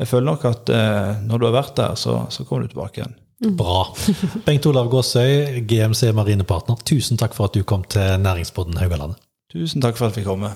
Jeg 0.00 0.08
føler 0.08 0.32
nok 0.32 0.44
at 0.48 0.70
eh, 0.74 1.18
når 1.22 1.38
du 1.38 1.50
har 1.52 1.58
vært 1.60 1.76
der, 1.78 1.94
så, 1.94 2.24
så 2.34 2.42
kommer 2.48 2.66
du 2.66 2.74
tilbake 2.74 3.04
igjen. 3.04 3.20
Bra. 3.40 3.86
Bengt 4.44 4.66
Olav 4.68 4.90
Gåsøy, 4.92 5.62
GMC 5.64 6.10
Marinepartner, 6.12 6.76
tusen 6.84 7.16
takk 7.16 7.32
for 7.32 7.48
at 7.48 7.56
du 7.56 7.64
kom 7.64 7.86
til 7.88 8.20
Næringspodden 8.20 8.76
Haugalandet. 8.76 9.16
Tusen 9.52 9.80
takk 9.80 9.96
for 9.96 10.10
at 10.10 10.12
jeg 10.12 10.20
fikk 10.20 10.28
komme. 10.28 10.52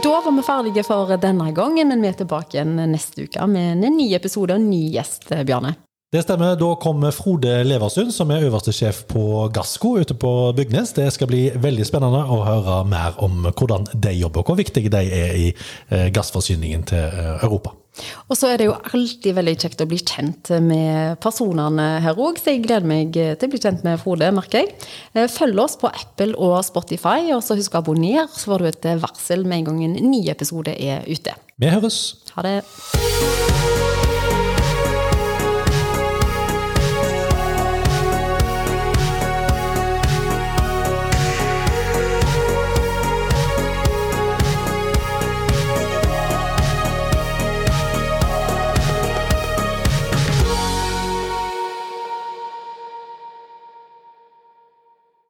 Da 0.00 0.14
var 0.24 0.32
vi 0.32 0.46
ferdige 0.46 0.86
for 0.86 1.12
denne 1.20 1.50
gangen, 1.52 1.92
men 1.92 2.00
vi 2.00 2.08
er 2.08 2.16
tilbake 2.16 2.56
igjen 2.56 2.78
neste 2.94 3.28
uke 3.28 3.44
med 3.50 3.84
en 3.84 3.96
ny 3.98 4.08
episode 4.16 4.56
og 4.56 4.62
en 4.62 4.70
ny 4.72 4.86
gjest, 4.94 5.28
Bjarne. 5.44 5.74
Det 6.10 6.24
stemmer. 6.24 6.56
Da 6.58 6.70
kommer 6.82 7.12
Frode 7.14 7.60
Leversund, 7.62 8.10
som 8.10 8.32
er 8.34 8.42
øverste 8.48 8.72
sjef 8.74 9.04
på 9.06 9.44
Gassco 9.54 9.92
ute 10.00 10.16
på 10.18 10.32
Bygnes. 10.56 10.90
Det 10.96 11.06
skal 11.14 11.28
bli 11.30 11.44
veldig 11.54 11.86
spennende 11.86 12.24
å 12.24 12.40
høre 12.42 12.80
mer 12.88 13.20
om 13.22 13.44
hvordan 13.44 13.86
de 13.92 14.16
jobber, 14.16 14.42
og 14.42 14.50
hvor 14.50 14.58
viktige 14.58 14.90
de 14.90 15.04
er 15.06 15.36
i 15.38 15.46
eh, 15.52 16.08
gassforsyningen 16.10 16.88
til 16.90 17.04
eh, 17.04 17.44
Europa. 17.44 17.76
Og 18.28 18.38
så 18.38 18.50
er 18.52 18.60
det 18.60 18.68
jo 18.68 18.76
alltid 18.76 19.36
veldig 19.36 19.56
kjekt 19.64 19.84
å 19.84 19.88
bli 19.90 19.98
kjent 20.00 20.52
med 20.64 21.18
personene 21.22 21.88
her 22.04 22.18
òg, 22.20 22.38
så 22.40 22.54
jeg 22.54 22.64
gleder 22.66 22.88
meg 22.88 23.12
til 23.16 23.48
å 23.48 23.52
bli 23.52 23.62
kjent 23.62 23.84
med 23.86 24.00
Frode, 24.02 24.30
merker 24.36 24.64
jeg. 24.64 24.74
Eh, 25.14 25.28
Følg 25.30 25.58
oss 25.62 25.76
på 25.80 25.90
Apple 25.90 26.34
og 26.38 26.58
Spotify, 26.66 27.30
og 27.36 27.44
så 27.46 27.58
husk 27.58 27.76
å 27.76 27.82
abonnere, 27.84 28.28
så 28.34 28.52
får 28.52 28.64
du 28.64 28.70
et 28.70 28.90
varsel 29.02 29.46
med 29.46 29.62
en 29.62 29.70
gang 29.70 29.84
en 29.88 29.98
ny 30.10 30.24
episode 30.32 30.74
er 30.76 31.06
ute. 31.08 31.36
Vi 31.60 31.72
høres! 31.72 32.00
Ha 32.36 32.46
det. 32.46 33.79